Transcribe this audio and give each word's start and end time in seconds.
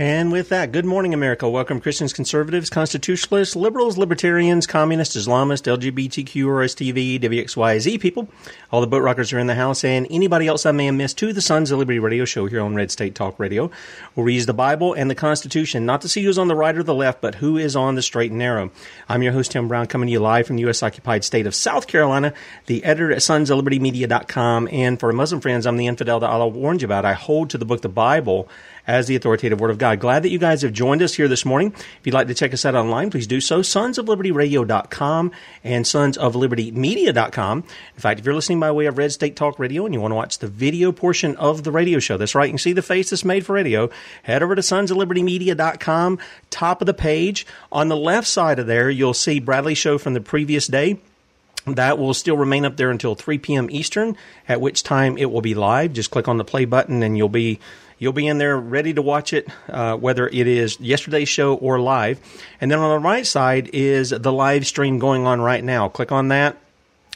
And 0.00 0.32
with 0.32 0.48
that, 0.48 0.72
good 0.72 0.86
morning, 0.86 1.12
America. 1.12 1.46
Welcome, 1.46 1.78
Christians, 1.78 2.14
conservatives, 2.14 2.70
constitutionalists, 2.70 3.54
liberals, 3.54 3.98
libertarians, 3.98 4.66
communists, 4.66 5.14
Islamists, 5.14 5.68
LGBTQ, 5.68 6.46
RSTV, 6.46 7.20
WXYZ 7.20 8.00
people. 8.00 8.26
All 8.72 8.80
the 8.80 8.86
boat 8.86 9.02
rockers 9.02 9.30
are 9.34 9.38
in 9.38 9.46
the 9.46 9.56
house, 9.56 9.84
and 9.84 10.06
anybody 10.08 10.46
else 10.46 10.64
I 10.64 10.72
may 10.72 10.86
have 10.86 10.94
missed 10.94 11.18
to 11.18 11.34
the 11.34 11.42
Sons 11.42 11.70
of 11.70 11.78
Liberty 11.78 11.98
radio 11.98 12.24
show 12.24 12.46
here 12.46 12.62
on 12.62 12.74
Red 12.74 12.90
State 12.90 13.14
Talk 13.14 13.38
Radio, 13.38 13.70
where 14.14 14.24
we 14.24 14.32
use 14.32 14.46
the 14.46 14.54
Bible 14.54 14.94
and 14.94 15.10
the 15.10 15.14
Constitution 15.14 15.84
not 15.84 16.00
to 16.00 16.08
see 16.08 16.24
who's 16.24 16.38
on 16.38 16.48
the 16.48 16.56
right 16.56 16.78
or 16.78 16.82
the 16.82 16.94
left, 16.94 17.20
but 17.20 17.34
who 17.34 17.58
is 17.58 17.76
on 17.76 17.94
the 17.94 18.00
straight 18.00 18.30
and 18.30 18.38
narrow. 18.38 18.70
I'm 19.06 19.22
your 19.22 19.34
host, 19.34 19.50
Tim 19.50 19.68
Brown, 19.68 19.86
coming 19.86 20.06
to 20.06 20.12
you 20.12 20.20
live 20.20 20.46
from 20.46 20.56
the 20.56 20.62
U.S. 20.62 20.82
occupied 20.82 21.24
state 21.24 21.46
of 21.46 21.54
South 21.54 21.86
Carolina, 21.86 22.32
the 22.64 22.82
editor 22.84 23.12
at 23.12 23.22
sons 23.22 23.50
of 23.50 23.58
liberty 23.58 23.78
media.com. 23.78 24.66
And 24.72 24.98
for 24.98 25.12
Muslim 25.12 25.42
friends, 25.42 25.66
I'm 25.66 25.76
the 25.76 25.88
infidel 25.88 26.20
that 26.20 26.30
Allah 26.30 26.48
warned 26.48 26.80
you 26.80 26.86
about. 26.86 27.04
I 27.04 27.12
hold 27.12 27.50
to 27.50 27.58
the 27.58 27.66
book, 27.66 27.82
the 27.82 27.90
Bible, 27.90 28.48
as 28.90 29.06
the 29.06 29.14
authoritative 29.14 29.60
word 29.60 29.70
of 29.70 29.78
God. 29.78 30.00
Glad 30.00 30.24
that 30.24 30.30
you 30.30 30.38
guys 30.38 30.62
have 30.62 30.72
joined 30.72 31.00
us 31.00 31.14
here 31.14 31.28
this 31.28 31.44
morning. 31.44 31.72
If 31.72 32.00
you'd 32.02 32.12
like 32.12 32.26
to 32.26 32.34
check 32.34 32.52
us 32.52 32.64
out 32.64 32.74
online, 32.74 33.08
please 33.08 33.28
do 33.28 33.40
so. 33.40 33.62
Sons 33.62 33.98
of 33.98 34.08
Liberty 34.08 34.32
Radio.com 34.32 35.30
and 35.62 35.86
Sons 35.86 36.18
of 36.18 36.34
Liberty 36.34 36.72
Media.com. 36.72 37.58
In 37.58 38.00
fact, 38.00 38.18
if 38.18 38.26
you're 38.26 38.34
listening 38.34 38.58
by 38.58 38.72
way 38.72 38.86
of 38.86 38.98
Red 38.98 39.12
State 39.12 39.36
Talk 39.36 39.60
Radio 39.60 39.84
and 39.84 39.94
you 39.94 40.00
want 40.00 40.10
to 40.10 40.16
watch 40.16 40.40
the 40.40 40.48
video 40.48 40.90
portion 40.90 41.36
of 41.36 41.62
the 41.62 41.70
radio 41.70 42.00
show, 42.00 42.16
that's 42.16 42.34
right, 42.34 42.46
you 42.46 42.52
can 42.52 42.58
see 42.58 42.72
the 42.72 42.82
face 42.82 43.10
that's 43.10 43.24
made 43.24 43.46
for 43.46 43.52
radio. 43.52 43.90
Head 44.24 44.42
over 44.42 44.56
to 44.56 44.62
Sons 44.62 44.90
of 44.90 44.96
Liberty 44.96 45.22
Media.com, 45.22 46.18
top 46.50 46.80
of 46.80 46.86
the 46.86 46.94
page. 46.94 47.46
On 47.70 47.88
the 47.88 47.96
left 47.96 48.26
side 48.26 48.58
of 48.58 48.66
there, 48.66 48.90
you'll 48.90 49.14
see 49.14 49.38
Bradley's 49.38 49.78
show 49.78 49.98
from 49.98 50.14
the 50.14 50.20
previous 50.20 50.66
day. 50.66 50.98
That 51.66 51.98
will 51.98 52.14
still 52.14 52.36
remain 52.36 52.64
up 52.64 52.76
there 52.76 52.90
until 52.90 53.14
3 53.14 53.38
p.m. 53.38 53.68
Eastern, 53.70 54.16
at 54.48 54.60
which 54.60 54.82
time 54.82 55.16
it 55.18 55.30
will 55.30 55.42
be 55.42 55.54
live. 55.54 55.92
Just 55.92 56.10
click 56.10 56.26
on 56.26 56.38
the 56.38 56.44
play 56.44 56.64
button 56.64 57.02
and 57.02 57.16
you'll 57.16 57.28
be 57.28 57.60
you'll 58.00 58.12
be 58.12 58.26
in 58.26 58.38
there 58.38 58.58
ready 58.58 58.92
to 58.94 59.02
watch 59.02 59.32
it, 59.32 59.46
uh, 59.68 59.96
whether 59.96 60.26
it 60.26 60.48
is 60.48 60.80
yesterday's 60.80 61.28
show 61.28 61.54
or 61.54 61.78
live. 61.78 62.18
And 62.60 62.68
then 62.68 62.80
on 62.80 62.90
the 63.00 63.06
right 63.06 63.24
side 63.24 63.70
is 63.72 64.10
the 64.10 64.32
live 64.32 64.66
stream 64.66 64.98
going 64.98 65.24
on 65.28 65.40
right 65.40 65.62
now. 65.62 65.88
Click 65.88 66.10
on 66.10 66.28
that. 66.28 66.56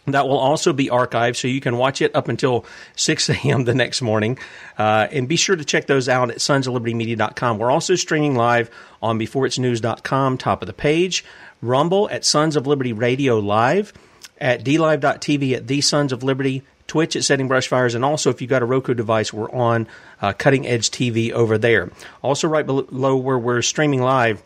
That 0.06 0.28
will 0.28 0.39
also 0.39 0.75
be 0.75 0.89
archived, 0.89 1.37
so 1.37 1.49
you 1.49 1.62
can 1.62 1.78
watch 1.78 2.03
it 2.03 2.15
up 2.15 2.28
until 2.28 2.67
6 2.95 3.31
a.m. 3.31 3.65
the 3.65 3.75
next 3.75 4.03
morning. 4.03 4.39
Uh, 4.78 5.09
and 5.11 5.27
be 5.27 5.37
sure 5.37 5.56
to 5.56 5.65
check 5.65 5.87
those 5.87 6.09
out 6.09 6.31
at 6.31 6.37
sonsoflibertymedia.com. 6.37 7.59
We're 7.59 7.71
also 7.71 7.95
streaming 7.95 8.37
live 8.37 8.71
on 9.03 9.19
beforeitsnews.com, 9.19 10.39
top 10.39 10.62
of 10.62 10.66
the 10.66 10.75
page, 10.75 11.25
Rumble 11.62 12.11
at 12.11 12.27
Sons 12.27 12.56
of 12.56 12.66
Liberty 12.66 12.93
Radio 12.93 13.39
Live, 13.39 13.95
at 14.39 14.62
dlive.tv 14.62 15.56
at 15.56 15.66
the 15.66 15.81
Sons 15.81 16.12
of 16.12 16.22
Liberty, 16.22 16.62
Twitch 16.87 17.17
at 17.17 17.25
Setting 17.25 17.49
Brush 17.49 17.69
Fires, 17.69 17.95
and 17.95 18.05
also 18.05 18.31
if 18.31 18.41
you've 18.41 18.50
got 18.50 18.62
a 18.62 18.67
Roku 18.67 18.95
device, 18.95 19.33
we're 19.33 19.50
on 19.50 19.87
uh, 20.21 20.33
Cutting 20.33 20.67
Edge 20.67 20.91
TV 20.91 21.33
over 21.33 21.59
there. 21.59 21.91
Also, 22.22 22.48
right 22.48 22.66
below 22.66 23.16
where 23.16 23.39
we're 23.39 23.63
streaming 23.63 24.03
live 24.03 24.42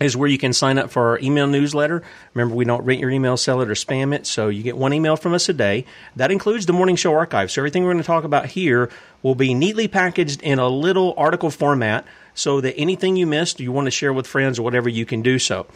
is 0.00 0.16
where 0.16 0.28
you 0.28 0.38
can 0.38 0.52
sign 0.52 0.78
up 0.78 0.90
for 0.90 1.10
our 1.10 1.18
email 1.20 1.46
newsletter. 1.46 2.02
Remember, 2.34 2.54
we 2.54 2.64
don't 2.64 2.84
rent 2.84 3.00
your 3.00 3.10
email, 3.10 3.36
sell 3.36 3.60
it, 3.60 3.70
or 3.70 3.74
spam 3.74 4.14
it, 4.14 4.26
so 4.26 4.48
you 4.48 4.62
get 4.62 4.76
one 4.76 4.92
email 4.92 5.16
from 5.16 5.34
us 5.34 5.48
a 5.48 5.52
day. 5.52 5.84
That 6.16 6.30
includes 6.30 6.66
the 6.66 6.72
morning 6.72 6.96
show 6.96 7.14
archive. 7.14 7.50
So 7.50 7.60
everything 7.60 7.84
we're 7.84 7.92
going 7.92 8.02
to 8.02 8.06
talk 8.06 8.24
about 8.24 8.46
here 8.46 8.90
will 9.22 9.34
be 9.34 9.54
neatly 9.54 9.88
packaged 9.88 10.42
in 10.42 10.58
a 10.58 10.68
little 10.68 11.14
article 11.16 11.50
format 11.50 12.04
so 12.34 12.60
that 12.60 12.76
anything 12.76 13.16
you 13.16 13.26
missed, 13.26 13.60
you 13.60 13.72
want 13.72 13.86
to 13.86 13.90
share 13.90 14.12
with 14.12 14.26
friends 14.26 14.58
or 14.58 14.62
whatever, 14.62 14.88
you 14.88 15.06
can 15.06 15.22
do 15.22 15.38
so. 15.38 15.66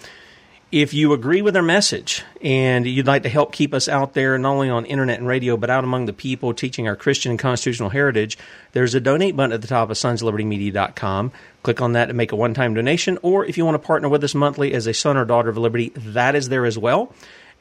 If 0.73 0.93
you 0.93 1.13
agree 1.13 1.43
with 1.43 1.57
our 1.57 1.63
message 1.63 2.25
and 2.43 2.89
you'd 2.89 3.07
like 3.07 3.23
to 3.23 3.29
help 3.29 3.53
keep 3.53 3.73
us 3.73 3.89
out 3.89 4.15
there, 4.15 4.37
not 4.37 4.51
only 4.51 4.69
on 4.69 4.85
internet 4.85 5.19
and 5.19 5.29
radio, 5.29 5.57
but 5.57 5.71
out 5.71 5.85
among 5.85 6.07
the 6.07 6.13
people 6.13 6.53
teaching 6.53 6.89
our 6.89 6.97
Christian 6.97 7.31
and 7.31 7.39
constitutional 7.39 7.91
heritage, 7.91 8.37
there's 8.73 8.93
a 8.93 9.01
donate 9.01 9.37
button 9.37 9.53
at 9.53 9.63
the 9.63 9.69
top 9.69 9.91
of 9.91 9.97
sonslibertymedia.com. 9.97 11.31
Click 11.63 11.81
on 11.81 11.93
that 11.93 12.07
to 12.07 12.15
make 12.15 12.33
a 12.33 12.37
one 12.37 12.53
time 12.53 12.75
donation, 12.75 13.17
or 13.23 13.45
if 13.45 13.57
you 13.57 13.65
want 13.65 13.81
to 13.81 13.87
partner 13.87 14.09
with 14.09 14.25
us 14.25 14.35
monthly 14.35 14.75
as 14.75 14.89
a 14.89 14.93
son 14.93 15.17
or 15.17 15.25
daughter 15.25 15.51
of 15.51 15.57
liberty, 15.57 15.93
that 15.95 16.35
is 16.35 16.49
there 16.49 16.67
as 16.67 16.77
well. 16.77 17.13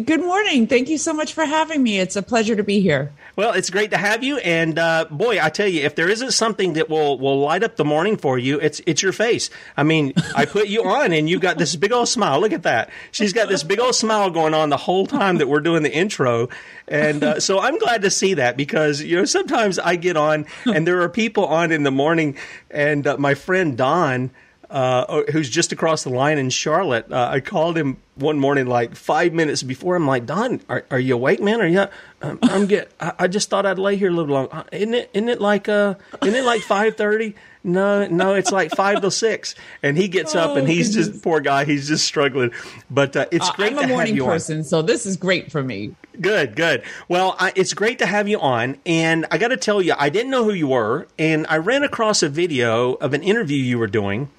Good 0.00 0.20
morning. 0.20 0.66
Thank 0.66 0.90
you 0.90 0.98
so 0.98 1.14
much 1.14 1.32
for 1.32 1.46
having 1.46 1.82
me. 1.82 1.98
It's 1.98 2.16
a 2.16 2.22
pleasure 2.22 2.54
to 2.54 2.62
be 2.62 2.80
here. 2.80 3.12
Well, 3.34 3.54
it's 3.54 3.70
great 3.70 3.92
to 3.92 3.96
have 3.96 4.22
you. 4.22 4.36
And 4.38 4.78
uh, 4.78 5.06
boy, 5.10 5.42
I 5.42 5.48
tell 5.48 5.68
you, 5.68 5.84
if 5.84 5.94
there 5.94 6.08
isn't 6.08 6.32
something 6.32 6.74
that 6.74 6.90
will 6.90 7.18
will 7.18 7.38
light 7.40 7.62
up 7.62 7.76
the 7.76 7.84
morning 7.84 8.18
for 8.18 8.38
you, 8.38 8.60
it's 8.60 8.82
it's 8.86 9.02
your 9.02 9.12
face. 9.12 9.48
I 9.74 9.84
mean, 9.84 10.12
I 10.34 10.44
put 10.44 10.68
you 10.68 10.84
on, 10.84 11.12
and 11.12 11.30
you 11.30 11.38
got 11.38 11.56
this 11.56 11.76
big 11.76 11.92
old 11.92 12.08
smile. 12.08 12.40
Look 12.40 12.52
at 12.52 12.64
that. 12.64 12.90
She's 13.10 13.32
got 13.32 13.48
this 13.48 13.62
big 13.62 13.80
old 13.80 13.94
smile 13.94 14.28
going 14.28 14.52
on 14.52 14.68
the 14.68 14.76
whole 14.76 15.06
time 15.06 15.38
that 15.38 15.48
we're 15.48 15.60
doing 15.60 15.82
the 15.82 15.92
intro. 15.92 16.50
And 16.88 17.24
uh, 17.24 17.40
so 17.40 17.60
I'm 17.60 17.78
glad 17.78 18.02
to 18.02 18.10
see 18.10 18.34
that 18.34 18.56
because 18.56 19.00
you 19.00 19.16
know 19.16 19.24
sometimes 19.24 19.78
I 19.78 19.96
get 19.96 20.18
on, 20.18 20.44
and 20.66 20.86
there 20.86 21.00
are 21.02 21.08
people 21.08 21.46
on 21.46 21.72
in 21.72 21.84
the 21.84 21.90
morning, 21.90 22.36
and 22.70 23.06
uh, 23.06 23.16
my 23.16 23.34
friend 23.34 23.78
Don 23.78 24.30
uh, 24.70 25.22
who's 25.32 25.48
just 25.48 25.72
across 25.72 26.04
the 26.04 26.10
line 26.10 26.38
in 26.38 26.50
Charlotte. 26.50 27.10
Uh, 27.10 27.28
I 27.32 27.40
called 27.40 27.76
him 27.76 27.98
one 28.16 28.38
morning, 28.38 28.66
like 28.66 28.96
five 28.96 29.32
minutes 29.32 29.62
before. 29.62 29.94
I'm 29.94 30.06
like, 30.06 30.26
Don, 30.26 30.60
are, 30.68 30.84
are 30.90 30.98
you 30.98 31.14
awake, 31.14 31.40
man? 31.40 31.60
Are 31.60 31.66
you? 31.66 31.86
Um, 32.22 32.38
I'm 32.42 32.66
get. 32.66 32.90
I, 32.98 33.12
I, 33.20 33.28
just 33.28 33.50
thought 33.50 33.66
I'd 33.66 33.78
lay 33.78 33.96
here 33.96 34.08
a 34.08 34.12
little 34.12 34.34
long. 34.34 34.48
Uh, 34.50 34.64
isn't 34.72 34.94
it? 34.94 35.10
Isn't 35.12 35.28
it 35.28 35.40
like 35.40 35.68
uh? 35.68 35.94
Isn't 36.22 36.34
it 36.34 36.44
like 36.44 36.62
five 36.62 36.96
thirty? 36.96 37.34
No, 37.62 38.06
no, 38.06 38.34
it's 38.34 38.52
like 38.52 38.70
five 38.70 39.02
to 39.02 39.10
six, 39.10 39.54
and 39.82 39.96
he 39.96 40.08
gets 40.08 40.36
up 40.36 40.56
and 40.56 40.68
he's 40.68 40.94
just 40.94 41.22
poor 41.22 41.40
guy. 41.40 41.64
He's 41.64 41.88
just 41.88 42.06
struggling, 42.06 42.52
but 42.88 43.16
uh, 43.16 43.26
it's 43.32 43.50
great. 43.50 43.72
I'm 43.72 43.84
a 43.84 43.88
morning 43.88 44.16
person, 44.18 44.58
on. 44.58 44.64
so 44.64 44.82
this 44.82 45.04
is 45.04 45.16
great 45.16 45.50
for 45.50 45.64
me. 45.64 45.94
Good, 46.20 46.54
good. 46.54 46.84
Well, 47.08 47.34
I, 47.40 47.52
it's 47.56 47.74
great 47.74 47.98
to 47.98 48.06
have 48.06 48.28
you 48.28 48.38
on, 48.38 48.78
and 48.86 49.26
I 49.32 49.38
got 49.38 49.48
to 49.48 49.56
tell 49.56 49.82
you, 49.82 49.94
I 49.98 50.10
didn't 50.10 50.30
know 50.30 50.44
who 50.44 50.52
you 50.52 50.68
were, 50.68 51.08
and 51.18 51.44
I 51.48 51.56
ran 51.56 51.82
across 51.82 52.22
a 52.22 52.28
video 52.28 52.94
of 52.94 53.14
an 53.14 53.22
interview 53.24 53.58
you 53.58 53.78
were 53.78 53.88
doing 53.88 54.30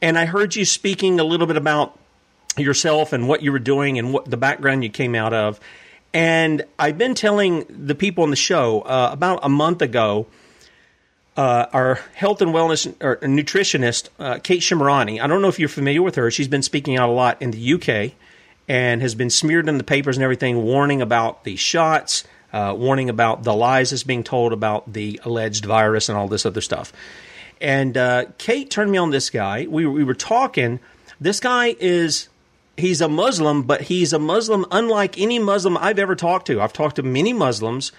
and 0.00 0.18
I 0.18 0.26
heard 0.26 0.54
you 0.54 0.64
speaking 0.64 1.18
a 1.18 1.24
little 1.24 1.46
bit 1.46 1.56
about 1.56 1.97
yourself 2.62 3.12
and 3.12 3.28
what 3.28 3.42
you 3.42 3.52
were 3.52 3.58
doing 3.58 3.98
and 3.98 4.12
what 4.12 4.24
the 4.30 4.36
background 4.36 4.84
you 4.84 4.90
came 4.90 5.14
out 5.14 5.32
of. 5.32 5.60
And 6.12 6.64
I've 6.78 6.98
been 6.98 7.14
telling 7.14 7.66
the 7.68 7.94
people 7.94 8.24
on 8.24 8.30
the 8.30 8.36
show 8.36 8.80
uh, 8.82 9.10
about 9.12 9.40
a 9.42 9.48
month 9.48 9.82
ago. 9.82 10.26
Uh, 11.36 11.66
our 11.72 11.94
health 12.14 12.42
and 12.42 12.52
wellness 12.52 12.92
or 13.00 13.18
nutritionist, 13.18 14.08
uh, 14.18 14.40
Kate 14.42 14.60
Shemirani. 14.60 15.22
I 15.22 15.28
don't 15.28 15.40
know 15.40 15.46
if 15.46 15.60
you're 15.60 15.68
familiar 15.68 16.02
with 16.02 16.16
her. 16.16 16.32
She's 16.32 16.48
been 16.48 16.64
speaking 16.64 16.96
out 16.96 17.08
a 17.08 17.12
lot 17.12 17.40
in 17.40 17.52
the 17.52 17.74
UK 17.74 18.14
and 18.66 19.00
has 19.00 19.14
been 19.14 19.30
smeared 19.30 19.68
in 19.68 19.78
the 19.78 19.84
papers 19.84 20.16
and 20.16 20.24
everything, 20.24 20.64
warning 20.64 21.00
about 21.00 21.44
the 21.44 21.54
shots, 21.54 22.24
uh, 22.52 22.74
warning 22.76 23.08
about 23.08 23.44
the 23.44 23.54
lies 23.54 23.90
that's 23.90 24.02
being 24.02 24.24
told 24.24 24.52
about 24.52 24.92
the 24.92 25.20
alleged 25.24 25.64
virus 25.64 26.08
and 26.08 26.18
all 26.18 26.26
this 26.26 26.44
other 26.44 26.60
stuff. 26.60 26.92
And 27.60 27.96
uh, 27.96 28.26
Kate 28.38 28.70
turned 28.70 28.90
me 28.90 28.98
on 28.98 29.10
this 29.10 29.30
guy. 29.30 29.66
We, 29.68 29.86
we 29.86 30.04
were 30.04 30.14
talking. 30.14 30.80
This 31.20 31.40
guy 31.40 31.74
is 31.78 32.28
he's 32.78 33.00
a 33.00 33.08
Muslim, 33.08 33.62
but 33.62 33.82
he's 33.82 34.12
a 34.12 34.18
Muslim 34.18 34.64
unlike 34.70 35.18
any 35.18 35.38
Muslim 35.38 35.76
I've 35.76 35.98
ever 35.98 36.14
talked 36.14 36.46
to. 36.46 36.60
I've 36.60 36.72
talked 36.72 36.96
to 36.96 37.02
many 37.02 37.32
Muslims, 37.32 37.92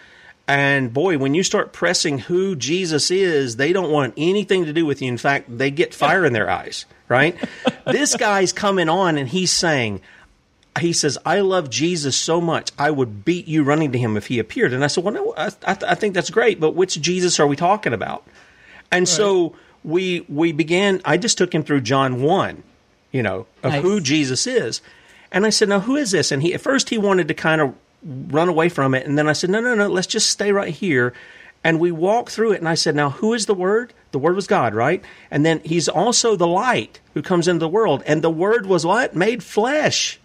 and 0.48 0.92
boy, 0.92 1.20
when 1.20 1.36
you 1.36 1.44
start 1.44 1.74
pressing 1.74 2.18
who 2.18 2.56
Jesus 2.56 3.12
is, 3.12 3.58
they 3.58 3.72
don't 3.72 3.92
want 3.92 4.16
anything 4.18 4.66
to 4.66 4.74
do 4.74 4.84
with 4.84 5.00
you. 5.00 5.08
In 5.08 5.18
fact, 5.18 5.56
they 5.56 5.70
get 5.70 5.94
fire 5.94 6.26
in 6.26 6.34
their 6.34 6.50
eyes, 6.50 6.88
right? 7.08 7.38
this 7.86 8.16
guy's 8.16 8.52
coming 8.52 8.90
on 8.90 9.20
and 9.20 9.30
he's 9.30 9.52
saying, 9.52 10.02
he 10.80 10.92
says, 10.92 11.20
I 11.24 11.42
love 11.42 11.70
Jesus 11.70 12.16
so 12.16 12.42
much, 12.42 12.72
I 12.80 12.90
would 12.90 13.24
beat 13.24 13.48
you 13.48 13.64
running 13.64 13.92
to 13.92 14.00
him 14.00 14.18
if 14.18 14.25
he 14.25 14.40
appeared. 14.40 14.74
And 14.74 14.84
I 14.84 14.88
said, 14.88 15.04
Well, 15.04 15.14
no, 15.14 15.34
I, 15.38 15.52
I, 15.68 15.78
I 15.88 15.96
think 15.96 16.16
that's 16.16 16.32
great, 16.32 16.60
but 16.60 16.74
which 16.74 17.00
Jesus 17.00 17.40
are 17.40 17.48
we 17.48 17.56
talking 17.56 17.94
about? 17.94 18.25
And 18.92 19.02
right. 19.02 19.08
so 19.08 19.56
we 19.84 20.22
we 20.30 20.52
began. 20.52 21.02
I 21.06 21.18
just 21.18 21.38
took 21.38 21.54
him 21.54 21.64
through 21.64 21.82
John 21.82 22.24
one, 22.24 22.64
you 23.12 23.24
know, 23.24 23.46
of 23.64 23.74
nice. 23.74 23.82
who 23.82 24.00
Jesus 24.00 24.48
is, 24.48 24.82
and 25.32 25.46
I 25.46 25.50
said, 25.50 25.70
"Now 25.70 25.82
who 25.82 25.96
is 25.96 26.12
this?" 26.12 26.32
And 26.32 26.42
he 26.42 26.54
at 26.54 26.62
first 26.62 26.90
he 26.90 26.98
wanted 26.98 27.28
to 27.28 27.34
kind 27.34 27.62
of 27.62 27.74
run 28.04 28.50
away 28.50 28.70
from 28.70 28.94
it, 28.94 29.06
and 29.06 29.18
then 29.18 29.28
I 29.28 29.34
said, 29.34 29.50
"No, 29.50 29.60
no, 29.60 29.76
no, 29.76 29.88
let's 29.88 30.08
just 30.08 30.30
stay 30.30 30.52
right 30.52 30.74
here." 30.74 31.14
And 31.62 31.80
we 31.80 31.92
walked 31.92 32.30
through 32.30 32.54
it, 32.54 32.60
and 32.60 32.70
I 32.70 32.76
said, 32.76 32.96
"Now 32.96 33.10
who 33.10 33.34
is 33.34 33.46
the 33.46 33.54
Word? 33.54 33.94
The 34.12 34.20
Word 34.20 34.36
was 34.36 34.48
God, 34.48 34.74
right? 34.74 35.04
And 35.30 35.46
then 35.46 35.62
He's 35.64 35.90
also 35.90 36.36
the 36.36 36.48
light 36.48 37.00
who 37.14 37.22
comes 37.22 37.48
into 37.48 37.60
the 37.60 37.68
world, 37.68 38.04
and 38.06 38.22
the 38.22 38.30
Word 38.30 38.66
was 38.66 38.86
what 38.86 39.16
made 39.16 39.44
flesh." 39.44 40.20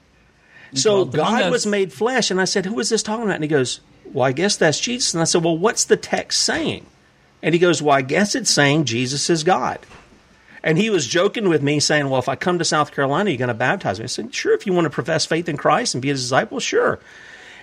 So 0.74 1.04
God 1.04 1.50
was 1.52 1.66
made 1.66 1.92
flesh, 1.92 2.30
and 2.30 2.40
I 2.40 2.44
said, 2.44 2.66
"Who 2.66 2.80
is 2.80 2.88
this 2.88 3.02
talking 3.02 3.24
about?" 3.24 3.36
And 3.36 3.44
he 3.44 3.48
goes, 3.48 3.80
"Well, 4.12 4.24
I 4.24 4.32
guess 4.32 4.56
that's 4.56 4.80
Jesus." 4.80 5.14
And 5.14 5.20
I 5.20 5.24
said, 5.24 5.44
"Well, 5.44 5.56
what's 5.56 5.84
the 5.84 5.96
text 5.96 6.42
saying?" 6.42 6.86
And 7.44 7.52
he 7.52 7.58
goes, 7.58 7.82
Well, 7.82 7.94
I 7.94 8.00
guess 8.00 8.34
it's 8.34 8.50
saying 8.50 8.86
Jesus 8.86 9.28
is 9.28 9.44
God. 9.44 9.78
And 10.64 10.78
he 10.78 10.88
was 10.88 11.06
joking 11.06 11.50
with 11.50 11.62
me, 11.62 11.78
saying, 11.78 12.08
Well, 12.08 12.18
if 12.18 12.28
I 12.28 12.36
come 12.36 12.58
to 12.58 12.64
South 12.64 12.90
Carolina, 12.90 13.30
you're 13.30 13.38
going 13.38 13.48
to 13.48 13.54
baptize 13.54 14.00
me. 14.00 14.04
I 14.04 14.06
said, 14.06 14.34
Sure, 14.34 14.54
if 14.54 14.66
you 14.66 14.72
want 14.72 14.86
to 14.86 14.90
profess 14.90 15.26
faith 15.26 15.46
in 15.46 15.58
Christ 15.58 15.94
and 15.94 16.00
be 16.00 16.10
a 16.10 16.14
disciple, 16.14 16.58
sure. 16.58 16.98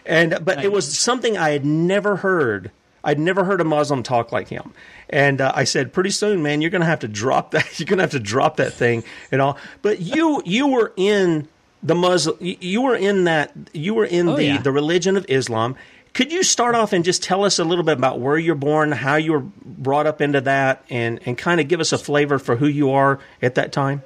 And 0.05 0.37
but 0.45 0.63
it 0.63 0.71
was 0.71 0.97
something 0.97 1.35
I 1.37 1.49
had 1.49 1.65
never 1.65 2.17
heard. 2.17 2.71
I'd 3.03 3.19
never 3.19 3.43
heard 3.43 3.59
a 3.59 3.63
Muslim 3.63 4.03
talk 4.03 4.31
like 4.31 4.47
him. 4.47 4.73
And 5.09 5.41
uh, 5.41 5.51
I 5.55 5.63
said, 5.63 5.91
pretty 5.91 6.11
soon, 6.11 6.43
man, 6.43 6.61
you're 6.61 6.69
going 6.69 6.81
to 6.81 6.87
have 6.87 6.99
to 6.99 7.07
drop 7.07 7.51
that. 7.51 7.65
You're 7.79 7.87
going 7.87 7.97
to 7.97 8.03
have 8.03 8.11
to 8.11 8.19
drop 8.19 8.57
that 8.57 8.73
thing 8.73 9.03
and 9.31 9.41
all. 9.41 9.57
But 9.81 9.99
you 9.99 10.43
you 10.45 10.67
were 10.67 10.93
in 10.95 11.47
the 11.81 11.95
Muslim. 11.95 12.37
You 12.39 12.83
were 12.83 12.95
in 12.95 13.23
that. 13.23 13.51
You 13.73 13.95
were 13.95 14.05
in 14.05 14.29
oh, 14.29 14.35
the 14.35 14.45
yeah. 14.45 14.61
the 14.61 14.71
religion 14.71 15.17
of 15.17 15.25
Islam, 15.27 15.75
could 16.13 16.31
you 16.31 16.43
start 16.43 16.75
off 16.75 16.93
and 16.93 17.05
just 17.05 17.23
tell 17.23 17.45
us 17.45 17.59
a 17.59 17.63
little 17.63 17.83
bit 17.83 17.97
about 17.97 18.19
where 18.19 18.37
you're 18.37 18.55
born, 18.55 18.91
how 18.91 19.15
you 19.15 19.31
were 19.31 19.45
brought 19.63 20.07
up 20.07 20.21
into 20.21 20.41
that, 20.41 20.83
and, 20.89 21.19
and 21.25 21.37
kind 21.37 21.61
of 21.61 21.67
give 21.67 21.79
us 21.79 21.93
a 21.93 21.97
flavor 21.97 22.37
for 22.37 22.55
who 22.55 22.67
you 22.67 22.91
are 22.91 23.19
at 23.41 23.55
that 23.55 23.71
time? 23.71 24.03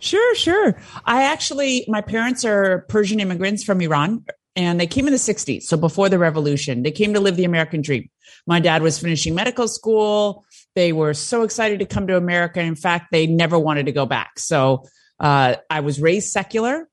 Sure, 0.00 0.34
sure. 0.34 0.76
I 1.04 1.24
actually, 1.24 1.84
my 1.88 2.00
parents 2.00 2.44
are 2.44 2.84
Persian 2.88 3.20
immigrants 3.20 3.62
from 3.62 3.80
Iran, 3.80 4.24
and 4.56 4.80
they 4.80 4.86
came 4.86 5.06
in 5.06 5.12
the 5.12 5.18
60s. 5.18 5.62
So 5.62 5.76
before 5.76 6.08
the 6.08 6.18
revolution, 6.18 6.82
they 6.82 6.90
came 6.90 7.14
to 7.14 7.20
live 7.20 7.36
the 7.36 7.44
American 7.44 7.82
dream. 7.82 8.10
My 8.46 8.60
dad 8.60 8.82
was 8.82 8.98
finishing 8.98 9.34
medical 9.34 9.68
school. 9.68 10.44
They 10.74 10.92
were 10.92 11.14
so 11.14 11.42
excited 11.42 11.78
to 11.78 11.86
come 11.86 12.08
to 12.08 12.16
America. 12.16 12.60
In 12.60 12.74
fact, 12.74 13.12
they 13.12 13.26
never 13.26 13.58
wanted 13.58 13.86
to 13.86 13.92
go 13.92 14.06
back. 14.06 14.38
So 14.38 14.84
uh, 15.20 15.56
I 15.70 15.80
was 15.80 16.00
raised 16.00 16.30
secular. 16.30 16.88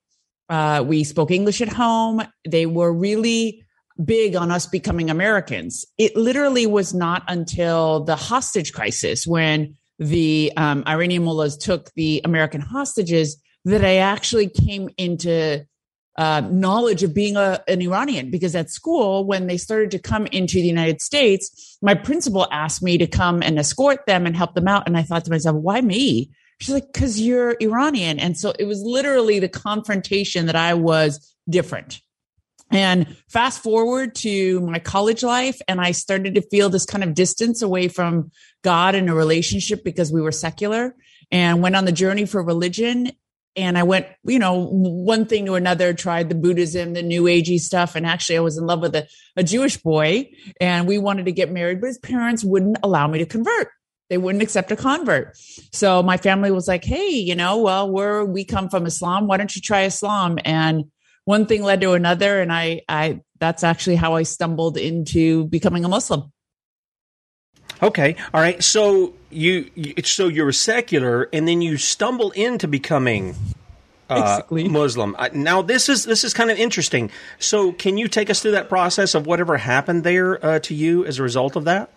Uh, 0.48 0.84
we 0.86 1.04
spoke 1.04 1.30
English 1.30 1.60
at 1.60 1.68
home. 1.68 2.22
They 2.48 2.66
were 2.66 2.92
really 2.92 3.61
big 4.04 4.36
on 4.36 4.50
us 4.50 4.66
becoming 4.66 5.10
Americans. 5.10 5.84
It 5.98 6.16
literally 6.16 6.66
was 6.66 6.94
not 6.94 7.22
until 7.28 8.04
the 8.04 8.16
hostage 8.16 8.72
crisis 8.72 9.26
when 9.26 9.76
the 9.98 10.52
um, 10.56 10.84
Iranian 10.86 11.24
mullahs 11.24 11.56
took 11.56 11.92
the 11.94 12.20
American 12.24 12.60
hostages 12.60 13.40
that 13.64 13.84
I 13.84 13.96
actually 13.96 14.48
came 14.48 14.88
into 14.96 15.64
uh, 16.16 16.42
knowledge 16.50 17.02
of 17.02 17.14
being 17.14 17.36
a, 17.36 17.62
an 17.68 17.80
Iranian 17.80 18.30
because 18.30 18.54
at 18.54 18.70
school, 18.70 19.24
when 19.24 19.46
they 19.46 19.56
started 19.56 19.90
to 19.92 19.98
come 19.98 20.26
into 20.26 20.56
the 20.56 20.66
United 20.66 21.00
States, 21.00 21.78
my 21.80 21.94
principal 21.94 22.46
asked 22.50 22.82
me 22.82 22.98
to 22.98 23.06
come 23.06 23.42
and 23.42 23.58
escort 23.58 24.04
them 24.06 24.26
and 24.26 24.36
help 24.36 24.54
them 24.54 24.68
out. 24.68 24.86
And 24.86 24.96
I 24.96 25.02
thought 25.02 25.24
to 25.24 25.30
myself, 25.30 25.56
why 25.56 25.80
me? 25.80 26.30
She's 26.60 26.74
like, 26.74 26.92
because 26.92 27.20
you're 27.20 27.56
Iranian. 27.60 28.18
And 28.18 28.36
so 28.36 28.52
it 28.58 28.66
was 28.66 28.80
literally 28.82 29.38
the 29.38 29.48
confrontation 29.48 30.46
that 30.46 30.56
I 30.56 30.74
was 30.74 31.34
different. 31.48 32.00
And 32.72 33.16
fast 33.28 33.62
forward 33.62 34.14
to 34.16 34.60
my 34.60 34.78
college 34.78 35.22
life, 35.22 35.60
and 35.68 35.80
I 35.80 35.92
started 35.92 36.34
to 36.34 36.42
feel 36.42 36.70
this 36.70 36.86
kind 36.86 37.04
of 37.04 37.14
distance 37.14 37.62
away 37.62 37.88
from 37.88 38.30
God 38.62 38.94
in 38.94 39.08
a 39.08 39.14
relationship 39.14 39.84
because 39.84 40.12
we 40.12 40.22
were 40.22 40.32
secular. 40.32 40.94
and 41.30 41.62
went 41.62 41.76
on 41.76 41.86
the 41.86 41.92
journey 41.92 42.26
for 42.26 42.42
religion. 42.42 43.10
And 43.56 43.78
I 43.78 43.82
went, 43.82 44.06
you 44.24 44.38
know, 44.38 44.66
one 44.70 45.24
thing 45.24 45.46
to 45.46 45.54
another, 45.54 45.94
tried 45.94 46.28
the 46.28 46.34
Buddhism, 46.34 46.92
the 46.92 47.02
New 47.02 47.24
Agey 47.24 47.58
stuff. 47.58 47.94
And 47.94 48.06
actually, 48.06 48.36
I 48.36 48.40
was 48.40 48.58
in 48.58 48.66
love 48.66 48.80
with 48.80 48.94
a, 48.94 49.06
a 49.36 49.42
Jewish 49.42 49.78
boy 49.78 50.30
and 50.60 50.86
we 50.86 50.98
wanted 50.98 51.26
to 51.26 51.32
get 51.32 51.50
married, 51.50 51.80
but 51.80 51.88
his 51.88 51.98
parents 51.98 52.44
wouldn't 52.44 52.78
allow 52.82 53.06
me 53.06 53.18
to 53.18 53.26
convert 53.26 53.68
they 54.12 54.18
wouldn't 54.18 54.42
accept 54.42 54.70
a 54.70 54.76
convert. 54.76 55.38
So 55.72 56.02
my 56.02 56.18
family 56.18 56.50
was 56.50 56.68
like, 56.68 56.84
"Hey, 56.84 57.08
you 57.08 57.34
know, 57.34 57.56
well, 57.62 57.90
we're 57.90 58.26
we 58.26 58.44
come 58.44 58.68
from 58.68 58.84
Islam. 58.84 59.26
Why 59.26 59.38
don't 59.38 59.56
you 59.56 59.62
try 59.62 59.84
Islam?" 59.84 60.38
And 60.44 60.84
one 61.24 61.46
thing 61.46 61.62
led 61.62 61.80
to 61.82 61.92
another, 61.92 62.40
and 62.40 62.52
I, 62.52 62.82
I 62.88 63.20
that's 63.38 63.64
actually 63.64 63.96
how 63.96 64.14
I 64.14 64.22
stumbled 64.22 64.76
into 64.76 65.46
becoming 65.46 65.84
a 65.84 65.88
Muslim. 65.88 66.32
Okay, 67.82 68.16
all 68.32 68.40
right. 68.40 68.62
So 68.62 69.14
you, 69.30 69.70
so 70.04 70.28
you're 70.28 70.50
a 70.50 70.54
secular, 70.54 71.28
and 71.32 71.48
then 71.48 71.62
you 71.62 71.76
stumble 71.76 72.30
into 72.32 72.68
becoming 72.68 73.34
uh, 74.08 74.42
Muslim. 74.50 75.16
Now 75.32 75.62
this 75.62 75.88
is 75.88 76.04
this 76.04 76.24
is 76.24 76.34
kind 76.34 76.50
of 76.50 76.58
interesting. 76.58 77.10
So 77.38 77.72
can 77.72 77.98
you 77.98 78.08
take 78.08 78.30
us 78.30 78.40
through 78.40 78.52
that 78.52 78.68
process 78.68 79.14
of 79.14 79.26
whatever 79.26 79.56
happened 79.56 80.04
there 80.04 80.44
uh, 80.44 80.58
to 80.60 80.74
you 80.74 81.04
as 81.04 81.18
a 81.18 81.22
result 81.22 81.56
of 81.56 81.64
that? 81.64 81.90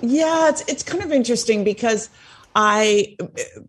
Yeah, 0.00 0.48
it's 0.48 0.62
it's 0.68 0.82
kind 0.82 1.02
of 1.02 1.12
interesting 1.12 1.64
because 1.64 2.08
I 2.54 3.16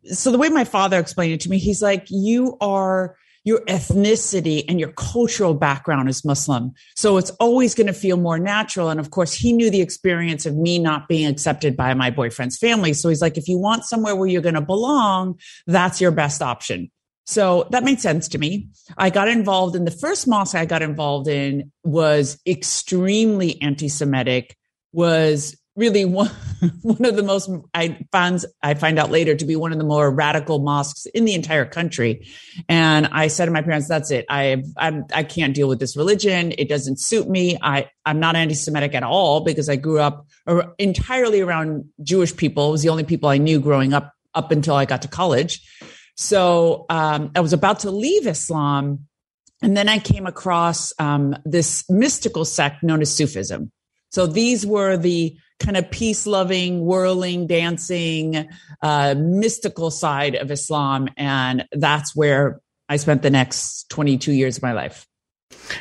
so 0.06 0.32
the 0.32 0.38
way 0.38 0.50
my 0.50 0.63
father 0.63 1.00
explained 1.00 1.34
it 1.34 1.42
to 1.42 1.50
me, 1.50 1.58
he's 1.58 1.82
like, 1.82 2.06
you 2.10 2.58
are 2.62 3.16
your 3.48 3.62
ethnicity 3.62 4.66
and 4.68 4.77
your 4.77 4.92
cultural 4.92 5.54
background 5.54 6.10
is 6.10 6.25
Muslim. 6.25 6.74
So 6.98 7.16
it's 7.16 7.30
always 7.39 7.74
going 7.74 7.88
to 7.88 7.94
feel 7.94 8.18
more 8.18 8.38
natural. 8.38 8.89
And 8.89 9.00
of 9.00 9.12
course, 9.12 9.34
he 9.34 9.54
knew 9.54 9.72
the 9.72 9.80
experience 9.80 10.46
of 10.46 10.58
me 10.58 10.80
not 10.80 11.08
being 11.08 11.25
accepted 11.27 11.77
by 11.77 11.94
my 11.94 12.10
boyfriend's 12.10 12.58
family. 12.58 12.92
So 12.92 13.08
he's 13.08 13.22
like, 13.22 13.38
if 13.38 13.48
you 13.48 13.58
want 13.58 13.86
somewhere 13.86 14.18
where 14.18 14.27
you're 14.27 14.42
going 14.42 14.56
to 14.56 14.62
belong, 14.62 15.39
that's 15.66 16.01
your 16.01 16.12
best 16.12 16.42
option. 16.42 16.92
So 17.25 17.70
that 17.72 17.86
made 17.86 18.01
sense 18.01 18.27
to 18.30 18.38
me. 18.38 18.68
I 18.98 19.10
got 19.10 19.30
involved 19.30 19.77
in 19.77 19.86
the 19.86 19.92
first 19.92 20.27
mosque 20.27 20.54
I 20.54 20.66
got 20.66 20.82
involved 20.82 21.30
in 21.30 21.72
was 21.86 22.42
extremely 22.46 23.62
anti 23.62 23.88
Semitic, 23.88 24.58
was 24.92 25.58
really 25.77 26.03
one, 26.03 26.31
one 26.81 27.05
of 27.05 27.15
the 27.15 27.24
most 27.24 27.50
I 27.74 28.05
find 28.12 28.43
I 28.62 28.74
find 28.74 29.00
out 29.00 29.12
later 29.12 29.36
to 29.36 29.46
be 29.46 29.55
one 29.55 29.72
of 29.72 29.77
the 29.77 29.86
more 29.86 30.12
radical 30.12 30.60
mosques 30.60 31.05
in 31.05 31.24
the 31.24 31.36
entire 31.36 31.65
country. 31.65 32.27
And 32.67 33.07
I 33.07 33.27
said 33.27 33.46
to 33.46 33.51
my 33.51 33.62
parents, 33.62 33.88
"That's 33.88 34.12
it. 34.12 34.25
I 34.27 34.63
I'm, 34.75 35.05
I 35.13 35.24
can't 35.24 35.55
deal 35.55 35.69
with 35.69 35.79
this 35.79 35.96
religion. 35.96 36.53
It 36.57 36.67
doesn't 36.67 37.00
suit 37.00 37.29
me. 37.29 37.57
I 37.62 37.89
I'm 38.05 38.19
not 38.19 38.36
anti-Semitic 38.36 38.96
at 38.96 39.03
all 39.03 39.41
because 39.41 39.69
I 39.69 39.77
grew 39.77 40.00
up 40.00 40.27
entirely 40.77 41.39
around 41.39 41.86
Jewish 42.03 42.36
people. 42.36 42.69
It 42.69 42.72
was 42.72 42.81
the 42.81 42.89
only 42.89 43.03
people 43.05 43.29
I 43.29 43.38
knew 43.38 43.60
growing 43.60 43.93
up 43.93 44.13
up 44.34 44.51
until 44.51 44.75
I 44.75 44.86
got 44.86 45.03
to 45.03 45.07
college. 45.07 45.62
So 46.15 46.86
um, 46.89 47.31
I 47.36 47.39
was 47.39 47.53
about 47.53 47.81
to 47.81 47.91
leave 47.91 48.27
Islam." 48.27 49.07
And 49.60 49.75
then 49.75 49.89
I 49.89 49.98
came 49.98 50.27
across 50.27 50.93
um, 51.00 51.36
this 51.43 51.84
mystical 51.89 52.46
sect 52.46 52.84
known 52.84 53.01
as 53.01 53.12
Sufism. 53.12 53.72
So 54.10 54.28
these 54.28 54.66
were 54.66 54.98
the 54.98 55.36
kind 55.60 55.78
of 55.78 55.90
peace 55.90 56.28
loving, 56.28 56.86
whirling, 56.86 57.48
dancing, 57.48 58.48
uh, 58.82 59.16
mystical 59.18 59.92
side 59.92 60.36
of 60.36 60.52
Islam. 60.52 61.10
And 61.18 61.66
that's 61.72 62.16
where 62.16 62.62
I 62.90 62.98
spent 62.98 63.22
the 63.22 63.30
next 63.30 63.90
22 63.90 64.32
years 64.32 64.58
of 64.58 64.64
my 64.64 64.74
life. 64.74 65.08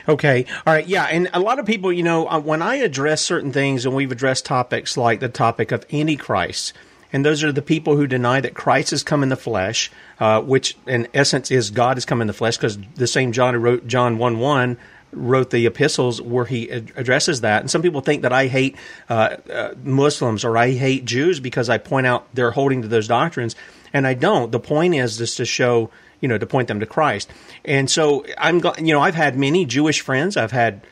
Okay. 0.09 0.47
All 0.67 0.73
right. 0.73 0.87
Yeah. 0.87 1.05
And 1.05 1.29
a 1.33 1.41
lot 1.41 1.59
of 1.59 1.67
people, 1.67 1.93
you 1.93 2.03
know, 2.03 2.29
uh, 2.29 2.41
when 2.41 2.63
I 2.63 2.77
address 2.77 3.23
certain 3.23 3.53
things 3.53 3.85
and 3.85 3.95
we've 3.95 4.13
addressed 4.13 4.45
topics 4.45 4.97
like 4.97 5.21
the 5.21 5.29
topic 5.29 5.73
of 5.73 5.85
Antichrist, 5.93 6.73
and 7.13 7.25
those 7.25 7.45
are 7.45 7.53
the 7.53 7.63
people 7.63 7.97
who 7.97 8.07
deny 8.07 8.41
that 8.41 8.55
Christ 8.55 8.91
has 8.91 9.03
come 9.03 9.23
in 9.23 9.29
the 9.29 9.37
flesh, 9.37 9.91
uh, 10.19 10.41
which 10.43 10.77
in 10.87 11.07
essence 11.15 11.51
is 11.51 11.71
God 11.71 11.97
has 11.97 12.05
come 12.05 12.21
in 12.21 12.27
the 12.27 12.33
flesh, 12.33 12.57
because 12.57 12.79
the 12.97 13.07
same 13.07 13.33
John 13.33 13.55
who 13.55 13.61
wrote 13.61 13.87
John 13.87 14.19
1 14.19 14.39
1 14.39 14.77
wrote 15.13 15.51
the 15.51 15.67
epistles 15.67 16.21
where 16.21 16.45
he 16.45 16.69
addresses 16.69 17.41
that. 17.41 17.63
And 17.63 17.71
some 17.71 17.83
people 17.83 18.01
think 18.01 18.23
that 18.23 18.33
I 18.33 18.47
hate 18.47 18.77
uh, 19.09 19.37
uh, 19.51 19.75
Muslims 19.83 20.45
or 20.45 20.57
I 20.57 20.73
hate 20.73 21.05
Jews 21.05 21.41
because 21.41 21.71
I 21.71 21.79
point 21.79 22.07
out 22.07 22.27
they're 22.35 22.51
holding 22.51 22.83
to 22.83 22.89
those 22.89 23.09
doctrines, 23.09 23.57
and 23.93 24.07
I 24.07 24.15
don't. 24.15 24.53
The 24.53 24.61
point 24.61 24.95
is 24.95 25.19
just 25.19 25.37
to 25.39 25.45
show, 25.45 25.91
you 26.21 26.29
know, 26.29 26.39
to 26.39 26.47
point 26.47 26.69
them 26.69 26.81
to 26.81 26.87
Christ. 26.87 27.31
And 27.65 27.91
so 27.91 28.27
I'm, 28.37 28.61
you 28.79 28.93
know, 28.93 29.01
I've 29.01 29.15
had 29.15 29.39
many 29.39 29.65
Jewish 29.65 30.01
friends. 30.01 30.37
I've 30.37 30.53
had 30.53 30.87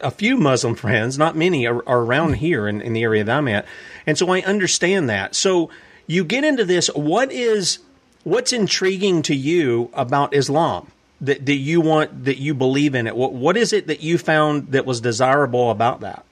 a 0.00 0.10
few 0.10 0.36
Muslim 0.36 0.74
friends, 0.74 1.16
not 1.16 1.36
many, 1.36 1.66
are, 1.66 1.86
are 1.88 2.00
around 2.00 2.34
here 2.34 2.66
in, 2.66 2.80
in 2.80 2.92
the 2.92 3.02
area 3.02 3.22
that 3.22 3.36
I'm 3.36 3.48
at, 3.48 3.66
and 4.06 4.18
so 4.18 4.30
I 4.30 4.40
understand 4.40 5.08
that. 5.10 5.34
So 5.34 5.70
you 6.06 6.24
get 6.24 6.44
into 6.44 6.64
this. 6.64 6.88
What 6.88 7.30
is 7.30 7.78
what's 8.24 8.52
intriguing 8.52 9.22
to 9.22 9.34
you 9.34 9.90
about 9.94 10.34
Islam? 10.34 10.90
That, 11.26 11.46
that 11.46 11.54
you 11.54 11.80
want 11.80 12.24
that 12.24 12.38
you 12.38 12.54
believe 12.54 12.94
in 12.94 13.06
it? 13.06 13.16
What 13.16 13.32
what 13.32 13.56
is 13.56 13.72
it 13.72 13.86
that 13.88 14.02
you 14.02 14.18
found 14.18 14.72
that 14.72 14.86
was 14.86 15.00
desirable 15.00 15.70
about 15.70 16.00
that? 16.00 16.24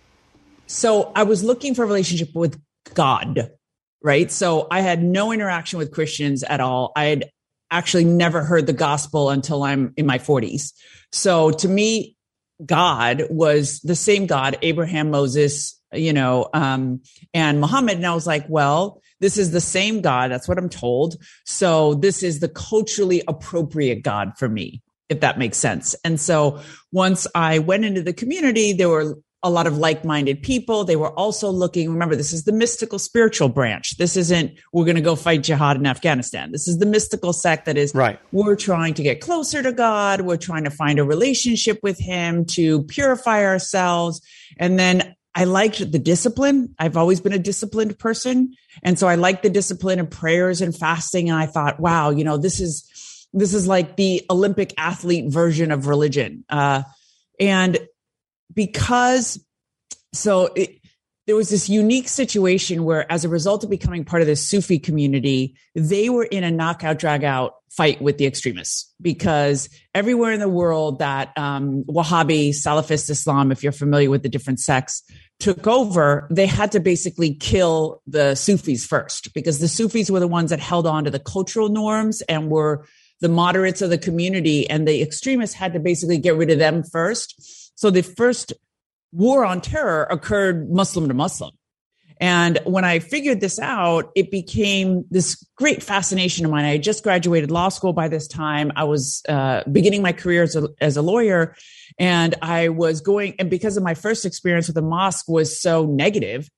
So 0.66 1.12
I 1.14 1.24
was 1.24 1.44
looking 1.44 1.74
for 1.74 1.84
a 1.84 1.86
relationship 1.86 2.34
with 2.34 2.60
God, 2.94 3.50
right? 4.02 4.30
So 4.30 4.66
I 4.70 4.80
had 4.80 5.02
no 5.02 5.32
interaction 5.32 5.78
with 5.78 5.92
Christians 5.92 6.42
at 6.42 6.60
all. 6.60 6.92
I 6.96 7.06
had 7.06 7.30
actually 7.70 8.04
never 8.04 8.42
heard 8.42 8.66
the 8.66 8.72
gospel 8.72 9.30
until 9.30 9.62
I'm 9.62 9.92
in 9.96 10.06
my 10.06 10.18
40s. 10.18 10.72
So 11.10 11.50
to 11.50 11.68
me, 11.68 12.16
God 12.64 13.24
was 13.30 13.80
the 13.80 13.96
same 13.96 14.26
God, 14.26 14.58
Abraham, 14.62 15.10
Moses, 15.10 15.80
you 15.92 16.12
know, 16.12 16.48
um, 16.54 17.02
and 17.34 17.60
Muhammad. 17.60 17.96
And 17.96 18.06
I 18.06 18.14
was 18.14 18.26
like, 18.26 18.46
well, 18.48 19.01
this 19.22 19.38
is 19.38 19.52
the 19.52 19.60
same 19.60 20.02
God. 20.02 20.30
That's 20.30 20.48
what 20.48 20.58
I'm 20.58 20.68
told. 20.68 21.16
So 21.46 21.94
this 21.94 22.22
is 22.22 22.40
the 22.40 22.48
culturally 22.48 23.22
appropriate 23.26 24.02
God 24.02 24.32
for 24.36 24.48
me, 24.48 24.82
if 25.08 25.20
that 25.20 25.38
makes 25.38 25.56
sense. 25.56 25.94
And 26.04 26.20
so 26.20 26.60
once 26.90 27.26
I 27.34 27.60
went 27.60 27.86
into 27.86 28.02
the 28.02 28.12
community, 28.12 28.74
there 28.74 28.90
were 28.90 29.16
a 29.44 29.50
lot 29.50 29.66
of 29.66 29.76
like-minded 29.76 30.42
people. 30.42 30.84
They 30.84 30.94
were 30.94 31.12
also 31.18 31.50
looking, 31.50 31.90
remember, 31.90 32.14
this 32.14 32.32
is 32.32 32.44
the 32.44 32.52
mystical 32.52 32.98
spiritual 32.98 33.48
branch. 33.48 33.96
This 33.96 34.16
isn't, 34.16 34.52
we're 34.72 34.84
going 34.84 34.96
to 34.96 35.02
go 35.02 35.16
fight 35.16 35.42
jihad 35.42 35.76
in 35.76 35.86
Afghanistan. 35.86 36.52
This 36.52 36.68
is 36.68 36.78
the 36.78 36.86
mystical 36.86 37.32
sect 37.32 37.66
that 37.66 37.76
is, 37.76 37.94
right. 37.94 38.20
we're 38.30 38.54
trying 38.54 38.94
to 38.94 39.02
get 39.02 39.20
closer 39.20 39.62
to 39.62 39.72
God. 39.72 40.20
We're 40.20 40.36
trying 40.36 40.64
to 40.64 40.70
find 40.70 41.00
a 41.00 41.04
relationship 41.04 41.80
with 41.82 41.98
him 41.98 42.44
to 42.46 42.84
purify 42.84 43.44
ourselves. 43.44 44.20
And 44.58 44.78
then 44.78 45.16
I 45.34 45.44
liked 45.44 45.78
the 45.90 45.98
discipline. 45.98 46.74
I've 46.78 46.96
always 46.96 47.20
been 47.20 47.32
a 47.32 47.38
disciplined 47.38 47.98
person. 47.98 48.54
And 48.82 48.98
so 48.98 49.08
I 49.08 49.14
liked 49.14 49.42
the 49.42 49.50
discipline 49.50 49.98
of 49.98 50.10
prayers 50.10 50.60
and 50.60 50.76
fasting. 50.76 51.30
And 51.30 51.38
I 51.38 51.46
thought, 51.46 51.80
wow, 51.80 52.10
you 52.10 52.24
know, 52.24 52.36
this 52.36 52.60
is, 52.60 52.88
this 53.32 53.54
is 53.54 53.66
like 53.66 53.96
the 53.96 54.24
Olympic 54.28 54.74
athlete 54.76 55.32
version 55.32 55.72
of 55.72 55.86
religion. 55.86 56.44
Uh, 56.50 56.82
and 57.40 57.78
because, 58.52 59.42
so 60.12 60.50
it, 60.54 60.81
there 61.32 61.38
was 61.38 61.48
this 61.48 61.66
unique 61.66 62.10
situation 62.10 62.84
where, 62.84 63.10
as 63.10 63.24
a 63.24 63.28
result 63.30 63.64
of 63.64 63.70
becoming 63.70 64.04
part 64.04 64.20
of 64.20 64.28
this 64.28 64.46
Sufi 64.46 64.78
community, 64.78 65.56
they 65.74 66.10
were 66.10 66.24
in 66.24 66.44
a 66.44 66.50
knockout, 66.50 66.98
drag 66.98 67.24
out 67.24 67.54
fight 67.70 68.02
with 68.02 68.18
the 68.18 68.26
extremists 68.26 68.92
because 69.00 69.70
everywhere 69.94 70.32
in 70.32 70.40
the 70.40 70.48
world 70.50 70.98
that 70.98 71.32
um, 71.38 71.84
Wahhabi, 71.84 72.50
Salafist 72.50 73.08
Islam, 73.08 73.50
if 73.50 73.62
you're 73.62 73.72
familiar 73.72 74.10
with 74.10 74.22
the 74.22 74.28
different 74.28 74.60
sects, 74.60 75.02
took 75.40 75.66
over, 75.66 76.28
they 76.30 76.44
had 76.44 76.70
to 76.72 76.80
basically 76.80 77.32
kill 77.32 78.02
the 78.06 78.34
Sufis 78.34 78.84
first 78.84 79.32
because 79.32 79.58
the 79.58 79.68
Sufis 79.68 80.10
were 80.10 80.20
the 80.20 80.28
ones 80.28 80.50
that 80.50 80.60
held 80.60 80.86
on 80.86 81.04
to 81.04 81.10
the 81.10 81.18
cultural 81.18 81.70
norms 81.70 82.20
and 82.28 82.50
were 82.50 82.84
the 83.22 83.30
moderates 83.30 83.80
of 83.80 83.88
the 83.88 83.96
community, 83.96 84.68
and 84.68 84.86
the 84.86 85.00
extremists 85.00 85.56
had 85.56 85.72
to 85.72 85.80
basically 85.80 86.18
get 86.18 86.36
rid 86.36 86.50
of 86.50 86.58
them 86.58 86.82
first. 86.82 87.70
So 87.74 87.88
the 87.88 88.02
first 88.02 88.52
war 89.12 89.44
on 89.44 89.60
terror 89.60 90.04
occurred 90.04 90.70
Muslim 90.70 91.08
to 91.08 91.14
Muslim. 91.14 91.52
And 92.22 92.60
when 92.64 92.84
I 92.84 93.00
figured 93.00 93.40
this 93.40 93.58
out, 93.58 94.12
it 94.14 94.30
became 94.30 95.04
this 95.10 95.44
great 95.56 95.82
fascination 95.82 96.44
of 96.44 96.52
mine. 96.52 96.64
I 96.64 96.78
just 96.78 97.02
graduated 97.02 97.50
law 97.50 97.68
school 97.68 97.92
by 97.92 98.06
this 98.06 98.28
time. 98.28 98.70
I 98.76 98.84
was 98.84 99.22
uh, 99.28 99.64
beginning 99.70 100.02
my 100.02 100.12
career 100.12 100.44
as 100.44 100.54
a, 100.54 100.68
as 100.80 100.96
a 100.96 101.02
lawyer, 101.02 101.56
and 101.98 102.36
I 102.40 102.68
was 102.68 103.00
going. 103.00 103.34
And 103.40 103.50
because 103.50 103.76
of 103.76 103.82
my 103.82 103.94
first 103.94 104.24
experience 104.24 104.68
with 104.68 104.76
the 104.76 104.82
mosque 104.82 105.28
was 105.28 105.60
so 105.60 105.84
negative, 105.84 106.48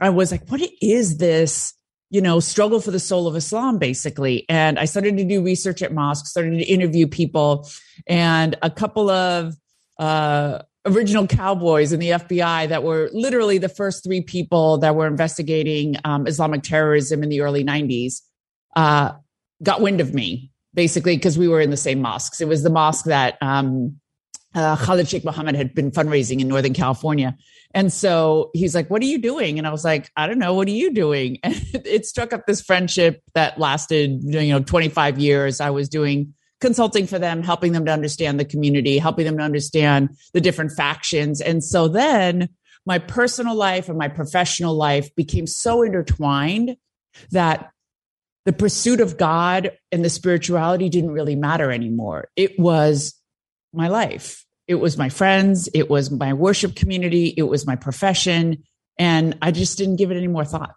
I 0.00 0.10
was 0.10 0.32
like, 0.32 0.48
"What 0.48 0.60
is 0.80 1.18
this?" 1.18 1.72
You 2.10 2.20
know, 2.20 2.40
struggle 2.40 2.80
for 2.80 2.90
the 2.90 2.98
soul 2.98 3.28
of 3.28 3.36
Islam, 3.36 3.78
basically. 3.78 4.44
And 4.48 4.76
I 4.76 4.86
started 4.86 5.16
to 5.18 5.24
do 5.24 5.40
research 5.40 5.82
at 5.82 5.94
mosques, 5.94 6.30
started 6.30 6.58
to 6.58 6.64
interview 6.64 7.06
people, 7.06 7.70
and 8.08 8.58
a 8.60 8.70
couple 8.70 9.08
of 9.08 9.54
uh, 10.00 10.62
original 10.84 11.26
cowboys 11.26 11.92
in 11.92 12.00
the 12.00 12.10
FBI 12.10 12.68
that 12.68 12.82
were 12.82 13.08
literally 13.12 13.58
the 13.58 13.68
first 13.68 14.02
three 14.02 14.20
people 14.20 14.78
that 14.78 14.94
were 14.94 15.06
investigating 15.06 15.96
um, 16.04 16.26
Islamic 16.26 16.62
terrorism 16.62 17.22
in 17.22 17.28
the 17.28 17.40
early 17.40 17.64
90s, 17.64 18.20
uh, 18.74 19.12
got 19.62 19.80
wind 19.80 20.00
of 20.00 20.12
me 20.12 20.50
basically 20.74 21.16
because 21.16 21.38
we 21.38 21.48
were 21.48 21.60
in 21.60 21.70
the 21.70 21.76
same 21.76 22.00
mosques. 22.00 22.40
It 22.40 22.48
was 22.48 22.62
the 22.62 22.70
mosque 22.70 23.04
that 23.04 23.36
um, 23.40 24.00
uh, 24.54 24.76
Khalid 24.76 25.08
Sheikh 25.08 25.24
Mohammed 25.24 25.54
had 25.54 25.74
been 25.74 25.90
fundraising 25.90 26.40
in 26.40 26.48
Northern 26.48 26.74
California. 26.74 27.36
And 27.74 27.92
so 27.92 28.50
he's 28.54 28.74
like, 28.74 28.90
What 28.90 29.02
are 29.02 29.06
you 29.06 29.18
doing? 29.18 29.58
And 29.58 29.66
I 29.66 29.70
was 29.70 29.84
like, 29.84 30.10
I 30.16 30.26
don't 30.26 30.38
know. 30.38 30.54
What 30.54 30.68
are 30.68 30.72
you 30.72 30.92
doing? 30.92 31.38
And 31.44 31.54
it 31.86 32.06
struck 32.06 32.32
up 32.32 32.46
this 32.46 32.60
friendship 32.60 33.22
that 33.34 33.58
lasted, 33.58 34.22
you 34.22 34.48
know, 34.48 34.60
25 34.60 35.18
years. 35.18 35.60
I 35.60 35.70
was 35.70 35.88
doing 35.88 36.34
consulting 36.62 37.06
for 37.06 37.18
them, 37.18 37.42
helping 37.42 37.72
them 37.72 37.84
to 37.84 37.92
understand 37.92 38.40
the 38.40 38.44
community, 38.46 38.96
helping 38.96 39.26
them 39.26 39.36
to 39.36 39.44
understand 39.44 40.16
the 40.32 40.40
different 40.40 40.72
factions. 40.72 41.42
And 41.42 41.62
so 41.62 41.88
then 41.88 42.48
my 42.86 42.98
personal 42.98 43.54
life 43.54 43.90
and 43.90 43.98
my 43.98 44.08
professional 44.08 44.74
life 44.74 45.14
became 45.14 45.46
so 45.46 45.82
intertwined 45.82 46.76
that 47.30 47.70
the 48.46 48.52
pursuit 48.52 49.00
of 49.00 49.18
God 49.18 49.72
and 49.92 50.04
the 50.04 50.10
spirituality 50.10 50.88
didn't 50.88 51.12
really 51.12 51.36
matter 51.36 51.70
anymore. 51.70 52.28
It 52.34 52.58
was 52.58 53.14
my 53.72 53.88
life. 53.88 54.44
It 54.66 54.76
was 54.76 54.96
my 54.96 55.10
friends. 55.10 55.68
It 55.74 55.90
was 55.90 56.10
my 56.10 56.32
worship 56.32 56.74
community. 56.74 57.34
It 57.36 57.42
was 57.42 57.66
my 57.66 57.76
profession. 57.76 58.64
And 58.98 59.36
I 59.42 59.50
just 59.50 59.78
didn't 59.78 59.96
give 59.96 60.10
it 60.10 60.16
any 60.16 60.28
more 60.28 60.44
thought. 60.44 60.74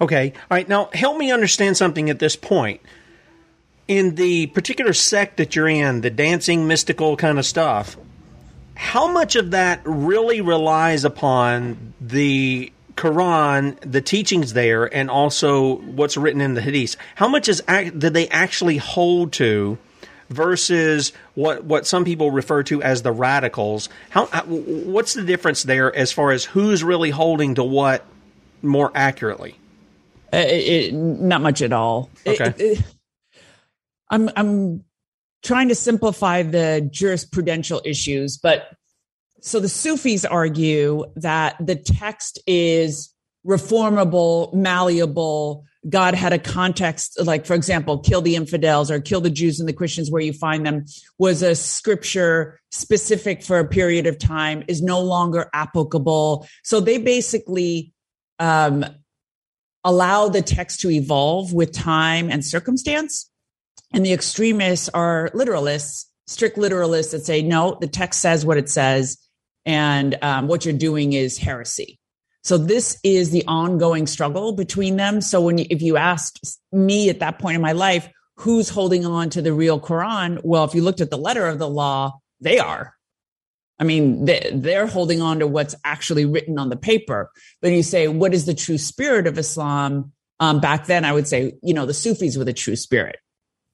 Okay. 0.00 0.32
All 0.34 0.56
right. 0.56 0.68
Now, 0.68 0.88
help 0.94 1.18
me 1.18 1.30
understand 1.30 1.76
something 1.76 2.08
at 2.08 2.18
this 2.18 2.34
point. 2.34 2.80
In 3.90 4.14
the 4.14 4.46
particular 4.46 4.92
sect 4.92 5.38
that 5.38 5.56
you're 5.56 5.68
in, 5.68 6.00
the 6.00 6.10
dancing, 6.10 6.68
mystical 6.68 7.16
kind 7.16 7.40
of 7.40 7.44
stuff, 7.44 7.96
how 8.76 9.10
much 9.10 9.34
of 9.34 9.50
that 9.50 9.80
really 9.84 10.40
relies 10.40 11.04
upon 11.04 11.92
the 12.00 12.72
Quran, 12.94 13.76
the 13.80 14.00
teachings 14.00 14.52
there, 14.52 14.84
and 14.94 15.10
also 15.10 15.78
what's 15.78 16.16
written 16.16 16.40
in 16.40 16.54
the 16.54 16.60
Hadith? 16.60 16.96
How 17.16 17.26
much 17.26 17.48
is 17.48 17.62
did 17.66 18.14
they 18.14 18.28
actually 18.28 18.76
hold 18.76 19.32
to 19.32 19.76
versus 20.28 21.12
what 21.34 21.64
what 21.64 21.84
some 21.84 22.04
people 22.04 22.30
refer 22.30 22.62
to 22.62 22.80
as 22.82 23.02
the 23.02 23.10
radicals. 23.10 23.88
How, 24.10 24.26
what's 24.26 25.14
the 25.14 25.24
difference 25.24 25.64
there 25.64 25.94
as 25.94 26.12
far 26.12 26.30
as 26.30 26.44
who's 26.44 26.84
really 26.84 27.10
holding 27.10 27.56
to 27.56 27.64
what 27.64 28.06
more 28.62 28.92
accurately? 28.94 29.56
Uh, 30.32 30.44
it, 30.46 30.94
not 30.94 31.42
much 31.42 31.60
at 31.60 31.72
all. 31.72 32.08
Okay. 32.24 32.54
It, 32.56 32.84
I'm 34.10 34.30
I'm 34.36 34.84
trying 35.42 35.68
to 35.68 35.74
simplify 35.74 36.42
the 36.42 36.88
jurisprudential 36.92 37.80
issues, 37.84 38.36
but 38.36 38.74
so 39.40 39.58
the 39.58 39.68
Sufis 39.68 40.24
argue 40.24 41.06
that 41.16 41.56
the 41.64 41.76
text 41.76 42.38
is 42.46 43.14
reformable, 43.46 44.52
malleable, 44.52 45.64
God 45.88 46.14
had 46.14 46.34
a 46.34 46.38
context, 46.38 47.18
like, 47.24 47.46
for 47.46 47.54
example, 47.54 47.98
kill 47.98 48.20
the 48.20 48.36
infidels 48.36 48.90
or 48.90 49.00
kill 49.00 49.22
the 49.22 49.30
Jews 49.30 49.60
and 49.60 49.68
the 49.68 49.72
Christians 49.72 50.10
where 50.10 50.20
you 50.20 50.34
find 50.34 50.66
them, 50.66 50.84
was 51.18 51.42
a 51.42 51.54
scripture 51.54 52.60
specific 52.70 53.42
for 53.42 53.58
a 53.58 53.66
period 53.66 54.06
of 54.06 54.18
time, 54.18 54.62
is 54.68 54.82
no 54.82 55.00
longer 55.00 55.48
applicable. 55.54 56.46
So 56.64 56.80
they 56.80 56.98
basically 56.98 57.94
um, 58.38 58.84
allow 59.82 60.28
the 60.28 60.42
text 60.42 60.80
to 60.80 60.90
evolve 60.90 61.54
with 61.54 61.72
time 61.72 62.30
and 62.30 62.44
circumstance. 62.44 63.29
And 63.92 64.04
the 64.04 64.12
extremists 64.12 64.88
are 64.90 65.30
literalists, 65.34 66.06
strict 66.26 66.56
literalists 66.56 67.12
that 67.12 67.26
say, 67.26 67.42
no, 67.42 67.76
the 67.80 67.88
text 67.88 68.20
says 68.20 68.46
what 68.46 68.56
it 68.56 68.68
says. 68.68 69.18
And 69.66 70.16
um, 70.22 70.46
what 70.46 70.64
you're 70.64 70.74
doing 70.74 71.12
is 71.12 71.38
heresy. 71.38 71.98
So 72.42 72.56
this 72.56 72.98
is 73.04 73.30
the 73.30 73.44
ongoing 73.46 74.06
struggle 74.06 74.52
between 74.52 74.96
them. 74.96 75.20
So 75.20 75.40
when 75.40 75.58
you, 75.58 75.66
if 75.68 75.82
you 75.82 75.96
asked 75.96 76.58
me 76.72 77.10
at 77.10 77.20
that 77.20 77.38
point 77.38 77.56
in 77.56 77.60
my 77.60 77.72
life, 77.72 78.08
who's 78.36 78.70
holding 78.70 79.04
on 79.04 79.28
to 79.30 79.42
the 79.42 79.52
real 79.52 79.78
Quran? 79.78 80.40
Well, 80.42 80.64
if 80.64 80.74
you 80.74 80.82
looked 80.82 81.02
at 81.02 81.10
the 81.10 81.18
letter 81.18 81.46
of 81.46 81.58
the 81.58 81.68
law, 81.68 82.18
they 82.40 82.58
are. 82.58 82.94
I 83.78 83.84
mean, 83.84 84.26
they, 84.26 84.76
are 84.76 84.86
holding 84.86 85.22
on 85.22 85.38
to 85.38 85.46
what's 85.46 85.74
actually 85.84 86.26
written 86.26 86.58
on 86.58 86.68
the 86.68 86.76
paper. 86.76 87.30
But 87.62 87.72
you 87.72 87.82
say, 87.82 88.08
what 88.08 88.34
is 88.34 88.44
the 88.44 88.54
true 88.54 88.78
spirit 88.78 89.26
of 89.26 89.38
Islam? 89.38 90.12
Um, 90.38 90.60
back 90.60 90.86
then, 90.86 91.04
I 91.04 91.12
would 91.12 91.28
say, 91.28 91.54
you 91.62 91.74
know, 91.74 91.86
the 91.86 91.94
Sufis 91.94 92.36
were 92.36 92.44
the 92.44 92.52
true 92.52 92.76
spirit. 92.76 93.18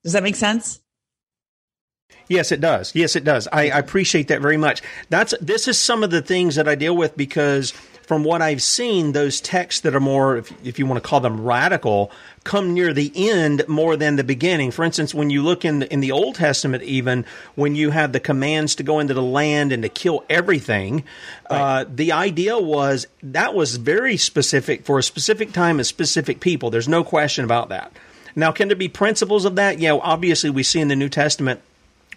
Does 0.07 0.12
that 0.12 0.23
make 0.23 0.37
sense? 0.37 0.81
Yes, 2.29 2.53
it 2.53 2.61
does. 2.61 2.95
Yes, 2.95 3.16
it 3.16 3.25
does. 3.25 3.49
I, 3.53 3.71
I 3.71 3.79
appreciate 3.81 4.29
that 4.29 4.40
very 4.40 4.57
much. 4.57 4.81
That's 5.09 5.35
this 5.40 5.66
is 5.66 5.81
some 5.81 6.05
of 6.05 6.12
the 6.12 6.23
things 6.23 6.55
that 6.55 6.69
I 6.69 6.77
deal 6.77 6.97
with 6.97 7.16
because 7.16 7.73
from 8.07 8.23
what 8.23 8.40
I've 8.40 8.62
seen, 8.62 9.11
those 9.11 9.40
texts 9.40 9.81
that 9.81 9.97
are 9.97 10.01
more, 10.01 10.37
if, 10.37 10.53
if, 10.64 10.79
you 10.79 10.87
want 10.87 11.03
to 11.03 11.09
call 11.09 11.19
them 11.19 11.40
radical, 11.40 12.12
come 12.45 12.73
near 12.73 12.92
the 12.92 13.11
end 13.16 13.66
more 13.66 13.97
than 13.97 14.14
the 14.14 14.23
beginning. 14.23 14.71
For 14.71 14.85
instance, 14.85 15.12
when 15.12 15.29
you 15.29 15.42
look 15.42 15.64
in 15.64 15.81
the, 15.81 15.92
in 15.92 15.99
the 15.99 16.12
Old 16.12 16.37
Testament, 16.37 16.85
even 16.85 17.25
when 17.57 17.75
you 17.75 17.90
have 17.90 18.12
the 18.12 18.21
commands 18.21 18.77
to 18.77 18.85
go 18.85 19.01
into 19.01 19.12
the 19.12 19.23
land 19.23 19.73
and 19.73 19.83
to 19.83 19.88
kill 19.88 20.25
everything, 20.31 21.03
right. 21.51 21.81
uh, 21.81 21.85
the 21.92 22.12
idea 22.12 22.57
was 22.57 23.09
that 23.25 23.57
was 23.57 23.75
very 23.75 24.16
specific 24.16 24.85
for 24.85 25.01
a 25.01 25.03
specific 25.03 25.53
time 25.53 25.81
and 25.81 25.87
specific 25.87 26.38
people. 26.38 26.71
There's 26.71 26.88
no 26.88 27.03
question 27.03 27.45
about 27.45 27.71
that. 27.71 27.92
Now, 28.37 28.53
can 28.53 28.68
there 28.68 28.77
be 28.77 28.88
principles 28.88 29.44
of 29.44 29.57
that? 29.57 29.79
Yeah, 29.79 29.94
obviously, 29.94 30.51
we 30.51 30.62
see 30.62 30.81
in 30.81 30.88
the 30.88 30.96
New 30.96 31.09
Testament 31.09 31.62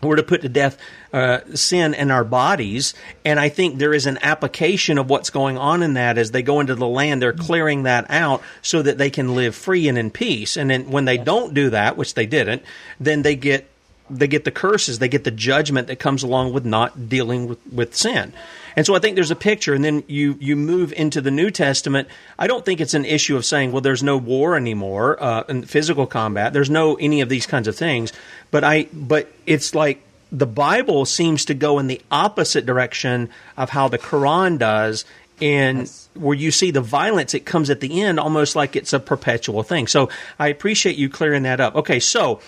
we're 0.02 0.16
to 0.16 0.24
put 0.24 0.42
to 0.42 0.50
death 0.50 0.78
uh, 1.12 1.40
sin 1.56 1.94
in 1.94 2.10
our 2.12 2.24
bodies. 2.24 2.94
And 3.26 3.40
I 3.40 3.50
think 3.50 3.78
there 3.78 3.94
is 3.94 4.06
an 4.06 4.20
application 4.22 4.98
of 4.98 5.10
what's 5.10 5.30
going 5.30 5.58
on 5.58 5.84
in 5.84 5.94
that 5.96 6.18
as 6.18 6.32
they 6.32 6.42
go 6.42 6.60
into 6.60 6.76
the 6.76 6.88
land, 6.88 7.22
they're 7.22 7.34
clearing 7.34 7.84
that 7.84 8.10
out 8.10 8.42
so 8.62 8.82
that 8.82 8.98
they 8.98 9.10
can 9.10 9.36
live 9.36 9.56
free 9.56 9.88
and 9.88 9.98
in 9.98 10.12
peace. 10.12 10.56
And 10.56 10.70
then 10.70 10.90
when 10.90 11.06
they 11.06 11.18
don't 11.18 11.54
do 11.54 11.70
that, 11.72 11.98
which 11.98 12.14
they 12.14 12.26
didn't, 12.26 12.64
then 13.00 13.24
they 13.24 13.36
get 13.36 13.70
they 14.12 14.28
get 14.28 14.44
the 14.44 14.52
curses, 14.52 14.98
they 14.98 15.08
get 15.08 15.24
the 15.24 15.30
judgment 15.30 15.88
that 15.88 16.00
comes 16.00 16.24
along 16.24 16.52
with 16.52 16.66
not 16.66 17.10
dealing 17.10 17.48
with, 17.48 17.60
with 17.72 17.96
sin. 17.96 18.34
And 18.80 18.86
so 18.86 18.96
I 18.96 19.00
think 19.00 19.16
there's 19.16 19.30
a 19.30 19.36
picture, 19.36 19.74
and 19.74 19.84
then 19.84 20.06
you 20.08 20.38
you 20.40 20.56
move 20.56 20.94
into 20.94 21.20
the 21.20 21.32
New 21.32 21.52
Testament. 21.52 22.08
I 22.38 22.48
don't 22.48 22.64
think 22.64 22.80
it's 22.80 22.94
an 22.94 23.04
issue 23.04 23.36
of 23.36 23.44
saying, 23.44 23.74
well, 23.74 23.82
there's 23.82 24.02
no 24.02 24.16
war 24.16 24.56
anymore 24.56 25.22
uh, 25.22 25.44
in 25.50 25.64
physical 25.64 26.08
combat. 26.08 26.54
There's 26.54 26.70
no 26.70 26.96
any 26.96 27.20
of 27.20 27.28
these 27.28 27.46
kinds 27.46 27.68
of 27.68 27.76
things. 27.76 28.14
But 28.52 28.64
I 28.64 28.88
but 28.94 29.30
it's 29.46 29.76
like 29.76 30.02
the 30.32 30.48
Bible 30.48 31.04
seems 31.04 31.44
to 31.46 31.54
go 31.54 31.78
in 31.80 31.88
the 31.88 32.02
opposite 32.10 32.66
direction 32.66 33.28
of 33.58 33.70
how 33.70 33.90
the 33.90 34.00
Quran 34.00 34.58
does. 34.58 35.04
and 35.42 35.80
yes. 35.80 36.08
where 36.14 36.38
you 36.38 36.50
see 36.50 36.72
the 36.72 36.80
violence, 36.80 37.34
it 37.34 37.46
comes 37.46 37.70
at 37.70 37.82
the 37.82 38.02
end 38.02 38.18
almost 38.18 38.56
like 38.56 38.78
it's 38.78 38.94
a 38.94 39.00
perpetual 39.02 39.62
thing. 39.62 39.88
So 39.88 40.08
I 40.40 40.48
appreciate 40.48 40.96
you 40.96 41.10
clearing 41.10 41.44
that 41.44 41.60
up. 41.60 41.76
Okay, 41.76 42.00
so 42.00 42.40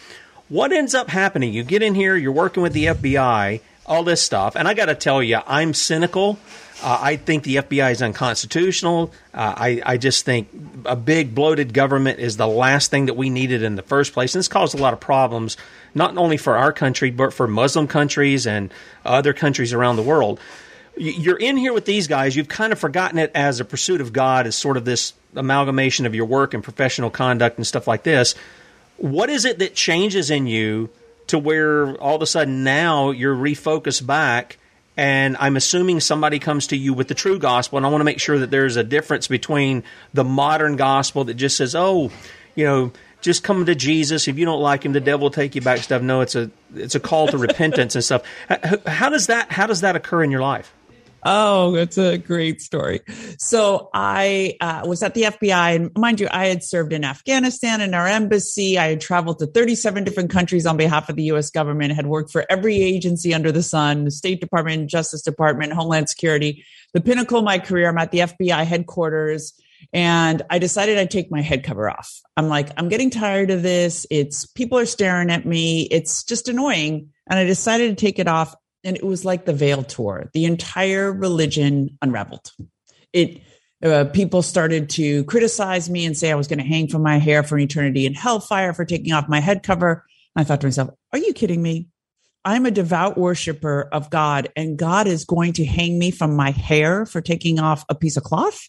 what 0.48 0.72
ends 0.72 0.96
up 0.96 1.10
happening? 1.10 1.52
You 1.52 1.64
get 1.64 1.84
in 1.84 1.94
here, 1.94 2.16
you're 2.16 2.32
working 2.32 2.64
with 2.64 2.72
the 2.72 2.86
FBI, 2.86 3.60
all 3.86 4.04
this 4.04 4.22
stuff. 4.22 4.56
And 4.56 4.68
I 4.68 4.74
got 4.74 4.86
to 4.86 4.96
tell 4.96 5.22
you, 5.22 5.40
I'm 5.46 5.74
cynical. 5.74 6.40
Uh, 6.84 6.98
I 7.00 7.16
think 7.16 7.44
the 7.44 7.58
FBI 7.58 7.92
is 7.92 8.02
unconstitutional. 8.02 9.12
Uh, 9.34 9.54
I, 9.56 9.82
I 9.86 9.98
just 9.98 10.26
think 10.26 10.50
a 10.86 10.96
big 10.96 11.36
bloated 11.36 11.74
government 11.74 12.20
is 12.20 12.38
the 12.38 12.48
last 12.48 12.90
thing 12.90 13.06
that 13.06 13.14
we 13.14 13.30
needed 13.30 13.62
in 13.62 13.76
the 13.76 13.84
first 13.84 14.14
place. 14.14 14.34
And 14.34 14.40
this 14.40 14.48
caused 14.48 14.74
a 14.74 14.82
lot 14.82 14.94
of 14.94 15.00
problems, 15.00 15.58
not 15.94 16.18
only 16.18 16.38
for 16.38 16.58
our 16.58 16.74
country, 16.74 17.12
but 17.12 17.34
for 17.34 17.48
Muslim 17.48 17.88
countries 17.88 18.48
and 18.48 18.74
other 19.06 19.34
countries 19.34 19.74
around 19.74 19.98
the 19.98 20.02
world. 20.02 20.40
You're 20.98 21.40
in 21.40 21.56
here 21.56 21.74
with 21.74 21.86
these 21.86 22.08
guys. 22.08 22.36
You've 22.36 22.50
kind 22.50 22.74
of 22.74 22.80
forgotten 22.80 23.20
it 23.20 23.32
as 23.36 23.60
a 23.60 23.66
pursuit 23.66 24.02
of 24.02 24.12
God, 24.12 24.48
as 24.48 24.56
sort 24.56 24.76
of 24.76 24.84
this 24.84 25.14
amalgamation 25.36 26.06
of 26.06 26.16
your 26.16 26.26
work 26.26 26.54
and 26.54 26.64
professional 26.64 27.10
conduct 27.10 27.58
and 27.58 27.66
stuff 27.66 27.88
like 27.88 28.04
this. 28.04 28.36
What 28.98 29.30
is 29.30 29.46
it 29.46 29.60
that 29.60 29.74
changes 29.74 30.30
in 30.30 30.48
you 30.48 30.90
to 31.32 31.40
where 31.40 31.96
all 31.96 32.16
of 32.16 32.22
a 32.22 32.28
sudden 32.28 32.64
now 32.64 33.12
you're 33.12 33.36
refocused 33.36 34.06
back 34.06 34.58
and 34.98 35.38
I'm 35.40 35.56
assuming 35.56 36.00
somebody 36.00 36.40
comes 36.40 36.68
to 36.68 36.78
you 36.78 36.94
with 36.94 37.08
the 37.08 37.16
true 37.16 37.40
gospel, 37.40 37.78
and 37.78 37.86
I 37.86 37.90
want 37.90 38.02
to 38.02 38.06
make 38.06 38.20
sure 38.20 38.40
that 38.40 38.52
there's 38.52 38.76
a 38.76 38.84
difference 38.84 39.28
between 39.28 39.84
the 40.14 40.24
modern 40.24 40.76
gospel 40.76 41.24
that 41.24 41.36
just 41.36 41.56
says, 41.58 41.76
"Oh, 41.76 42.12
you 42.56 42.66
know, 42.66 42.92
just 43.22 43.44
come 43.44 43.66
to 43.66 43.74
Jesus. 43.74 44.28
If 44.28 44.38
you 44.38 44.46
don't 44.46 44.60
like 44.60 44.84
him, 44.84 44.92
the 44.92 45.00
devil 45.00 45.26
will 45.26 45.32
take 45.32 45.56
you 45.56 45.62
back." 45.62 45.80
Stuff. 45.80 46.02
No, 46.02 46.22
it's 46.22 46.36
a 46.36 46.52
it's 46.76 46.96
a 46.96 47.00
call 47.00 47.28
to 47.30 47.38
repentance 47.40 47.96
and 47.96 48.04
stuff. 48.04 48.24
How 48.86 49.10
does 49.10 49.28
that 49.28 49.52
how 49.52 49.66
does 49.66 49.82
that 49.82 49.96
occur 49.96 50.24
in 50.24 50.30
your 50.30 50.42
life? 50.42 50.74
Oh, 51.24 51.72
that's 51.72 51.98
a 51.98 52.18
great 52.18 52.62
story. 52.62 53.02
So 53.38 53.90
I 53.94 54.58
uh, 54.60 54.84
was 54.86 55.04
at 55.04 55.14
the 55.14 55.24
FBI, 55.24 55.76
and 55.76 55.92
mind 55.96 56.20
you, 56.20 56.28
I 56.32 56.48
had 56.48 56.64
served 56.64 56.94
in 56.94 57.04
Afghanistan 57.04 57.82
in 57.82 57.94
our 57.94 58.08
embassy. 58.08 58.80
I 58.80 58.88
had 58.90 59.02
traveled 59.02 59.40
to 59.40 59.46
37 59.46 60.04
different 60.04 60.32
countries 60.32 60.66
on 60.66 60.78
behalf 60.78 61.10
of 61.10 61.16
the 61.16 61.24
U.S. 61.24 61.52
government, 61.52 61.94
had 61.94 62.08
worked 62.08 62.32
for 62.32 62.46
every 62.50 62.82
agency 62.82 63.34
under 63.34 63.52
the 63.52 63.64
sun, 63.64 64.06
the 64.06 64.12
State 64.12 64.42
Department, 64.42 64.90
Justice 64.90 65.22
Department, 65.22 65.74
Homeland 65.74 66.10
Security. 66.10 66.66
The 66.94 67.02
pinnacle 67.02 67.40
of 67.40 67.46
my 67.46 67.60
career, 67.60 67.90
I'm 67.90 67.98
at 67.98 68.12
the 68.12 68.20
FBI 68.20 68.66
headquarters. 68.66 69.54
And 69.94 70.44
I 70.50 70.60
decided 70.60 70.98
I'd 70.98 71.12
take 71.12 71.32
my 71.32 71.42
head 71.42 71.64
cover 71.64 71.90
off. 71.90 72.22
I'm 72.38 72.48
like, 72.48 72.70
I'm 72.78 72.88
getting 72.88 73.10
tired 73.10 73.50
of 73.50 73.64
this. 73.64 74.06
It's 74.12 74.46
people 74.46 74.78
are 74.78 74.86
staring 74.86 75.32
at 75.32 75.46
me. 75.46 75.84
It's 75.84 76.24
just 76.24 76.48
annoying. 76.48 77.10
And 77.28 77.40
I 77.40 77.46
decided 77.46 77.90
to 77.90 78.06
take 78.06 78.20
it 78.20 78.28
off 78.28 78.56
and 78.84 78.96
it 78.96 79.06
was 79.06 79.26
like 79.26 79.46
the 79.46 79.54
veil 79.54 79.84
tour. 79.84 80.30
The 80.34 80.46
entire 80.46 81.12
religion 81.12 81.98
unraveled. 82.02 82.52
It 83.14 83.42
uh, 83.84 84.06
people 84.06 84.44
started 84.44 84.92
to 84.92 85.24
criticize 85.24 85.90
me 85.90 86.06
and 86.06 86.16
say 86.16 86.32
I 86.32 86.36
was 86.36 86.48
going 86.48 86.60
to 86.60 86.66
hang 86.66 86.88
from 86.88 87.02
my 87.02 87.18
hair 87.18 87.42
for 87.42 87.56
an 87.56 87.64
eternity 87.64 88.06
in 88.06 88.14
hellfire 88.14 88.74
for 88.74 88.86
taking 88.86 89.12
off 89.12 89.28
my 89.28 89.40
head 89.40 89.64
cover. 89.64 90.06
And 90.36 90.42
I 90.42 90.44
thought 90.46 90.62
to 90.62 90.68
myself, 90.68 90.92
"Are 91.12 91.20
you 91.20 91.34
kidding 91.34 91.62
me? 91.62 91.88
I'm 92.44 92.66
a 92.66 92.72
devout 92.72 93.18
worshiper 93.18 93.88
of 93.92 94.10
God 94.10 94.50
and 94.56 94.78
God 94.78 95.08
is 95.08 95.26
going 95.26 95.54
to 95.54 95.66
hang 95.66 96.00
me 96.00 96.12
from 96.12 96.36
my 96.36 96.52
hair 96.52 97.06
for 97.06 97.22
taking 97.22 97.60
off 97.60 97.86
a 97.88 97.96
piece 97.96 98.18
of 98.18 98.24
cloth. 98.24 98.68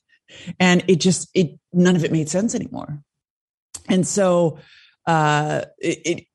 And 0.60 0.84
it 0.88 1.00
just, 1.00 1.28
it, 1.34 1.58
none 1.72 1.96
of 1.96 2.04
it 2.04 2.12
made 2.12 2.28
sense 2.28 2.54
anymore. 2.54 3.02
And 3.88 4.06
so, 4.06 4.58
uh, 5.06 5.62
it, 5.78 5.98
it 6.04 6.26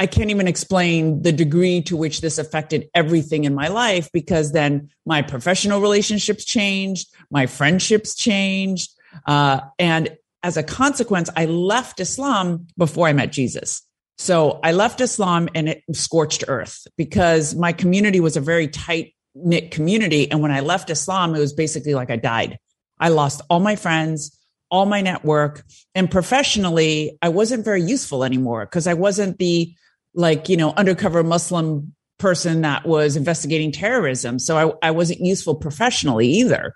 I 0.00 0.06
can't 0.06 0.30
even 0.30 0.48
explain 0.48 1.20
the 1.20 1.30
degree 1.30 1.82
to 1.82 1.94
which 1.94 2.22
this 2.22 2.38
affected 2.38 2.88
everything 2.94 3.44
in 3.44 3.54
my 3.54 3.68
life 3.68 4.08
because 4.14 4.52
then 4.52 4.88
my 5.04 5.20
professional 5.20 5.82
relationships 5.82 6.46
changed, 6.46 7.14
my 7.30 7.44
friendships 7.44 8.14
changed. 8.14 8.92
Uh, 9.26 9.60
and 9.78 10.16
as 10.42 10.56
a 10.56 10.62
consequence, 10.62 11.28
I 11.36 11.44
left 11.44 12.00
Islam 12.00 12.66
before 12.78 13.08
I 13.08 13.12
met 13.12 13.30
Jesus. 13.30 13.82
So 14.16 14.58
I 14.64 14.72
left 14.72 15.02
Islam 15.02 15.50
and 15.54 15.68
it 15.68 15.82
scorched 15.92 16.44
earth 16.48 16.86
because 16.96 17.54
my 17.54 17.74
community 17.74 18.20
was 18.20 18.38
a 18.38 18.40
very 18.40 18.68
tight 18.68 19.14
knit 19.34 19.70
community. 19.70 20.30
And 20.30 20.40
when 20.40 20.50
I 20.50 20.60
left 20.60 20.88
Islam, 20.88 21.34
it 21.34 21.40
was 21.40 21.52
basically 21.52 21.92
like 21.92 22.10
I 22.10 22.16
died. 22.16 22.58
I 22.98 23.10
lost 23.10 23.42
all 23.50 23.60
my 23.60 23.76
friends, 23.76 24.34
all 24.70 24.86
my 24.86 25.02
network, 25.02 25.62
and 25.94 26.10
professionally, 26.10 27.18
I 27.20 27.28
wasn't 27.28 27.66
very 27.66 27.82
useful 27.82 28.24
anymore 28.24 28.64
because 28.64 28.86
I 28.86 28.94
wasn't 28.94 29.36
the 29.36 29.74
like, 30.14 30.48
you 30.48 30.56
know, 30.56 30.72
undercover 30.76 31.22
Muslim 31.22 31.94
person 32.18 32.60
that 32.60 32.86
was 32.86 33.16
investigating 33.16 33.72
terrorism. 33.72 34.38
So 34.38 34.74
I, 34.82 34.88
I 34.88 34.90
wasn't 34.90 35.20
useful 35.20 35.54
professionally 35.54 36.28
either. 36.28 36.74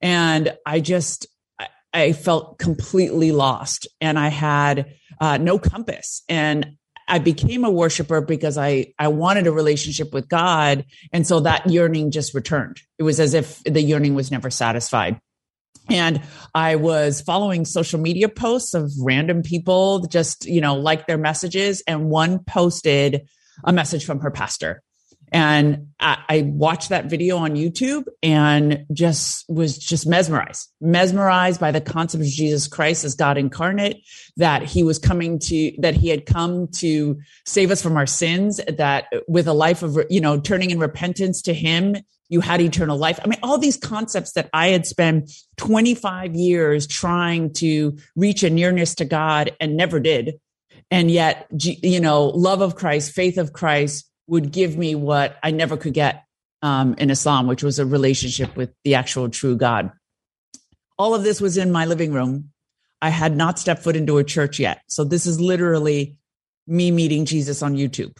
And 0.00 0.56
I 0.64 0.80
just, 0.80 1.26
I 1.92 2.12
felt 2.12 2.58
completely 2.58 3.32
lost 3.32 3.86
and 4.00 4.18
I 4.18 4.28
had 4.28 4.94
uh, 5.20 5.36
no 5.38 5.58
compass. 5.58 6.22
And 6.28 6.76
I 7.06 7.18
became 7.18 7.64
a 7.64 7.70
worshiper 7.70 8.20
because 8.20 8.56
I, 8.56 8.94
I 8.98 9.08
wanted 9.08 9.46
a 9.46 9.52
relationship 9.52 10.14
with 10.14 10.28
God. 10.28 10.86
And 11.12 11.26
so 11.26 11.40
that 11.40 11.68
yearning 11.68 12.10
just 12.10 12.34
returned. 12.34 12.80
It 12.98 13.02
was 13.02 13.20
as 13.20 13.34
if 13.34 13.62
the 13.64 13.82
yearning 13.82 14.14
was 14.14 14.30
never 14.30 14.50
satisfied. 14.50 15.20
And 15.88 16.22
I 16.54 16.76
was 16.76 17.20
following 17.20 17.64
social 17.64 18.00
media 18.00 18.28
posts 18.28 18.74
of 18.74 18.90
random 19.00 19.42
people 19.42 20.06
just, 20.06 20.46
you 20.46 20.60
know, 20.60 20.76
like 20.76 21.06
their 21.06 21.18
messages. 21.18 21.82
And 21.86 22.08
one 22.08 22.38
posted 22.38 23.28
a 23.64 23.72
message 23.72 24.04
from 24.04 24.20
her 24.20 24.30
pastor. 24.30 24.82
And 25.32 25.88
I, 25.98 26.18
I, 26.28 26.42
watched 26.42 26.90
that 26.90 27.06
video 27.06 27.38
on 27.38 27.56
YouTube 27.56 28.04
and 28.22 28.86
just 28.92 29.44
was 29.48 29.76
just 29.76 30.06
mesmerized, 30.06 30.70
mesmerized 30.80 31.58
by 31.58 31.72
the 31.72 31.80
concept 31.80 32.22
of 32.22 32.30
Jesus 32.30 32.68
Christ 32.68 33.04
as 33.04 33.16
God 33.16 33.36
incarnate, 33.36 33.96
that 34.36 34.62
he 34.62 34.84
was 34.84 35.00
coming 35.00 35.40
to, 35.40 35.72
that 35.78 35.94
he 35.94 36.08
had 36.08 36.24
come 36.24 36.68
to 36.76 37.18
save 37.46 37.72
us 37.72 37.82
from 37.82 37.96
our 37.96 38.06
sins, 38.06 38.60
that 38.68 39.06
with 39.26 39.48
a 39.48 39.52
life 39.52 39.82
of, 39.82 39.98
you 40.08 40.20
know, 40.20 40.38
turning 40.38 40.70
in 40.70 40.78
repentance 40.78 41.42
to 41.42 41.54
him, 41.54 41.96
you 42.28 42.40
had 42.40 42.60
eternal 42.60 42.96
life. 42.96 43.20
I 43.22 43.28
mean, 43.28 43.38
all 43.42 43.58
these 43.58 43.76
concepts 43.76 44.32
that 44.32 44.48
I 44.52 44.68
had 44.68 44.86
spent 44.86 45.30
25 45.58 46.34
years 46.34 46.86
trying 46.86 47.52
to 47.54 47.96
reach 48.16 48.42
a 48.42 48.50
nearness 48.50 48.94
to 48.96 49.04
God 49.04 49.54
and 49.60 49.76
never 49.76 50.00
did. 50.00 50.40
And 50.90 51.10
yet, 51.10 51.46
you 51.52 52.00
know, 52.00 52.26
love 52.26 52.60
of 52.60 52.76
Christ, 52.76 53.12
faith 53.12 53.38
of 53.38 53.52
Christ 53.52 54.08
would 54.26 54.52
give 54.52 54.76
me 54.76 54.94
what 54.94 55.36
I 55.42 55.50
never 55.50 55.76
could 55.76 55.94
get 55.94 56.24
um, 56.62 56.94
in 56.98 57.10
Islam, 57.10 57.46
which 57.46 57.62
was 57.62 57.78
a 57.78 57.86
relationship 57.86 58.56
with 58.56 58.72
the 58.84 58.94
actual 58.94 59.28
true 59.28 59.56
God. 59.56 59.90
All 60.98 61.14
of 61.14 61.24
this 61.24 61.40
was 61.40 61.56
in 61.56 61.72
my 61.72 61.84
living 61.84 62.12
room. 62.12 62.50
I 63.02 63.10
had 63.10 63.36
not 63.36 63.58
stepped 63.58 63.82
foot 63.82 63.96
into 63.96 64.16
a 64.16 64.24
church 64.24 64.58
yet. 64.58 64.80
So 64.88 65.04
this 65.04 65.26
is 65.26 65.40
literally 65.40 66.16
me 66.66 66.90
meeting 66.90 67.26
Jesus 67.26 67.62
on 67.62 67.74
YouTube. 67.74 68.16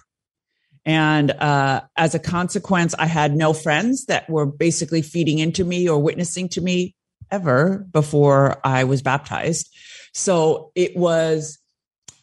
And 0.86 1.30
uh, 1.30 1.82
as 1.96 2.14
a 2.14 2.18
consequence, 2.18 2.94
I 2.98 3.06
had 3.06 3.34
no 3.34 3.52
friends 3.52 4.06
that 4.06 4.28
were 4.28 4.46
basically 4.46 5.02
feeding 5.02 5.38
into 5.38 5.64
me 5.64 5.88
or 5.88 5.98
witnessing 5.98 6.48
to 6.50 6.60
me 6.60 6.94
ever 7.30 7.86
before 7.90 8.60
I 8.64 8.84
was 8.84 9.02
baptized. 9.02 9.74
So 10.12 10.72
it 10.74 10.96
was, 10.96 11.58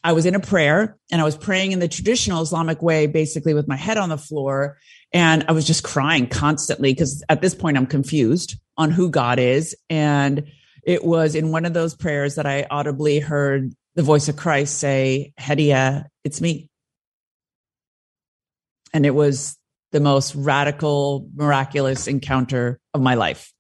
I 0.04 0.14
was 0.14 0.26
in 0.26 0.36
a 0.36 0.40
prayer 0.40 0.98
and 1.12 1.22
I 1.22 1.24
was 1.24 1.38
praying 1.38 1.72
in 1.72 1.80
the 1.80 1.88
traditional 1.88 2.42
Islamic 2.42 2.82
way, 2.82 3.08
basically 3.08 3.54
with 3.54 3.68
my 3.68 3.76
head 3.76 3.98
on 3.98 4.10
the 4.10 4.18
floor. 4.18 4.78
And 5.12 5.44
I 5.48 5.52
was 5.54 5.66
just 5.66 5.84
crying 5.84 6.28
constantly 6.28 6.94
because 6.94 7.24
at 7.30 7.42
this 7.42 7.56
point 7.56 7.78
I'm 7.78 7.88
confused 7.88 8.56
on 8.78 8.92
who 8.92 9.10
God 9.10 9.40
is. 9.40 9.76
And 9.90 10.46
it 10.84 11.04
was 11.04 11.36
in 11.36 11.52
one 11.52 11.66
of 11.66 11.74
those 11.74 11.96
prayers 11.96 12.36
that 12.36 12.46
I 12.46 12.68
audibly 12.70 13.20
heard 13.20 13.74
the 13.96 14.04
voice 14.04 14.30
of 14.30 14.38
Christ 14.38 14.80
say, 14.80 15.34
Hedieh, 15.38 16.06
it's 16.24 16.40
me 16.40 16.71
and 18.94 19.06
it 19.06 19.16
was 19.16 19.58
the 19.92 20.00
most 20.00 20.36
radical, 20.36 21.28
miraculous 21.34 22.08
encounter 22.08 22.80
of 22.94 23.02
my 23.02 23.16
life. 23.16 23.54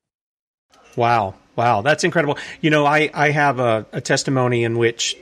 Wow. 0.95 1.35
Wow. 1.55 1.81
That's 1.81 2.03
incredible. 2.03 2.37
You 2.61 2.69
know, 2.69 2.85
I, 2.85 3.09
I 3.13 3.31
have 3.31 3.59
a, 3.59 3.85
a 3.91 4.01
testimony 4.01 4.63
in 4.63 4.77
which 4.77 5.17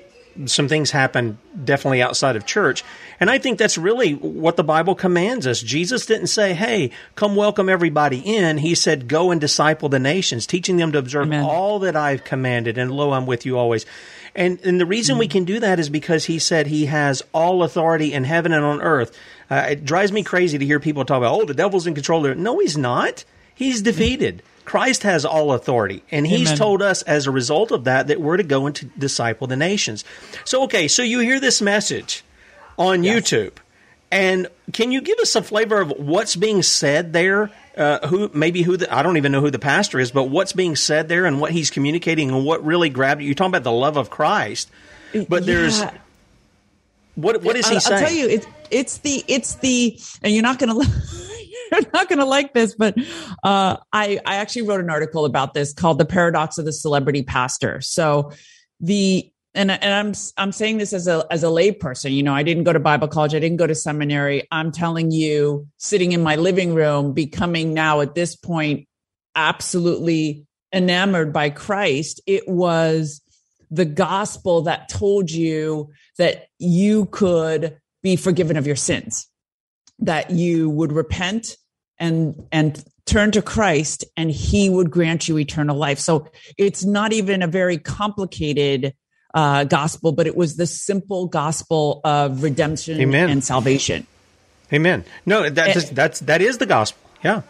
some 0.45 0.67
things 0.67 0.91
happen 0.91 1.37
definitely 1.63 2.01
outside 2.01 2.35
of 2.35 2.45
church. 2.45 2.83
And 3.19 3.29
I 3.29 3.39
think 3.39 3.57
that's 3.57 3.77
really 3.77 4.13
what 4.13 4.55
the 4.55 4.63
Bible 4.63 4.95
commands 4.95 5.45
us. 5.45 5.61
Jesus 5.61 6.05
didn't 6.05 6.27
say, 6.27 6.53
Hey, 6.53 6.91
come 7.15 7.35
welcome 7.35 7.67
everybody 7.67 8.19
in. 8.19 8.59
He 8.59 8.75
said, 8.75 9.07
Go 9.07 9.31
and 9.31 9.41
disciple 9.41 9.89
the 9.89 9.99
nations, 9.99 10.45
teaching 10.45 10.77
them 10.77 10.91
to 10.93 10.99
observe 10.99 11.27
Amen. 11.27 11.43
all 11.43 11.79
that 11.79 11.95
I've 11.95 12.23
commanded. 12.23 12.77
And 12.77 12.91
lo, 12.91 13.11
I'm 13.11 13.25
with 13.25 13.45
you 13.45 13.57
always. 13.57 13.85
And, 14.39 14.57
and 14.63 14.79
the 14.79 14.85
reason 14.85 15.13
mm-hmm. 15.13 15.19
we 15.19 15.27
can 15.27 15.43
do 15.43 15.59
that 15.59 15.79
is 15.79 15.89
because 15.89 16.25
he 16.25 16.39
said 16.39 16.65
he 16.65 16.85
has 16.85 17.21
all 17.33 17.61
authority 17.61 18.13
in 18.13 18.23
heaven 18.23 18.53
and 18.53 18.63
on 18.63 18.81
earth. 18.81 19.15
Uh, 19.51 19.67
it 19.71 19.83
drives 19.83 20.13
me 20.13 20.23
crazy 20.23 20.57
to 20.57 20.65
hear 20.65 20.79
people 20.79 21.03
talk 21.03 21.17
about, 21.17 21.41
oh, 21.41 21.45
the 21.45 21.53
devil's 21.53 21.85
in 21.85 21.93
control. 21.93 22.21
There. 22.21 22.33
No, 22.33 22.59
he's 22.59 22.77
not. 22.77 23.25
He's 23.53 23.81
defeated. 23.81 24.41
Christ 24.63 25.03
has 25.03 25.25
all 25.25 25.51
authority, 25.51 26.03
and 26.11 26.25
He's 26.25 26.49
Amen. 26.49 26.57
told 26.57 26.81
us 26.81 27.01
as 27.01 27.25
a 27.25 27.31
result 27.31 27.71
of 27.71 27.85
that 27.85 28.07
that 28.07 28.21
we're 28.21 28.37
to 28.37 28.43
go 28.43 28.67
and 28.67 28.75
to 28.75 28.85
disciple 28.85 29.47
the 29.47 29.57
nations. 29.57 30.05
So, 30.45 30.63
okay, 30.63 30.87
so 30.87 31.01
you 31.01 31.19
hear 31.19 31.39
this 31.39 31.59
message 31.59 32.23
on 32.77 33.03
yes. 33.03 33.31
YouTube, 33.31 33.53
and 34.11 34.47
can 34.73 34.91
you 34.91 35.01
give 35.01 35.19
us 35.19 35.35
a 35.35 35.43
flavor 35.43 35.81
of 35.81 35.91
what's 35.91 36.35
being 36.35 36.63
said 36.63 37.13
there? 37.13 37.51
Uh, 37.77 38.05
who 38.07 38.29
maybe 38.33 38.61
who 38.61 38.75
the, 38.75 38.93
I 38.93 39.03
don't 39.03 39.17
even 39.17 39.31
know 39.31 39.39
who 39.39 39.51
the 39.51 39.59
pastor 39.59 39.99
is, 39.99 40.11
but 40.11 40.25
what's 40.25 40.51
being 40.51 40.75
said 40.75 41.07
there 41.07 41.25
and 41.25 41.39
what 41.39 41.51
he's 41.51 41.69
communicating 41.69 42.29
and 42.29 42.43
what 42.43 42.65
really 42.65 42.89
grabbed 42.89 43.21
you? 43.21 43.27
You're 43.27 43.35
talking 43.35 43.51
about 43.51 43.63
the 43.63 43.71
love 43.71 43.95
of 43.95 44.09
Christ, 44.09 44.69
but 45.13 45.43
yeah. 45.43 45.53
there's 45.53 45.83
what 47.15 47.41
what 47.43 47.55
is 47.55 47.67
he 47.67 47.75
I'll, 47.75 47.81
saying? 47.81 48.03
I'll 48.03 48.07
tell 48.07 48.17
you, 48.17 48.27
it's 48.27 48.47
it's 48.71 48.97
the 48.99 49.23
it's 49.27 49.55
the 49.55 49.99
and 50.23 50.33
you're 50.33 50.43
not 50.43 50.59
going 50.59 50.69
to 50.81 50.89
you're 51.71 51.81
not 51.93 52.09
going 52.09 52.19
to 52.19 52.25
like 52.25 52.53
this, 52.53 52.75
but 52.75 52.97
uh, 53.43 53.77
I 53.93 54.19
I 54.25 54.35
actually 54.35 54.63
wrote 54.63 54.81
an 54.81 54.89
article 54.89 55.25
about 55.25 55.53
this 55.53 55.73
called 55.73 55.99
"The 55.99 56.05
Paradox 56.05 56.57
of 56.57 56.65
the 56.65 56.73
Celebrity 56.73 57.23
Pastor." 57.23 57.81
So 57.81 58.31
the 58.79 59.31
and 59.55 59.71
and 59.71 59.93
I'm 59.93 60.13
I'm 60.37 60.51
saying 60.51 60.77
this 60.77 60.93
as 60.93 61.07
a 61.07 61.25
as 61.31 61.43
a 61.43 61.47
layperson. 61.47 62.13
You 62.13 62.23
know, 62.23 62.33
I 62.33 62.43
didn't 62.43 62.63
go 62.65 62.73
to 62.73 62.79
Bible 62.79 63.07
college, 63.07 63.33
I 63.33 63.39
didn't 63.39 63.57
go 63.57 63.67
to 63.67 63.75
seminary. 63.75 64.47
I'm 64.51 64.71
telling 64.71 65.11
you, 65.11 65.67
sitting 65.77 66.11
in 66.11 66.21
my 66.21 66.35
living 66.35 66.75
room, 66.75 67.13
becoming 67.13 67.73
now 67.73 68.01
at 68.01 68.15
this 68.15 68.35
point 68.35 68.87
absolutely 69.35 70.45
enamored 70.73 71.33
by 71.33 71.49
Christ. 71.49 72.21
It 72.27 72.47
was 72.47 73.21
the 73.71 73.85
gospel 73.85 74.61
that 74.63 74.89
told 74.89 75.31
you 75.31 75.91
that 76.17 76.47
you 76.57 77.05
could 77.07 77.77
be 78.03 78.15
forgiven 78.15 78.57
of 78.57 78.67
your 78.67 78.75
sins, 78.75 79.27
that 79.99 80.31
you 80.31 80.69
would 80.69 80.91
repent 80.91 81.57
and 81.97 82.35
and 82.51 82.83
turn 83.05 83.31
to 83.31 83.41
Christ 83.41 84.05
and 84.15 84.29
he 84.29 84.69
would 84.69 84.91
grant 84.91 85.27
you 85.27 85.39
eternal 85.39 85.75
life. 85.75 85.97
So 85.97 86.27
it's 86.57 86.85
not 86.85 87.11
even 87.11 87.41
a 87.41 87.47
very 87.47 87.79
complicated 87.79 88.93
uh, 89.33 89.63
gospel, 89.63 90.11
but 90.11 90.27
it 90.27 90.35
was 90.35 90.55
the 90.55 90.65
simple 90.65 91.27
gospel 91.27 92.01
of 92.03 92.43
redemption 92.43 92.99
Amen. 92.99 93.29
and 93.29 93.43
salvation. 93.43 94.07
Amen. 94.73 95.03
No, 95.25 95.49
that 95.49 95.75
and, 95.75 95.95
that's 95.95 96.19
that 96.21 96.41
is 96.41 96.57
the 96.57 96.65
gospel. 96.65 97.01
Yeah. 97.23 97.41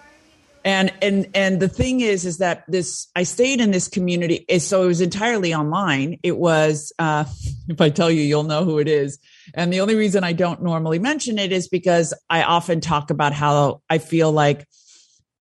And 0.65 0.91
and 1.01 1.27
and 1.33 1.59
the 1.59 1.69
thing 1.69 2.01
is, 2.01 2.25
is 2.25 2.39
that 2.39 2.63
this 2.67 3.07
I 3.15 3.23
stayed 3.23 3.61
in 3.61 3.71
this 3.71 3.87
community. 3.87 4.45
So 4.59 4.83
it 4.83 4.87
was 4.87 5.01
entirely 5.01 5.53
online. 5.53 6.19
It 6.21 6.37
was, 6.37 6.91
uh, 6.99 7.25
if 7.67 7.79
I 7.79 7.89
tell 7.89 8.11
you, 8.11 8.21
you'll 8.21 8.43
know 8.43 8.65
who 8.65 8.79
it 8.79 8.87
is. 8.87 9.19
And 9.53 9.71
the 9.71 9.81
only 9.81 9.95
reason 9.95 10.23
I 10.23 10.33
don't 10.33 10.61
normally 10.61 10.99
mention 10.99 11.39
it 11.39 11.51
is 11.51 11.67
because 11.69 12.13
I 12.29 12.43
often 12.43 12.81
talk 12.81 13.09
about 13.09 13.33
how 13.33 13.81
I 13.89 13.99
feel 13.99 14.31
like 14.31 14.67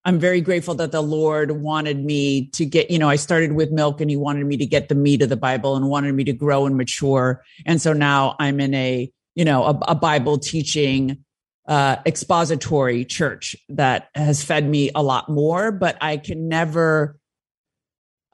I'm 0.05 0.17
very 0.17 0.39
grateful 0.39 0.75
that 0.75 0.91
the 0.91 1.01
Lord 1.01 1.51
wanted 1.51 2.03
me 2.03 2.47
to 2.51 2.65
get, 2.65 2.89
you 2.89 2.97
know, 2.97 3.09
I 3.09 3.17
started 3.17 3.51
with 3.51 3.71
milk 3.71 3.99
and 3.99 4.09
he 4.09 4.15
wanted 4.15 4.45
me 4.45 4.55
to 4.57 4.65
get 4.65 4.87
the 4.87 4.95
meat 4.95 5.21
of 5.21 5.29
the 5.29 5.37
Bible 5.37 5.75
and 5.75 5.89
wanted 5.89 6.15
me 6.15 6.23
to 6.23 6.33
grow 6.33 6.65
and 6.65 6.77
mature. 6.77 7.43
And 7.65 7.81
so 7.81 7.91
now 7.91 8.35
I'm 8.39 8.59
in 8.59 8.73
a, 8.73 9.11
you 9.35 9.45
know, 9.45 9.63
a, 9.65 9.77
a 9.89 9.95
Bible 9.95 10.39
teaching, 10.39 11.23
uh, 11.67 11.97
expository 12.05 13.05
church 13.05 13.55
that 13.67 14.09
has 14.15 14.41
fed 14.41 14.67
me 14.67 14.89
a 14.95 15.03
lot 15.03 15.29
more, 15.29 15.71
but 15.71 15.97
I 16.01 16.17
can 16.17 16.47
never, 16.47 17.17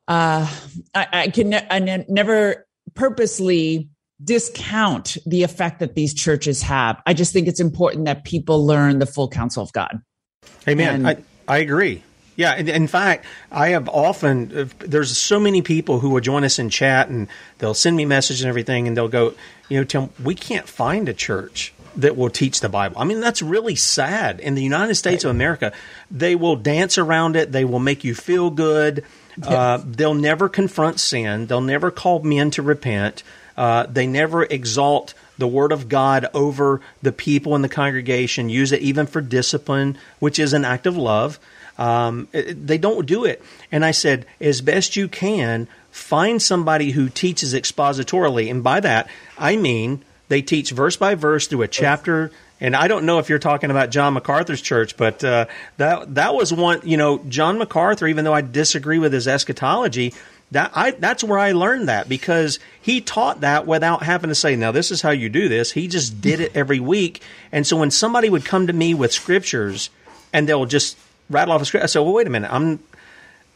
uh, 0.08 0.49
I, 0.93 1.08
I 1.12 1.28
can 1.30 1.49
ne- 1.49 1.67
I 1.69 1.80
ne- 1.80 2.06
never 2.08 2.67
purposely 2.93 3.89
discount 4.23 5.17
the 5.25 5.43
effect 5.43 5.80
that 5.80 5.95
these 5.95 6.13
churches 6.13 6.62
have. 6.62 7.01
I 7.06 7.13
just 7.13 7.34
think 7.34 7.47
it's 7.47 7.60
important 7.60 8.06
that 8.06 8.23
people 8.23 8.65
learn 8.65 8.99
the 8.99 9.06
full 9.06 9.28
counsel 9.28 9.63
of 9.63 9.73
God. 9.73 9.99
Amen. 10.67 10.95
And, 10.95 11.08
I, 11.08 11.17
I 11.47 11.60
agree. 11.60 12.03
Yeah, 12.36 12.55
in 12.58 12.88
fact, 12.88 13.25
I 13.49 13.69
have 13.69 13.88
often 13.88 14.69
there's 14.79 15.17
so 15.17 15.39
many 15.39 15.62
people 15.62 15.99
who 15.99 16.10
will 16.10 16.19
join 16.19 16.43
us 16.43 16.60
in 16.60 16.69
chat 16.69 17.08
and 17.08 17.29
they'll 17.60 17.73
send 17.73 17.95
me 17.95 18.03
messages 18.03 18.41
and 18.41 18.49
everything, 18.49 18.88
and 18.88 18.97
they'll 18.97 19.08
go, 19.08 19.36
you 19.69 19.79
know, 19.79 19.86
Tim, 19.86 20.10
we 20.21 20.36
can't 20.36 20.67
find 20.67 21.08
a 21.08 21.13
church 21.13 21.73
that 21.95 22.17
will 22.17 22.29
teach 22.29 22.60
the 22.60 22.67
Bible. 22.67 22.97
I 22.99 23.05
mean, 23.05 23.21
that's 23.21 23.41
really 23.41 23.75
sad. 23.75 24.41
In 24.41 24.55
the 24.55 24.63
United 24.63 24.95
States 24.95 25.23
right. 25.23 25.29
of 25.29 25.36
America, 25.36 25.71
they 26.12 26.36
will 26.36 26.58
dance 26.58 26.97
around 26.97 27.38
it. 27.38 27.53
They 27.53 27.63
will 27.63 27.79
make 27.79 28.03
you 28.03 28.13
feel 28.13 28.49
good. 28.49 29.05
Yes. 29.38 29.47
Uh, 29.47 29.81
they'll 29.86 30.13
never 30.13 30.49
confront 30.49 30.99
sin. 30.99 31.45
They'll 31.47 31.62
never 31.62 31.89
call 31.89 32.21
men 32.21 32.51
to 32.51 32.62
repent. 32.62 33.23
Uh, 33.55 33.86
they 33.86 34.08
never 34.08 34.43
exalt 34.43 35.13
the 35.38 35.48
word 35.48 35.71
of 35.71 35.89
God 35.89 36.28
over 36.34 36.82
the 37.02 37.12
people 37.12 37.56
in 37.56 37.62
the 37.62 37.69
congregation. 37.69 38.50
Use 38.50 38.71
it 38.71 38.82
even 38.82 39.08
for 39.08 39.21
discipline, 39.21 39.98
which 40.19 40.39
is 40.39 40.54
an 40.54 40.65
act 40.65 40.86
of 40.86 40.98
love. 40.98 41.39
Um, 41.78 42.28
they 42.32 42.78
don't 42.78 43.06
do 43.06 43.26
it. 43.26 43.43
And 43.71 43.84
I 43.84 43.91
said, 43.91 44.26
as 44.39 44.62
best 44.62 44.95
you 44.95 45.08
can, 45.08 45.67
find 45.91 46.41
somebody 46.41 46.91
who 46.91 47.10
teaches 47.10 47.54
expositorily. 47.54 48.50
And 48.50 48.63
by 48.63 48.80
that, 48.80 49.10
I 49.38 49.56
mean 49.56 50.04
they 50.28 50.41
teach 50.41 50.71
verse 50.71 50.98
by 50.98 51.15
verse 51.15 51.48
through 51.48 51.63
a 51.63 51.67
chapter. 51.67 52.32
And 52.62 52.76
I 52.76 52.88
don't 52.88 53.06
know 53.06 53.19
if 53.19 53.30
you're 53.30 53.39
talking 53.39 53.69
about 53.69 53.91
John 53.91 54.13
MacArthur's 54.13 54.62
church, 54.62 54.95
but 54.95 55.24
uh, 55.24 55.45
that 55.78 56.15
that 56.15 56.34
was 56.34 56.54
one. 56.54 56.80
You 56.84 56.95
know, 56.95 57.17
John 57.28 57.58
MacArthur. 57.58 58.08
Even 58.08 58.24
though 58.24 58.34
I 58.34 58.41
disagree 58.41 58.98
with 58.98 59.12
his 59.12 59.28
eschatology, 59.28 60.13
that 60.51 60.71
I 60.75 60.91
that's 60.91 61.23
where 61.23 61.39
I 61.39 61.51
learned 61.51 61.89
that 61.89 62.08
because 62.08 62.60
he 62.81 63.01
taught 63.01 63.41
that 63.41 63.65
without 63.65 64.03
having 64.03 64.29
to 64.29 64.36
say, 64.36 64.55
"Now 64.55 64.71
this 64.71 64.91
is 64.91 65.01
how 65.01 65.12
you 65.12 65.29
do 65.29 65.49
this." 65.49 65.71
He 65.71 65.88
just 65.88 66.21
did 66.21 66.39
it 66.39 66.51
every 66.55 66.79
week. 66.79 67.21
And 67.51 67.65
so 67.65 67.77
when 67.77 67.91
somebody 67.91 68.29
would 68.29 68.45
come 68.45 68.67
to 68.67 68.73
me 68.73 68.93
with 68.93 69.12
scriptures, 69.12 69.89
and 70.36 70.49
they'll 70.49 70.65
just 70.65 70.97
rattle 71.29 71.53
off 71.53 71.62
a 71.62 71.65
script. 71.65 71.84
I 71.84 71.88
said, 71.88 71.99
well, 71.99 72.13
wait 72.13 72.27
a 72.27 72.29
minute. 72.29 72.51
I'm, 72.51 72.79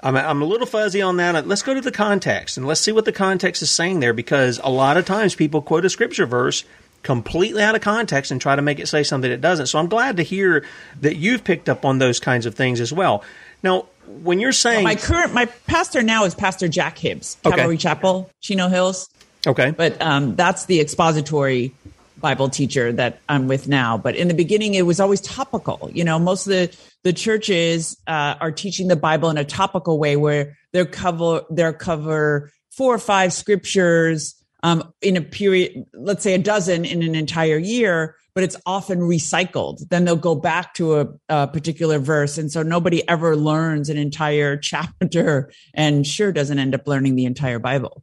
I'm, 0.01 0.15
I'm 0.15 0.41
a 0.41 0.45
little 0.45 0.65
fuzzy 0.65 1.01
on 1.01 1.17
that. 1.17 1.45
Let's 1.45 1.61
go 1.61 1.73
to 1.73 1.81
the 1.81 1.91
context 1.91 2.55
and 2.55 2.65
let's 2.65 2.79
see 2.79 2.93
what 2.93 3.03
the 3.03 3.11
context 3.11 3.61
is 3.61 3.69
saying 3.69 3.99
there 3.99 4.13
because 4.13 4.59
a 4.63 4.69
lot 4.71 4.95
of 4.95 5.05
times 5.05 5.35
people 5.35 5.61
quote 5.61 5.83
a 5.83 5.89
scripture 5.89 6.25
verse 6.25 6.63
completely 7.03 7.61
out 7.61 7.75
of 7.75 7.81
context 7.81 8.31
and 8.31 8.41
try 8.41 8.55
to 8.55 8.61
make 8.61 8.79
it 8.79 8.87
say 8.87 9.03
something 9.03 9.29
it 9.29 9.41
doesn't. 9.41 9.67
So 9.67 9.77
I'm 9.77 9.87
glad 9.87 10.17
to 10.17 10.23
hear 10.23 10.65
that 11.01 11.17
you've 11.17 11.43
picked 11.43 11.69
up 11.69 11.83
on 11.83 11.99
those 11.99 12.19
kinds 12.19 12.45
of 12.45 12.55
things 12.55 12.79
as 12.81 12.93
well. 12.93 13.23
Now, 13.61 13.87
when 14.23 14.39
you're 14.39 14.51
saying 14.51 14.83
well, 14.83 14.93
my 14.93 14.95
current 14.95 15.33
my 15.33 15.45
pastor 15.45 16.01
now 16.01 16.25
is 16.25 16.35
Pastor 16.35 16.67
Jack 16.67 16.97
Hibbs, 16.97 17.37
Calvary 17.43 17.65
okay. 17.65 17.77
Chapel, 17.77 18.29
Chino 18.41 18.67
Hills. 18.67 19.09
Okay, 19.47 19.71
but 19.71 20.01
um, 20.01 20.35
that's 20.35 20.65
the 20.65 20.81
expository 20.81 21.73
Bible 22.17 22.49
teacher 22.49 22.91
that 22.93 23.21
I'm 23.29 23.47
with 23.47 23.67
now. 23.67 23.97
But 23.97 24.15
in 24.15 24.27
the 24.27 24.33
beginning, 24.33 24.73
it 24.73 24.85
was 24.85 24.99
always 24.99 25.21
topical. 25.21 25.89
You 25.93 26.03
know, 26.03 26.19
most 26.19 26.47
of 26.47 26.51
the 26.51 26.77
the 27.03 27.13
churches 27.13 27.97
uh, 28.07 28.35
are 28.39 28.51
teaching 28.51 28.87
the 28.87 28.95
Bible 28.95 29.29
in 29.29 29.37
a 29.37 29.45
topical 29.45 29.99
way, 29.99 30.15
where 30.15 30.57
they're 30.73 30.85
cover 30.85 31.43
they're 31.49 31.73
cover 31.73 32.51
four 32.71 32.93
or 32.93 32.99
five 32.99 33.33
scriptures 33.33 34.35
um, 34.63 34.91
in 35.01 35.17
a 35.17 35.21
period, 35.21 35.85
let's 35.93 36.23
say 36.23 36.33
a 36.33 36.37
dozen 36.37 36.85
in 36.85 37.03
an 37.03 37.15
entire 37.15 37.57
year. 37.57 38.15
But 38.39 38.45
it's 38.45 38.55
often 38.65 38.99
recycled. 38.99 39.89
Then 39.89 40.05
they'll 40.05 40.15
go 40.15 40.33
back 40.33 40.73
to 40.75 41.01
a, 41.01 41.07
a 41.27 41.47
particular 41.49 41.99
verse, 41.99 42.37
and 42.37 42.49
so 42.49 42.63
nobody 42.63 43.05
ever 43.09 43.35
learns 43.35 43.89
an 43.89 43.97
entire 43.97 44.55
chapter, 44.71 45.51
and 45.73 46.07
sure 46.07 46.31
doesn't 46.31 46.57
end 46.57 46.73
up 46.73 46.87
learning 46.87 47.15
the 47.15 47.25
entire 47.25 47.59
Bible. 47.59 48.01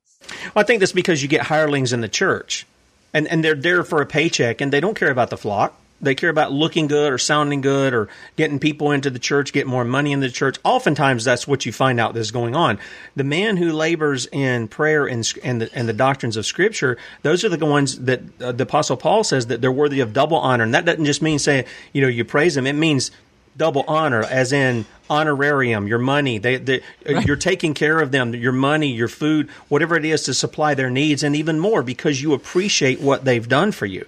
Well, 0.54 0.62
I 0.62 0.62
think 0.64 0.80
that's 0.80 0.92
because 0.92 1.22
you 1.22 1.28
get 1.28 1.40
hirelings 1.40 1.94
in 1.94 2.02
the 2.02 2.08
church 2.08 2.66
and 3.14 3.26
and 3.28 3.42
they're 3.42 3.54
there 3.54 3.82
for 3.82 4.02
a 4.02 4.06
paycheck 4.06 4.60
and 4.60 4.70
they 4.70 4.80
don't 4.80 4.94
care 4.94 5.10
about 5.10 5.30
the 5.30 5.38
flock. 5.38 5.74
They 6.00 6.14
care 6.14 6.28
about 6.28 6.52
looking 6.52 6.88
good 6.88 7.12
or 7.12 7.18
sounding 7.18 7.62
good 7.62 7.94
or 7.94 8.08
getting 8.36 8.58
people 8.58 8.90
into 8.92 9.08
the 9.08 9.18
church, 9.18 9.52
get 9.52 9.66
more 9.66 9.84
money 9.84 10.12
in 10.12 10.20
the 10.20 10.28
church. 10.28 10.58
Oftentimes, 10.62 11.24
that's 11.24 11.48
what 11.48 11.64
you 11.64 11.72
find 11.72 11.98
out 11.98 12.12
that's 12.12 12.30
going 12.30 12.54
on. 12.54 12.78
The 13.14 13.24
man 13.24 13.56
who 13.56 13.72
labors 13.72 14.26
in 14.26 14.68
prayer 14.68 15.06
and 15.06 15.26
and 15.42 15.62
the, 15.62 15.70
and 15.74 15.88
the 15.88 15.94
doctrines 15.94 16.36
of 16.36 16.44
Scripture, 16.44 16.98
those 17.22 17.44
are 17.44 17.48
the 17.48 17.64
ones 17.64 18.00
that 18.00 18.20
uh, 18.42 18.52
the 18.52 18.64
Apostle 18.64 18.98
Paul 18.98 19.24
says 19.24 19.46
that 19.46 19.62
they're 19.62 19.72
worthy 19.72 20.00
of 20.00 20.12
double 20.12 20.36
honor. 20.36 20.64
And 20.64 20.74
that 20.74 20.84
doesn't 20.84 21.06
just 21.06 21.22
mean 21.22 21.38
saying 21.38 21.64
you 21.94 22.02
know 22.02 22.08
you 22.08 22.24
praise 22.24 22.54
them. 22.54 22.66
It 22.66 22.74
means 22.74 23.10
double 23.56 23.84
honor, 23.88 24.22
as 24.22 24.52
in 24.52 24.84
honorarium, 25.08 25.86
your 25.86 25.98
money. 25.98 26.38
They, 26.38 26.56
they 26.56 26.82
right. 27.08 27.26
you're 27.26 27.36
taking 27.36 27.74
care 27.74 28.00
of 28.00 28.12
them, 28.12 28.34
your 28.34 28.52
money, 28.52 28.92
your 28.92 29.08
food, 29.08 29.48
whatever 29.68 29.96
it 29.96 30.04
is 30.04 30.24
to 30.24 30.34
supply 30.34 30.74
their 30.74 30.90
needs, 30.90 31.22
and 31.22 31.34
even 31.34 31.58
more 31.58 31.82
because 31.82 32.20
you 32.20 32.34
appreciate 32.34 33.00
what 33.00 33.24
they've 33.24 33.48
done 33.48 33.72
for 33.72 33.86
you. 33.86 34.06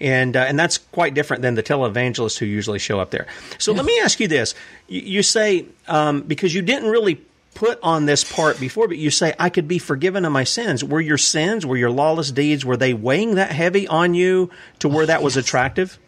And 0.00 0.36
uh, 0.36 0.44
and 0.46 0.58
that's 0.58 0.78
quite 0.78 1.14
different 1.14 1.42
than 1.42 1.54
the 1.54 1.62
televangelists 1.62 2.38
who 2.38 2.46
usually 2.46 2.78
show 2.78 3.00
up 3.00 3.10
there. 3.10 3.26
So 3.58 3.72
let 3.72 3.84
me 3.84 3.98
ask 4.00 4.20
you 4.20 4.28
this: 4.28 4.54
you, 4.86 5.00
you 5.00 5.22
say 5.22 5.66
um, 5.88 6.22
because 6.22 6.54
you 6.54 6.62
didn't 6.62 6.88
really 6.88 7.20
put 7.54 7.80
on 7.82 8.06
this 8.06 8.22
part 8.22 8.60
before, 8.60 8.86
but 8.86 8.98
you 8.98 9.10
say, 9.10 9.34
I 9.36 9.50
could 9.50 9.66
be 9.66 9.78
forgiven 9.78 10.24
of 10.24 10.30
my 10.30 10.44
sins. 10.44 10.84
Were 10.84 11.00
your 11.00 11.18
sins, 11.18 11.66
were 11.66 11.76
your 11.76 11.90
lawless 11.90 12.30
deeds, 12.30 12.64
were 12.64 12.76
they 12.76 12.94
weighing 12.94 13.34
that 13.34 13.50
heavy 13.50 13.88
on 13.88 14.14
you 14.14 14.50
to 14.78 14.88
where 14.88 15.06
that 15.06 15.24
was 15.24 15.36
attractive? 15.36 15.98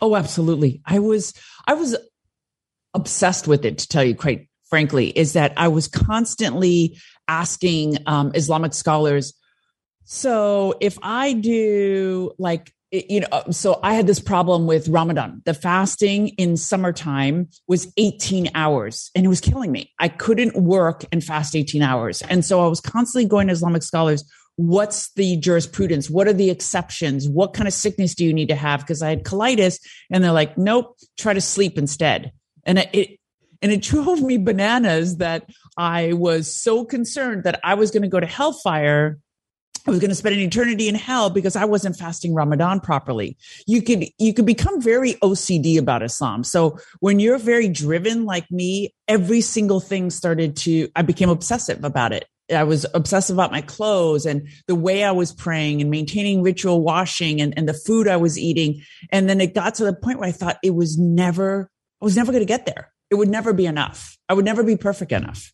Oh, 0.00 0.16
absolutely. 0.16 0.80
I 0.86 1.00
was, 1.00 1.34
I 1.66 1.74
was 1.74 1.96
obsessed 2.94 3.46
with 3.46 3.66
it, 3.66 3.76
to 3.78 3.88
tell 3.88 4.04
you 4.04 4.14
quite 4.14 4.48
frankly, 4.70 5.08
is 5.08 5.34
that 5.34 5.52
I 5.58 5.68
was 5.68 5.86
constantly 5.86 6.98
asking 7.28 7.98
um, 8.06 8.32
Islamic 8.34 8.72
scholars. 8.72 9.34
So 10.04 10.76
if 10.80 10.98
I 11.02 11.34
do 11.34 12.32
like, 12.38 12.72
you 12.90 13.20
know, 13.20 13.26
uh, 13.32 13.50
so 13.50 13.80
I 13.82 13.94
had 13.94 14.06
this 14.06 14.20
problem 14.20 14.66
with 14.66 14.88
Ramadan. 14.88 15.42
The 15.44 15.54
fasting 15.54 16.28
in 16.28 16.56
summertime 16.56 17.48
was 17.66 17.92
18 17.96 18.50
hours 18.54 19.10
and 19.14 19.24
it 19.24 19.28
was 19.28 19.40
killing 19.40 19.72
me. 19.72 19.92
I 19.98 20.08
couldn't 20.08 20.56
work 20.56 21.04
and 21.10 21.22
fast 21.22 21.56
18 21.56 21.82
hours. 21.82 22.22
And 22.22 22.44
so 22.44 22.64
I 22.64 22.68
was 22.68 22.80
constantly 22.80 23.28
going 23.28 23.48
to 23.48 23.52
Islamic 23.52 23.82
scholars 23.82 24.24
what's 24.56 25.12
the 25.12 25.36
jurisprudence? 25.36 26.10
What 26.10 26.26
are 26.26 26.32
the 26.32 26.50
exceptions? 26.50 27.28
What 27.28 27.52
kind 27.52 27.68
of 27.68 27.74
sickness 27.74 28.14
do 28.14 28.24
you 28.24 28.32
need 28.32 28.48
to 28.48 28.56
have? 28.56 28.80
Because 28.80 29.02
I 29.02 29.10
had 29.10 29.24
colitis 29.24 29.78
and 30.10 30.24
they're 30.24 30.32
like, 30.32 30.58
nope, 30.58 30.96
try 31.18 31.34
to 31.34 31.40
sleep 31.40 31.78
instead. 31.78 32.32
And 32.64 32.78
it, 32.92 33.18
and 33.62 33.70
it 33.70 33.82
drove 33.82 34.22
me 34.22 34.38
bananas 34.38 35.18
that 35.18 35.48
I 35.76 36.14
was 36.14 36.54
so 36.54 36.84
concerned 36.84 37.44
that 37.44 37.60
I 37.62 37.74
was 37.74 37.90
going 37.90 38.02
to 38.02 38.08
go 38.08 38.20
to 38.20 38.26
hellfire. 38.26 39.18
I 39.86 39.90
was 39.90 40.00
going 40.00 40.10
to 40.10 40.16
spend 40.16 40.34
an 40.34 40.40
eternity 40.40 40.88
in 40.88 40.94
hell 40.94 41.30
because 41.30 41.54
I 41.54 41.64
wasn't 41.64 41.96
fasting 41.96 42.34
Ramadan 42.34 42.80
properly. 42.80 43.36
You 43.66 43.82
could 43.82 44.06
you 44.18 44.34
could 44.34 44.46
become 44.46 44.80
very 44.80 45.14
OCD 45.14 45.78
about 45.78 46.02
Islam. 46.02 46.42
So 46.42 46.78
when 47.00 47.20
you're 47.20 47.38
very 47.38 47.68
driven 47.68 48.24
like 48.24 48.50
me, 48.50 48.94
every 49.06 49.40
single 49.40 49.80
thing 49.80 50.10
started 50.10 50.56
to 50.58 50.88
I 50.96 51.02
became 51.02 51.28
obsessive 51.28 51.84
about 51.84 52.12
it. 52.12 52.26
I 52.50 52.64
was 52.64 52.86
obsessed 52.94 53.30
about 53.30 53.50
my 53.50 53.60
clothes 53.60 54.24
and 54.24 54.48
the 54.66 54.74
way 54.74 55.02
I 55.02 55.10
was 55.10 55.32
praying 55.32 55.80
and 55.80 55.90
maintaining 55.90 56.42
ritual 56.42 56.80
washing 56.80 57.40
and, 57.40 57.52
and 57.56 57.68
the 57.68 57.74
food 57.74 58.06
I 58.06 58.16
was 58.16 58.38
eating. 58.38 58.82
And 59.10 59.28
then 59.28 59.40
it 59.40 59.52
got 59.52 59.74
to 59.76 59.84
the 59.84 59.92
point 59.92 60.20
where 60.20 60.28
I 60.28 60.32
thought 60.32 60.58
it 60.62 60.74
was 60.74 60.98
never 60.98 61.70
I 62.00 62.04
was 62.04 62.16
never 62.16 62.32
going 62.32 62.42
to 62.42 62.46
get 62.46 62.66
there. 62.66 62.92
It 63.10 63.14
would 63.14 63.28
never 63.28 63.52
be 63.52 63.66
enough. 63.66 64.18
I 64.28 64.34
would 64.34 64.44
never 64.44 64.62
be 64.64 64.76
perfect 64.76 65.12
enough. 65.12 65.52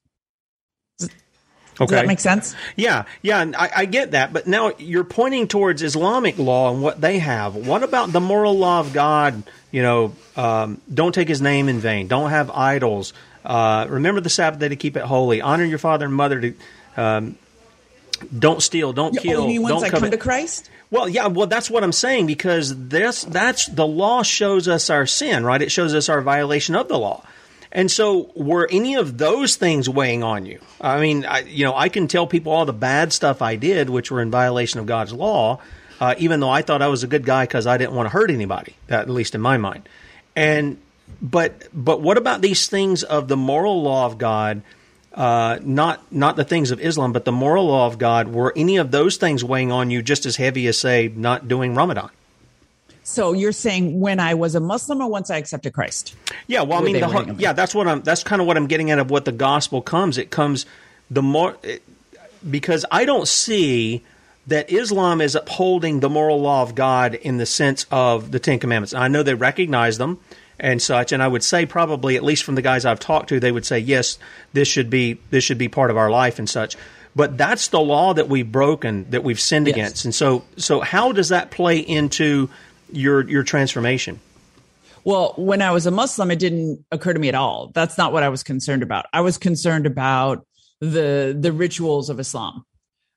Does, 1.74 1.80
okay. 1.82 1.94
Does 1.94 2.02
that 2.02 2.06
make 2.06 2.20
sense? 2.20 2.54
Yeah, 2.76 3.04
yeah, 3.22 3.44
I, 3.56 3.70
I, 3.76 3.84
get 3.86 4.10
that. 4.10 4.32
But 4.32 4.46
now 4.46 4.72
you're 4.78 5.04
pointing 5.04 5.48
towards 5.48 5.82
Islamic 5.82 6.38
law 6.38 6.72
and 6.72 6.82
what 6.82 7.00
they 7.00 7.18
have. 7.18 7.54
What 7.54 7.82
about 7.82 8.12
the 8.12 8.20
moral 8.20 8.58
law 8.58 8.80
of 8.80 8.92
God? 8.92 9.42
You 9.70 9.82
know, 9.82 10.14
um, 10.36 10.80
don't 10.92 11.14
take 11.14 11.28
His 11.28 11.40
name 11.40 11.68
in 11.68 11.78
vain. 11.78 12.08
Don't 12.08 12.30
have 12.30 12.50
idols. 12.50 13.14
Uh, 13.44 13.86
remember 13.88 14.20
the 14.20 14.30
Sabbath 14.30 14.60
day 14.60 14.68
to 14.68 14.76
keep 14.76 14.96
it 14.96 15.02
holy. 15.02 15.40
Honor 15.40 15.64
your 15.64 15.78
father 15.78 16.04
and 16.04 16.14
mother. 16.14 16.40
To 16.40 16.54
um, 16.96 17.36
don't 18.38 18.62
steal. 18.62 18.92
Don't 18.92 19.16
kill. 19.16 19.42
Oh, 19.42 19.48
you 19.48 19.62
once 19.62 19.82
don't 19.82 19.90
come 19.90 20.10
to 20.10 20.16
Christ? 20.16 20.70
Well, 20.90 21.08
yeah, 21.08 21.28
well, 21.28 21.46
that's 21.46 21.70
what 21.70 21.82
I'm 21.82 21.92
saying 21.92 22.26
because 22.26 22.88
this, 22.88 23.24
that's 23.24 23.66
the 23.66 23.86
law 23.86 24.22
shows 24.22 24.68
us 24.68 24.90
our 24.90 25.06
sin, 25.06 25.42
right? 25.42 25.62
It 25.62 25.72
shows 25.72 25.94
us 25.94 26.10
our 26.10 26.20
violation 26.20 26.76
of 26.76 26.88
the 26.88 26.98
law. 26.98 27.24
And 27.74 27.90
so, 27.90 28.30
were 28.36 28.68
any 28.70 28.96
of 28.96 29.16
those 29.16 29.56
things 29.56 29.88
weighing 29.88 30.22
on 30.22 30.44
you? 30.44 30.60
I 30.80 31.00
mean, 31.00 31.24
I, 31.24 31.40
you 31.40 31.64
know, 31.64 31.74
I 31.74 31.88
can 31.88 32.06
tell 32.06 32.26
people 32.26 32.52
all 32.52 32.66
the 32.66 32.72
bad 32.72 33.12
stuff 33.14 33.40
I 33.40 33.56
did, 33.56 33.88
which 33.88 34.10
were 34.10 34.20
in 34.20 34.30
violation 34.30 34.78
of 34.78 34.86
God's 34.86 35.12
law, 35.12 35.58
uh, 35.98 36.14
even 36.18 36.40
though 36.40 36.50
I 36.50 36.60
thought 36.60 36.82
I 36.82 36.88
was 36.88 37.02
a 37.02 37.06
good 37.06 37.24
guy 37.24 37.44
because 37.44 37.66
I 37.66 37.78
didn't 37.78 37.94
want 37.94 38.06
to 38.06 38.10
hurt 38.10 38.30
anybody, 38.30 38.76
at 38.90 39.08
least 39.08 39.34
in 39.34 39.40
my 39.40 39.56
mind. 39.56 39.88
And 40.36 40.78
but 41.22 41.68
but 41.72 42.02
what 42.02 42.18
about 42.18 42.42
these 42.42 42.68
things 42.68 43.02
of 43.02 43.28
the 43.28 43.36
moral 43.36 43.82
law 43.82 44.04
of 44.06 44.18
God? 44.18 44.62
uh, 45.14 45.58
not 45.62 46.10
not 46.12 46.36
the 46.36 46.44
things 46.44 46.70
of 46.70 46.80
Islam, 46.80 47.12
but 47.12 47.24
the 47.24 47.32
moral 47.32 47.66
law 47.66 47.86
of 47.86 47.98
God, 47.98 48.28
were 48.28 48.52
any 48.56 48.78
of 48.78 48.90
those 48.90 49.16
things 49.16 49.44
weighing 49.44 49.70
on 49.70 49.90
you 49.90 50.02
just 50.02 50.26
as 50.26 50.36
heavy 50.36 50.66
as 50.66 50.78
say 50.78 51.12
not 51.14 51.48
doing 51.48 51.74
Ramadan? 51.74 52.10
So 53.04 53.32
you're 53.32 53.52
saying 53.52 54.00
when 54.00 54.20
I 54.20 54.34
was 54.34 54.54
a 54.54 54.60
Muslim 54.60 55.00
or 55.00 55.08
once 55.08 55.30
I 55.30 55.36
accepted 55.36 55.72
Christ? 55.72 56.14
Yeah, 56.46 56.62
well, 56.62 56.78
I 56.78 56.82
mean, 56.82 57.00
the, 57.00 57.34
yeah, 57.38 57.52
that's 57.52 57.74
what 57.74 57.88
I'm. 57.88 58.02
That's 58.02 58.22
kind 58.22 58.40
of 58.40 58.46
what 58.46 58.56
I'm 58.56 58.68
getting 58.68 58.90
at 58.90 58.98
of 58.98 59.10
what 59.10 59.24
the 59.24 59.32
gospel 59.32 59.82
comes. 59.82 60.18
It 60.18 60.30
comes 60.30 60.66
the 61.10 61.22
more 61.22 61.56
it, 61.62 61.82
because 62.48 62.84
I 62.90 63.04
don't 63.04 63.26
see 63.26 64.02
that 64.46 64.70
Islam 64.70 65.20
is 65.20 65.34
upholding 65.34 66.00
the 66.00 66.08
moral 66.08 66.40
law 66.40 66.62
of 66.62 66.74
God 66.74 67.14
in 67.14 67.38
the 67.38 67.46
sense 67.46 67.86
of 67.90 68.30
the 68.30 68.38
Ten 68.38 68.58
Commandments. 68.58 68.94
I 68.94 69.08
know 69.08 69.22
they 69.22 69.34
recognize 69.34 69.98
them 69.98 70.18
and 70.58 70.80
such, 70.80 71.12
and 71.12 71.22
I 71.22 71.28
would 71.28 71.42
say 71.42 71.66
probably 71.66 72.16
at 72.16 72.22
least 72.22 72.44
from 72.44 72.54
the 72.54 72.62
guys 72.62 72.84
I've 72.84 73.00
talked 73.00 73.28
to, 73.30 73.40
they 73.40 73.52
would 73.52 73.66
say 73.66 73.78
yes, 73.78 74.18
this 74.52 74.68
should 74.68 74.90
be 74.90 75.18
this 75.30 75.42
should 75.42 75.58
be 75.58 75.68
part 75.68 75.90
of 75.90 75.96
our 75.96 76.10
life 76.10 76.38
and 76.38 76.48
such. 76.48 76.76
But 77.14 77.36
that's 77.36 77.68
the 77.68 77.80
law 77.80 78.14
that 78.14 78.28
we've 78.28 78.50
broken, 78.50 79.10
that 79.10 79.22
we've 79.22 79.40
sinned 79.40 79.66
Yes. 79.66 79.74
against, 79.76 80.04
and 80.04 80.14
so 80.14 80.44
so 80.56 80.80
how 80.80 81.12
does 81.12 81.30
that 81.30 81.50
play 81.50 81.78
into 81.78 82.48
your 82.92 83.28
your 83.28 83.42
transformation? 83.42 84.20
Well, 85.04 85.34
when 85.36 85.62
I 85.62 85.72
was 85.72 85.86
a 85.86 85.90
Muslim, 85.90 86.30
it 86.30 86.38
didn't 86.38 86.84
occur 86.92 87.12
to 87.12 87.18
me 87.18 87.28
at 87.28 87.34
all. 87.34 87.72
That's 87.74 87.98
not 87.98 88.12
what 88.12 88.22
I 88.22 88.28
was 88.28 88.42
concerned 88.42 88.82
about. 88.82 89.06
I 89.12 89.20
was 89.20 89.36
concerned 89.38 89.86
about 89.86 90.46
the 90.80 91.36
the 91.38 91.52
rituals 91.52 92.10
of 92.10 92.20
Islam. 92.20 92.64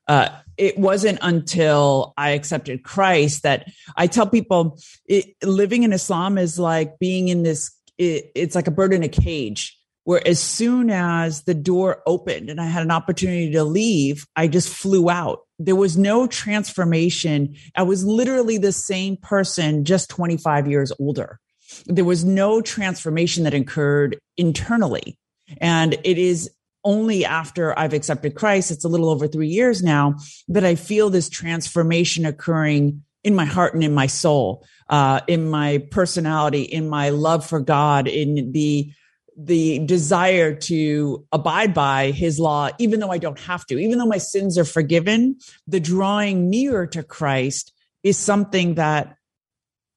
Uh, 0.08 0.28
it 0.56 0.78
wasn't 0.78 1.18
until 1.22 2.14
I 2.16 2.30
accepted 2.30 2.84
Christ 2.84 3.42
that 3.42 3.68
I 3.96 4.06
tell 4.06 4.26
people 4.26 4.78
it, 5.06 5.34
living 5.42 5.82
in 5.82 5.92
Islam 5.92 6.38
is 6.38 6.58
like 6.58 6.98
being 6.98 7.28
in 7.28 7.42
this. 7.42 7.72
It, 7.98 8.30
it's 8.34 8.54
like 8.54 8.66
a 8.66 8.72
bird 8.72 8.92
in 8.92 9.02
a 9.02 9.08
cage, 9.08 9.76
where 10.04 10.26
as 10.26 10.38
soon 10.38 10.90
as 10.90 11.44
the 11.44 11.54
door 11.54 12.02
opened 12.06 12.50
and 12.50 12.60
I 12.60 12.66
had 12.66 12.82
an 12.82 12.90
opportunity 12.90 13.52
to 13.52 13.64
leave, 13.64 14.26
I 14.36 14.48
just 14.48 14.68
flew 14.68 15.08
out. 15.08 15.45
There 15.58 15.76
was 15.76 15.96
no 15.96 16.26
transformation. 16.26 17.56
I 17.74 17.82
was 17.82 18.04
literally 18.04 18.58
the 18.58 18.72
same 18.72 19.16
person, 19.16 19.84
just 19.84 20.10
25 20.10 20.68
years 20.68 20.92
older 20.98 21.40
there 21.86 22.04
was 22.04 22.24
no 22.24 22.60
transformation 22.60 23.44
that 23.44 23.54
occurred 23.54 24.18
internally. 24.36 25.18
And 25.60 25.94
it 26.04 26.18
is 26.18 26.50
only 26.84 27.24
after 27.24 27.76
I've 27.78 27.92
accepted 27.92 28.34
Christ, 28.34 28.70
it's 28.70 28.84
a 28.84 28.88
little 28.88 29.10
over 29.10 29.26
three 29.26 29.48
years 29.48 29.82
now, 29.82 30.14
that 30.48 30.64
I 30.64 30.76
feel 30.76 31.10
this 31.10 31.28
transformation 31.28 32.24
occurring 32.24 33.02
in 33.24 33.34
my 33.34 33.44
heart 33.44 33.74
and 33.74 33.82
in 33.82 33.92
my 33.92 34.06
soul, 34.06 34.64
uh, 34.88 35.20
in 35.26 35.50
my 35.50 35.78
personality, 35.90 36.62
in 36.62 36.88
my 36.88 37.10
love 37.10 37.44
for 37.44 37.58
God, 37.58 38.06
in 38.06 38.52
the 38.52 38.92
the 39.36 39.80
desire 39.80 40.54
to 40.54 41.26
abide 41.30 41.74
by 41.74 42.10
his 42.10 42.38
law, 42.38 42.70
even 42.78 43.00
though 43.00 43.10
I 43.10 43.18
don't 43.18 43.38
have 43.40 43.66
to, 43.66 43.78
even 43.78 43.98
though 43.98 44.06
my 44.06 44.18
sins 44.18 44.56
are 44.56 44.64
forgiven, 44.64 45.36
the 45.66 45.80
drawing 45.80 46.48
nearer 46.48 46.86
to 46.88 47.02
Christ 47.02 47.72
is 48.02 48.16
something 48.16 48.76
that 48.76 49.16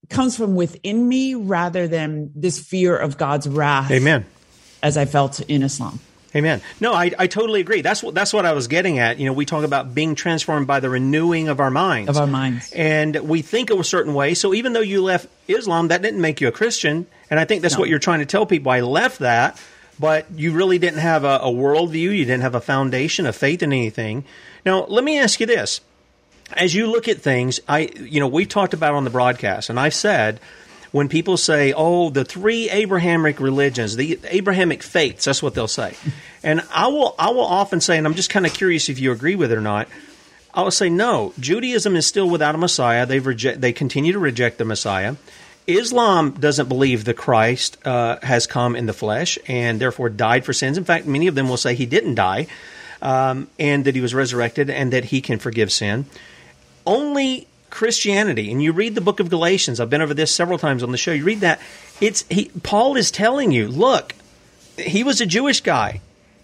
comes 0.09 0.35
from 0.35 0.55
within 0.55 1.07
me 1.07 1.35
rather 1.35 1.87
than 1.87 2.31
this 2.35 2.59
fear 2.59 2.97
of 2.97 3.17
God's 3.17 3.47
wrath. 3.47 3.91
Amen. 3.91 4.25
As 4.81 4.97
I 4.97 5.05
felt 5.05 5.39
in 5.41 5.63
Islam. 5.63 5.99
Amen. 6.35 6.61
No, 6.79 6.93
I, 6.93 7.11
I 7.17 7.25
totally 7.27 7.59
agree. 7.59 7.81
That's 7.81 8.03
what 8.03 8.13
that's 8.13 8.33
what 8.33 8.45
I 8.45 8.53
was 8.53 8.67
getting 8.67 8.99
at. 8.99 9.17
You 9.17 9.25
know, 9.25 9.33
we 9.33 9.45
talk 9.45 9.63
about 9.63 9.95
being 9.95 10.13
transformed 10.13 10.67
by 10.67 10.79
the 10.79 10.89
renewing 10.89 11.47
of 11.47 11.59
our 11.59 11.71
minds. 11.71 12.09
Of 12.09 12.17
our 12.17 12.27
minds. 12.27 12.71
And 12.71 13.15
we 13.27 13.41
think 13.41 13.71
a 13.71 13.83
certain 13.83 14.13
way. 14.13 14.35
So 14.35 14.53
even 14.53 14.73
though 14.73 14.79
you 14.81 15.01
left 15.01 15.27
Islam, 15.47 15.87
that 15.87 16.01
didn't 16.03 16.21
make 16.21 16.39
you 16.39 16.47
a 16.47 16.51
Christian. 16.51 17.07
And 17.31 17.39
I 17.39 17.45
think 17.45 17.63
that's 17.63 17.73
No. 17.75 17.79
what 17.81 17.89
you're 17.89 17.97
trying 17.97 18.19
to 18.19 18.27
tell 18.27 18.45
people. 18.45 18.71
I 18.71 18.81
left 18.81 19.19
that, 19.19 19.59
but 19.99 20.27
you 20.35 20.51
really 20.51 20.77
didn't 20.77 20.99
have 20.99 21.23
a, 21.23 21.39
a 21.41 21.49
worldview. 21.51 22.15
You 22.15 22.25
didn't 22.25 22.41
have 22.41 22.53
a 22.55 22.61
foundation 22.61 23.25
of 23.25 23.35
faith 23.35 23.63
in 23.63 23.73
anything. 23.73 24.23
Now, 24.65 24.85
let 24.85 25.03
me 25.03 25.17
ask 25.17 25.39
you 25.39 25.47
this. 25.47 25.81
As 26.53 26.73
you 26.75 26.87
look 26.87 27.07
at 27.07 27.17
things, 27.21 27.59
I 27.67 27.89
you 27.99 28.19
know, 28.19 28.27
we've 28.27 28.49
talked 28.49 28.73
about 28.75 28.93
on 28.93 29.03
the 29.03 29.09
broadcast, 29.11 29.69
and 29.69 29.79
I've 29.79 29.93
said 29.93 30.39
when 30.91 31.09
people 31.09 31.37
say, 31.37 31.73
"Oh, 31.75 32.09
the 32.09 32.25
three 32.25 32.69
Abrahamic 32.69 33.39
religions, 33.39 33.95
the 33.95 34.19
Abrahamic 34.25 34.83
faiths," 34.83 35.25
that's 35.25 35.43
what 35.43 35.53
they'll 35.53 35.67
say. 35.67 35.93
And 36.41 36.61
I 36.73 36.87
will 36.87 37.15
I 37.19 37.31
will 37.31 37.43
often 37.43 37.81
say, 37.81 37.97
and 37.97 38.07
I'm 38.07 38.13
just 38.13 38.29
kind 38.29 38.45
of 38.45 38.53
curious 38.53 38.87
if 38.87 38.97
you 38.97 39.11
agree 39.11 39.35
with 39.35 39.51
it 39.51 39.57
or 39.57 39.61
not. 39.61 39.89
I 40.53 40.61
will 40.61 40.71
say 40.71 40.89
no. 40.89 41.33
Judaism 41.39 41.97
is 41.97 42.07
still 42.07 42.29
without 42.29 42.55
a 42.55 42.57
Messiah. 42.57 43.05
They've 43.05 43.25
reject, 43.25 43.59
they 43.61 43.73
continue 43.73 44.13
to 44.13 44.19
reject 44.19 44.57
the 44.57 44.63
Messiah. 44.63 45.15
Islam 45.67 46.31
doesn't 46.31 46.67
believe 46.67 47.05
the 47.05 47.13
Christ 47.13 47.77
uh, 47.85 48.17
has 48.23 48.47
come 48.47 48.75
in 48.75 48.87
the 48.87 48.93
flesh 48.93 49.37
and 49.47 49.79
therefore 49.79 50.09
died 50.09 50.43
for 50.43 50.53
sins. 50.53 50.77
In 50.77 50.83
fact, 50.83 51.05
many 51.05 51.27
of 51.27 51.35
them 51.35 51.47
will 51.47 51.57
say 51.57 51.75
he 51.75 51.85
didn't 51.85 52.15
die, 52.15 52.47
um, 53.01 53.47
and 53.59 53.85
that 53.85 53.93
he 53.93 54.01
was 54.01 54.15
resurrected, 54.15 54.69
and 54.69 54.93
that 54.93 55.05
he 55.05 55.21
can 55.21 55.37
forgive 55.37 55.71
sin. 55.71 56.05
Only 56.87 57.47
Christianity, 57.69 58.51
and 58.51 58.61
you 58.61 58.71
read 58.71 58.95
the 58.95 59.01
book 59.01 59.19
of 59.19 59.29
Galatians. 59.29 59.79
I've 59.79 59.89
been 59.89 60.01
over 60.01 60.13
this 60.13 60.33
several 60.33 60.57
times 60.57 60.83
on 60.83 60.91
the 60.91 60.97
show. 60.97 61.11
You 61.11 61.23
read 61.23 61.41
that. 61.41 61.59
It's 62.01 62.25
he, 62.29 62.51
Paul 62.63 62.95
is 62.95 63.11
telling 63.11 63.51
you, 63.51 63.67
look, 63.67 64.13
he 64.77 65.03
was 65.03 65.21
a 65.21 65.25
Jewish 65.25 65.61
guy. 65.61 66.01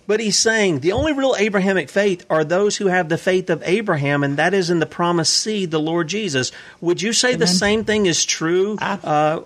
But 0.08 0.20
he's 0.20 0.38
saying 0.38 0.82
the 0.82 0.92
only 0.92 1.14
real 1.14 1.36
Abrahamic 1.38 1.90
faith 1.90 2.26
are 2.30 2.44
those 2.44 2.78
who 2.78 2.88
have 2.88 3.10
the 3.10 3.18
faith 3.18 3.50
of 3.50 3.64
Abraham, 3.66 4.24
and 4.24 4.38
that 4.38 4.54
is 4.54 4.70
in 4.70 4.80
the 4.80 4.86
promised 4.86 5.34
seed, 5.34 5.72
the 5.72 5.80
Lord 5.80 6.08
Jesus. 6.08 6.52
Would 6.80 7.02
you 7.02 7.12
say 7.12 7.36
the 7.36 7.48
same 7.48 7.86
thing 7.86 8.06
is 8.06 8.24
true 8.24 8.78
uh, 8.80 9.42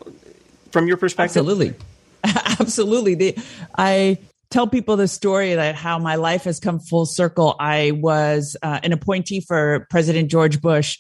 from 0.71 0.87
your 0.87 0.97
perspective? 0.97 1.37
Absolutely. 1.37 1.75
Absolutely. 2.59 3.15
The, 3.15 3.37
I 3.77 4.17
tell 4.49 4.67
people 4.67 4.97
the 4.97 5.07
story 5.07 5.53
that 5.53 5.75
how 5.75 5.97
my 5.97 6.15
life 6.15 6.43
has 6.43 6.59
come 6.59 6.79
full 6.79 7.05
circle. 7.05 7.55
I 7.57 7.91
was 7.91 8.57
uh, 8.61 8.79
an 8.83 8.91
appointee 8.91 9.39
for 9.39 9.87
President 9.89 10.29
George 10.29 10.61
Bush. 10.61 10.99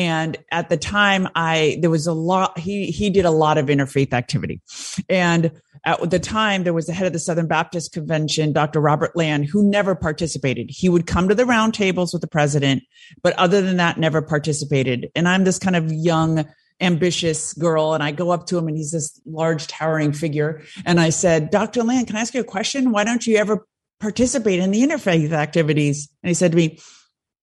And 0.00 0.38
at 0.50 0.70
the 0.70 0.78
time, 0.78 1.28
I 1.34 1.76
there 1.82 1.90
was 1.90 2.06
a 2.06 2.14
lot. 2.14 2.58
He 2.58 2.86
he 2.86 3.10
did 3.10 3.26
a 3.26 3.30
lot 3.30 3.58
of 3.58 3.66
interfaith 3.66 4.14
activity, 4.14 4.62
and 5.10 5.52
at 5.84 6.08
the 6.08 6.18
time 6.18 6.64
there 6.64 6.72
was 6.72 6.86
the 6.86 6.94
head 6.94 7.06
of 7.06 7.12
the 7.12 7.18
Southern 7.18 7.46
Baptist 7.46 7.92
Convention, 7.92 8.54
Dr. 8.54 8.80
Robert 8.80 9.14
Land, 9.14 9.44
who 9.44 9.62
never 9.62 9.94
participated. 9.94 10.70
He 10.70 10.88
would 10.88 11.06
come 11.06 11.28
to 11.28 11.34
the 11.34 11.42
roundtables 11.42 12.14
with 12.14 12.22
the 12.22 12.28
president, 12.28 12.82
but 13.22 13.34
other 13.34 13.60
than 13.60 13.76
that, 13.76 13.98
never 13.98 14.22
participated. 14.22 15.10
And 15.14 15.28
I'm 15.28 15.44
this 15.44 15.58
kind 15.58 15.76
of 15.76 15.92
young, 15.92 16.46
ambitious 16.80 17.52
girl, 17.52 17.92
and 17.92 18.02
I 18.02 18.10
go 18.10 18.30
up 18.30 18.46
to 18.46 18.56
him, 18.56 18.68
and 18.68 18.78
he's 18.78 18.92
this 18.92 19.20
large, 19.26 19.66
towering 19.66 20.14
figure. 20.14 20.62
And 20.86 20.98
I 20.98 21.10
said, 21.10 21.50
Dr. 21.50 21.82
Land, 21.82 22.06
can 22.06 22.16
I 22.16 22.20
ask 22.20 22.32
you 22.32 22.40
a 22.40 22.44
question? 22.44 22.90
Why 22.90 23.04
don't 23.04 23.26
you 23.26 23.36
ever 23.36 23.66
participate 24.00 24.60
in 24.60 24.70
the 24.70 24.80
interfaith 24.80 25.32
activities? 25.32 26.08
And 26.22 26.28
he 26.28 26.34
said 26.34 26.52
to 26.52 26.56
me, 26.56 26.78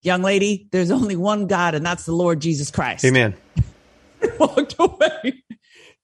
Young 0.04 0.22
lady, 0.22 0.68
there's 0.72 0.92
only 0.92 1.16
one 1.16 1.48
God, 1.48 1.76
and 1.76 1.86
that's 1.86 2.06
the 2.06 2.14
Lord 2.14 2.40
Jesus 2.40 2.72
Christ. 2.72 3.04
Amen. 3.04 3.36
walked 4.40 4.76
away. 4.80 5.44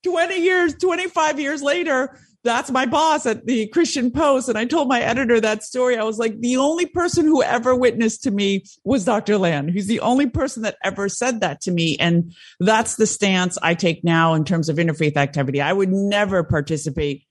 20 0.03 0.37
years, 0.37 0.75
25 0.75 1.39
years 1.39 1.61
later, 1.61 2.19
that's 2.43 2.69
my 2.71 2.85
boss 2.85 3.25
at 3.25 3.45
the 3.45 3.67
Christian 3.67 4.11
Post. 4.11 4.49
And 4.49 4.57
I 4.57 4.65
told 4.65 4.89
my 4.89 5.01
editor 5.01 5.39
that 5.39 5.63
story. 5.63 5.97
I 5.97 6.03
was 6.03 6.17
like, 6.17 6.39
the 6.41 6.57
only 6.57 6.85
person 6.85 7.25
who 7.25 7.41
ever 7.41 7.73
witnessed 7.73 8.23
to 8.23 8.31
me 8.31 8.65
was 8.83 9.05
Dr. 9.05 9.37
Land. 9.37 9.69
He's 9.69 9.87
the 9.87 10.01
only 10.01 10.27
person 10.27 10.63
that 10.63 10.75
ever 10.83 11.07
said 11.07 11.39
that 11.39 11.61
to 11.61 11.71
me. 11.71 11.97
And 11.99 12.33
that's 12.59 12.95
the 12.95 13.07
stance 13.07 13.57
I 13.61 13.75
take 13.75 14.03
now 14.03 14.33
in 14.33 14.43
terms 14.43 14.67
of 14.67 14.75
interfaith 14.75 15.15
activity. 15.15 15.61
I 15.61 15.71
would 15.71 15.89
never 15.89 16.43
participate 16.43 17.23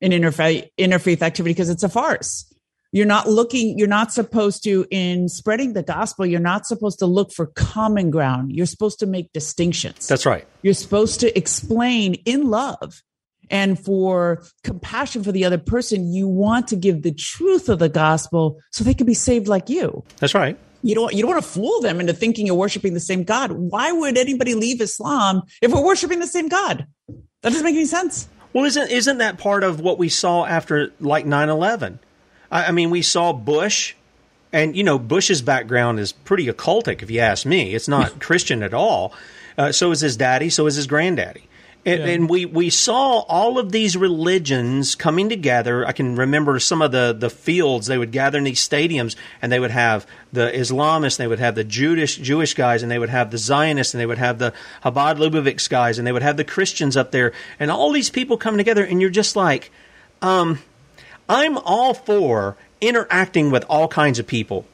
in 0.00 0.12
interfaith, 0.12 0.68
interfaith 0.78 1.20
activity 1.20 1.52
because 1.52 1.68
it's 1.68 1.82
a 1.82 1.88
farce. 1.88 2.49
You're 2.92 3.06
not 3.06 3.28
looking, 3.28 3.78
you're 3.78 3.86
not 3.86 4.12
supposed 4.12 4.64
to, 4.64 4.84
in 4.90 5.28
spreading 5.28 5.74
the 5.74 5.82
gospel, 5.82 6.26
you're 6.26 6.40
not 6.40 6.66
supposed 6.66 6.98
to 6.98 7.06
look 7.06 7.32
for 7.32 7.46
common 7.46 8.10
ground. 8.10 8.52
You're 8.52 8.66
supposed 8.66 8.98
to 8.98 9.06
make 9.06 9.32
distinctions. 9.32 10.08
That's 10.08 10.26
right. 10.26 10.46
You're 10.62 10.74
supposed 10.74 11.20
to 11.20 11.36
explain 11.38 12.14
in 12.24 12.50
love 12.50 13.02
and 13.48 13.78
for 13.78 14.42
compassion 14.64 15.22
for 15.22 15.30
the 15.30 15.44
other 15.44 15.58
person. 15.58 16.12
You 16.12 16.26
want 16.26 16.68
to 16.68 16.76
give 16.76 17.02
the 17.02 17.12
truth 17.12 17.68
of 17.68 17.78
the 17.78 17.88
gospel 17.88 18.58
so 18.72 18.82
they 18.82 18.94
can 18.94 19.06
be 19.06 19.14
saved 19.14 19.46
like 19.46 19.68
you. 19.68 20.04
That's 20.18 20.34
right. 20.34 20.58
You 20.82 20.94
don't, 20.94 21.12
you 21.12 21.22
don't 21.22 21.32
want 21.32 21.44
to 21.44 21.48
fool 21.48 21.80
them 21.82 22.00
into 22.00 22.12
thinking 22.12 22.46
you're 22.46 22.56
worshiping 22.56 22.94
the 22.94 23.00
same 23.00 23.22
God. 23.22 23.52
Why 23.52 23.92
would 23.92 24.16
anybody 24.16 24.54
leave 24.54 24.80
Islam 24.80 25.42
if 25.60 25.70
we're 25.70 25.84
worshiping 25.84 26.20
the 26.20 26.26
same 26.26 26.48
God? 26.48 26.86
That 27.42 27.50
doesn't 27.50 27.64
make 27.64 27.74
any 27.74 27.84
sense. 27.84 28.28
Well, 28.52 28.64
isn't 28.64 28.90
isn't 28.90 29.18
that 29.18 29.38
part 29.38 29.62
of 29.62 29.80
what 29.80 29.98
we 29.98 30.08
saw 30.08 30.44
after 30.44 30.92
like 30.98 31.24
9-11? 31.24 31.98
I, 32.50 32.66
I 32.66 32.70
mean, 32.72 32.90
we 32.90 33.02
saw 33.02 33.32
Bush, 33.32 33.94
and 34.52 34.76
you 34.76 34.84
know, 34.84 34.98
Bush's 34.98 35.42
background 35.42 36.00
is 36.00 36.12
pretty 36.12 36.46
occultic, 36.46 37.02
if 37.02 37.10
you 37.10 37.20
ask 37.20 37.46
me. 37.46 37.74
It's 37.74 37.88
not 37.88 38.20
Christian 38.20 38.62
at 38.62 38.74
all. 38.74 39.12
Uh, 39.56 39.72
so 39.72 39.90
is 39.90 40.00
his 40.00 40.16
daddy. 40.16 40.50
So 40.50 40.66
is 40.66 40.76
his 40.76 40.86
granddaddy. 40.86 41.48
And, 41.86 42.02
and 42.02 42.28
we, 42.28 42.44
we 42.44 42.68
saw 42.68 43.20
all 43.20 43.58
of 43.58 43.72
these 43.72 43.96
religions 43.96 44.94
coming 44.94 45.30
together. 45.30 45.86
I 45.86 45.92
can 45.92 46.14
remember 46.14 46.58
some 46.60 46.82
of 46.82 46.92
the, 46.92 47.16
the 47.18 47.30
fields. 47.30 47.86
They 47.86 47.96
would 47.96 48.12
gather 48.12 48.36
in 48.36 48.44
these 48.44 48.66
stadiums, 48.66 49.16
and 49.40 49.50
they 49.50 49.58
would 49.58 49.70
have 49.70 50.06
the 50.30 50.50
Islamists, 50.50 51.16
they 51.16 51.26
would 51.26 51.38
have 51.38 51.54
the 51.54 51.64
Jewish 51.64 52.16
Jewish 52.16 52.52
guys, 52.52 52.82
and 52.82 52.90
they 52.90 52.98
would 52.98 53.08
have 53.08 53.30
the 53.30 53.38
Zionists, 53.38 53.94
and 53.94 54.00
they 54.00 54.04
would 54.04 54.18
have 54.18 54.38
the 54.38 54.52
Chabad 54.84 55.16
Lubavitch 55.16 55.70
guys, 55.70 55.96
and 55.96 56.06
they 56.06 56.12
would 56.12 56.22
have 56.22 56.36
the 56.36 56.44
Christians 56.44 56.98
up 56.98 57.12
there, 57.12 57.32
and 57.58 57.70
all 57.70 57.92
these 57.92 58.10
people 58.10 58.36
coming 58.36 58.58
together. 58.58 58.84
And 58.84 59.00
you're 59.00 59.08
just 59.08 59.34
like, 59.34 59.70
um, 60.20 60.58
I'm 61.30 61.58
all 61.58 61.94
for 61.94 62.56
interacting 62.80 63.52
with 63.52 63.64
all 63.68 63.86
kinds 63.86 64.18
of 64.18 64.26
people. 64.26 64.66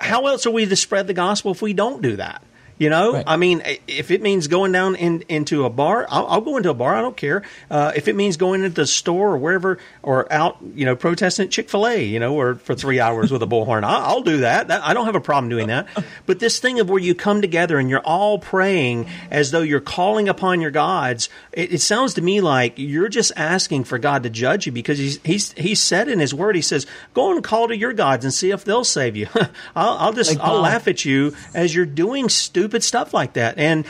How 0.00 0.26
else 0.26 0.46
are 0.46 0.52
we 0.52 0.64
to 0.64 0.76
spread 0.76 1.08
the 1.08 1.14
gospel 1.14 1.50
if 1.50 1.60
we 1.60 1.72
don't 1.72 2.00
do 2.00 2.14
that? 2.14 2.42
You 2.78 2.90
know, 2.90 3.14
right. 3.14 3.24
I 3.26 3.36
mean, 3.38 3.62
if 3.88 4.10
it 4.10 4.20
means 4.20 4.48
going 4.48 4.70
down 4.70 4.96
in, 4.96 5.22
into 5.30 5.64
a 5.64 5.70
bar, 5.70 6.06
I'll, 6.10 6.26
I'll, 6.26 6.40
go 6.42 6.58
into 6.58 6.68
a 6.68 6.74
bar. 6.74 6.94
I 6.94 7.00
don't 7.00 7.16
care. 7.16 7.42
Uh, 7.70 7.92
if 7.96 8.06
it 8.06 8.14
means 8.14 8.36
going 8.36 8.62
into 8.62 8.74
the 8.74 8.86
store 8.86 9.32
or 9.32 9.38
wherever, 9.38 9.78
or 10.02 10.30
out, 10.30 10.58
you 10.74 10.84
know, 10.84 10.94
protesting 10.94 11.48
Chick 11.48 11.70
Fil 11.70 11.86
A, 11.86 12.04
you 12.04 12.20
know, 12.20 12.38
or 12.38 12.56
for 12.56 12.74
three 12.74 13.00
hours 13.00 13.32
with 13.32 13.42
a 13.42 13.46
bullhorn, 13.46 13.82
I'll, 13.82 14.02
I'll 14.02 14.22
do 14.22 14.38
that. 14.38 14.68
that. 14.68 14.84
I 14.84 14.92
don't 14.92 15.06
have 15.06 15.14
a 15.14 15.22
problem 15.22 15.48
doing 15.48 15.68
that. 15.68 15.88
But 16.26 16.38
this 16.38 16.58
thing 16.58 16.78
of 16.78 16.90
where 16.90 17.00
you 17.00 17.14
come 17.14 17.40
together 17.40 17.78
and 17.78 17.88
you're 17.88 18.00
all 18.00 18.38
praying 18.38 19.08
as 19.30 19.52
though 19.52 19.62
you're 19.62 19.80
calling 19.80 20.28
upon 20.28 20.60
your 20.60 20.70
gods, 20.70 21.30
it, 21.52 21.72
it 21.72 21.80
sounds 21.80 22.12
to 22.14 22.20
me 22.20 22.42
like 22.42 22.74
you're 22.76 23.08
just 23.08 23.32
asking 23.36 23.84
for 23.84 23.98
God 23.98 24.22
to 24.24 24.30
judge 24.30 24.66
you 24.66 24.72
because 24.72 24.98
he's 24.98 25.18
he's 25.24 25.52
he's 25.52 25.80
said 25.80 26.08
in 26.08 26.18
His 26.18 26.34
Word, 26.34 26.54
He 26.56 26.62
says, 26.62 26.86
"Go 27.14 27.32
and 27.32 27.42
call 27.42 27.68
to 27.68 27.76
your 27.76 27.94
gods 27.94 28.26
and 28.26 28.34
see 28.34 28.50
if 28.50 28.64
they'll 28.64 28.84
save 28.84 29.16
you." 29.16 29.28
I'll, 29.74 29.96
I'll, 29.96 30.12
just 30.12 30.30
like 30.30 30.40
I'll 30.40 30.60
laugh 30.60 30.86
at 30.88 31.06
you 31.06 31.34
as 31.54 31.74
you're 31.74 31.86
doing 31.86 32.28
stupid 32.28 32.65
stupid 32.66 32.82
stuff 32.82 33.14
like 33.14 33.34
that. 33.34 33.56
And 33.58 33.86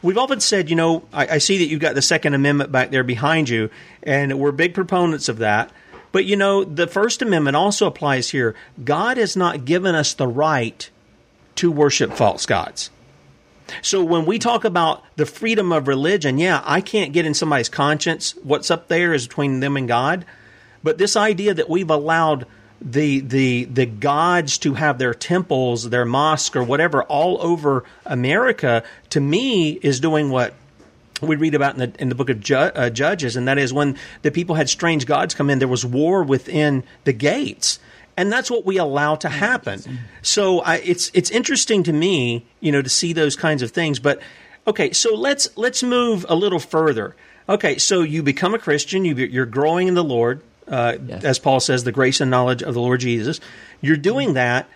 we've 0.00 0.16
often 0.16 0.40
said, 0.40 0.70
you 0.70 0.76
know, 0.76 1.04
I, 1.12 1.34
I, 1.34 1.38
see 1.38 1.58
that 1.58 1.66
you've 1.66 1.80
got 1.80 1.94
the 1.94 2.00
Second 2.00 2.32
Amendment 2.32 2.72
back 2.72 2.90
there 2.90 3.04
behind 3.04 3.50
you, 3.50 3.68
and 4.02 4.38
we're 4.38 4.50
big 4.50 4.72
proponents 4.72 5.28
of 5.28 5.38
that. 5.38 5.70
But, 6.10 6.24
you 6.24 6.34
know, 6.34 6.64
the 6.64 6.86
First 6.86 7.20
Amendment 7.20 7.54
also 7.54 7.86
applies 7.86 8.30
here. 8.30 8.54
God 8.82 9.18
has 9.18 9.36
not 9.36 9.66
given 9.66 9.94
us 9.94 10.14
the 10.14 10.26
right 10.26 10.88
to 11.56 11.70
worship 11.70 12.14
false 12.14 12.46
gods. 12.46 12.90
So 13.82 14.02
when 14.02 14.24
we 14.24 14.38
talk 14.38 14.64
about 14.64 15.04
the 15.16 15.26
freedom 15.26 15.70
of 15.70 15.86
religion, 15.86 16.38
yeah, 16.38 16.62
I 16.64 16.80
can't 16.80 17.12
get 17.12 17.26
in 17.26 17.34
somebody's 17.34 17.68
conscience. 17.68 18.34
What's 18.42 18.70
up 18.70 18.88
there 18.88 19.12
is 19.12 19.28
between 19.28 19.60
them 19.60 19.76
and 19.76 19.86
God. 19.86 20.24
But 20.82 20.96
this 20.96 21.14
idea 21.14 21.52
that 21.52 21.68
we've 21.68 21.90
allowed 21.90 22.46
the 22.84 23.20
the 23.20 23.64
the 23.64 23.86
gods 23.86 24.58
to 24.58 24.74
have 24.74 24.98
their 24.98 25.14
temples, 25.14 25.88
their 25.88 26.04
mosque, 26.04 26.54
or 26.54 26.62
whatever 26.62 27.02
all 27.04 27.40
over 27.40 27.84
America, 28.04 28.84
to 29.10 29.20
me, 29.20 29.72
is 29.72 30.00
doing 30.00 30.28
what 30.30 30.54
we 31.22 31.36
read 31.36 31.54
about 31.54 31.74
in 31.74 31.78
the 31.80 32.00
in 32.00 32.10
the 32.10 32.14
book 32.14 32.28
of 32.28 32.40
Ju- 32.40 32.54
uh, 32.54 32.90
Judges, 32.90 33.36
and 33.36 33.48
that 33.48 33.56
is 33.56 33.72
when 33.72 33.96
the 34.22 34.30
people 34.30 34.54
had 34.54 34.68
strange 34.68 35.06
gods 35.06 35.34
come 35.34 35.48
in, 35.48 35.58
there 35.58 35.68
was 35.68 35.86
war 35.86 36.22
within 36.22 36.84
the 37.04 37.14
gates, 37.14 37.78
and 38.18 38.30
that's 38.30 38.50
what 38.50 38.66
we 38.66 38.76
allow 38.76 39.14
to 39.16 39.30
happen. 39.30 39.80
So 40.20 40.60
I, 40.60 40.76
it's 40.76 41.10
it's 41.14 41.30
interesting 41.30 41.84
to 41.84 41.92
me, 41.92 42.44
you 42.60 42.70
know, 42.70 42.82
to 42.82 42.90
see 42.90 43.14
those 43.14 43.34
kinds 43.34 43.62
of 43.62 43.70
things. 43.70 43.98
But 43.98 44.20
okay, 44.66 44.92
so 44.92 45.14
let's 45.14 45.48
let's 45.56 45.82
move 45.82 46.26
a 46.28 46.34
little 46.34 46.60
further. 46.60 47.16
Okay, 47.48 47.78
so 47.78 48.02
you 48.02 48.22
become 48.22 48.54
a 48.54 48.58
Christian, 48.58 49.04
you, 49.04 49.14
you're 49.14 49.44
growing 49.44 49.88
in 49.88 49.94
the 49.94 50.04
Lord 50.04 50.40
uh, 50.68 50.96
yes. 51.06 51.24
as 51.24 51.38
Paul 51.38 51.60
says, 51.60 51.84
the 51.84 51.92
grace 51.92 52.20
and 52.20 52.30
knowledge 52.30 52.62
of 52.62 52.74
the 52.74 52.80
Lord 52.80 53.00
Jesus. 53.00 53.40
You're 53.80 53.96
doing 53.96 54.34
that. 54.34 54.68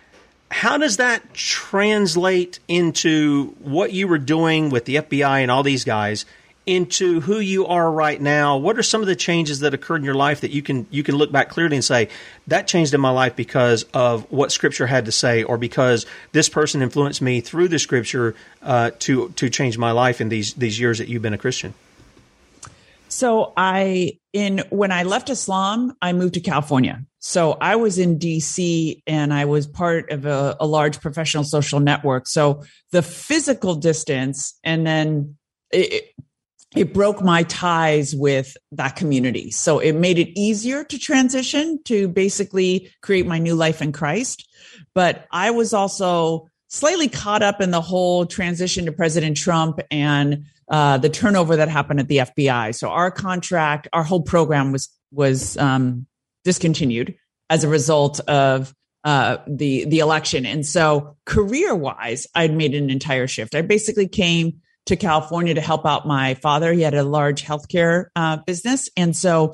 How 0.51 0.77
does 0.77 0.97
that 0.97 1.33
translate 1.33 2.59
into 2.67 3.55
what 3.59 3.93
you 3.93 4.07
were 4.07 4.17
doing 4.17 4.69
with 4.69 4.85
the 4.85 4.95
FBI 4.95 5.41
and 5.41 5.51
all 5.51 5.61
these 5.61 5.83
guys 5.83 6.25
into 6.65 7.21
who 7.21 7.39
you 7.39 7.65
are 7.67 7.91
right 7.91 8.19
now? 8.19 8.57
What 8.57 8.77
are 8.77 8.83
some 8.83 9.01
of 9.01 9.07
the 9.07 9.15
changes 9.15 9.59
that 9.59 9.73
occurred 9.73 9.97
in 9.97 10.03
your 10.03 10.15
life 10.15 10.41
that 10.41 10.51
you 10.51 10.61
can 10.61 10.87
you 10.89 11.03
can 11.03 11.15
look 11.15 11.31
back 11.31 11.49
clearly 11.49 11.75
and 11.75 11.85
say 11.85 12.09
that 12.47 12.67
changed 12.67 12.93
in 12.93 13.01
my 13.01 13.09
life 13.11 13.35
because 13.35 13.83
of 13.93 14.31
what 14.31 14.51
Scripture 14.51 14.87
had 14.87 15.05
to 15.05 15.11
say, 15.11 15.43
or 15.43 15.57
because 15.57 16.05
this 16.31 16.49
person 16.49 16.81
influenced 16.81 17.21
me 17.21 17.41
through 17.41 17.67
the 17.67 17.79
Scripture 17.79 18.35
uh, 18.61 18.91
to 18.99 19.29
to 19.29 19.49
change 19.49 19.77
my 19.77 19.91
life 19.91 20.19
in 20.21 20.29
these 20.29 20.53
these 20.55 20.79
years 20.79 20.97
that 20.97 21.07
you've 21.07 21.21
been 21.21 21.33
a 21.33 21.39
Christian? 21.39 21.73
So 23.09 23.53
I 23.57 24.19
in 24.33 24.63
when 24.69 24.91
I 24.91 25.03
left 25.03 25.29
Islam, 25.29 25.93
I 26.01 26.13
moved 26.13 26.35
to 26.35 26.39
California. 26.39 27.03
So 27.19 27.57
I 27.59 27.75
was 27.75 27.97
in 27.97 28.17
DC 28.17 29.01
and 29.05 29.33
I 29.33 29.45
was 29.45 29.67
part 29.67 30.11
of 30.11 30.25
a, 30.25 30.55
a 30.59 30.65
large 30.65 31.01
professional 31.01 31.43
social 31.43 31.79
network. 31.79 32.27
So 32.27 32.63
the 32.91 33.01
physical 33.01 33.75
distance 33.75 34.57
and 34.63 34.87
then 34.87 35.35
it, 35.71 36.13
it 36.75 36.93
broke 36.93 37.21
my 37.21 37.43
ties 37.43 38.15
with 38.15 38.55
that 38.71 38.95
community. 38.95 39.51
So 39.51 39.79
it 39.79 39.93
made 39.93 40.19
it 40.19 40.39
easier 40.39 40.83
to 40.83 40.99
transition 40.99 41.79
to 41.85 42.07
basically 42.07 42.91
create 43.01 43.25
my 43.25 43.39
new 43.39 43.55
life 43.55 43.81
in 43.81 43.91
Christ. 43.91 44.47
But 44.93 45.25
I 45.31 45.51
was 45.51 45.73
also 45.73 46.47
slightly 46.67 47.09
caught 47.09 47.41
up 47.41 47.59
in 47.59 47.71
the 47.71 47.81
whole 47.81 48.27
transition 48.27 48.85
to 48.85 48.91
President 48.91 49.35
Trump 49.35 49.79
and 49.89 50.45
uh, 50.69 50.97
the 50.97 51.09
turnover 51.09 51.55
that 51.55 51.69
happened 51.69 51.99
at 51.99 52.07
the 52.07 52.17
FBI. 52.17 52.75
So 52.75 52.89
our 52.89 53.11
contract, 53.11 53.87
our 53.93 54.03
whole 54.03 54.21
program 54.21 54.71
was 54.71 54.89
was 55.11 55.57
um, 55.57 56.05
discontinued 56.43 57.15
as 57.49 57.63
a 57.63 57.67
result 57.67 58.19
of 58.21 58.73
uh, 59.03 59.37
the 59.47 59.85
the 59.85 59.99
election. 59.99 60.45
And 60.45 60.65
so 60.65 61.17
career 61.25 61.73
wise, 61.73 62.27
I'd 62.35 62.53
made 62.53 62.75
an 62.75 62.89
entire 62.89 63.27
shift. 63.27 63.55
I 63.55 63.61
basically 63.61 64.07
came 64.07 64.61
to 64.85 64.95
California 64.95 65.53
to 65.53 65.61
help 65.61 65.85
out 65.85 66.07
my 66.07 66.35
father. 66.35 66.73
He 66.73 66.81
had 66.81 66.93
a 66.93 67.03
large 67.03 67.43
healthcare 67.43 68.05
uh, 68.15 68.37
business, 68.37 68.89
and 68.95 69.15
so 69.15 69.53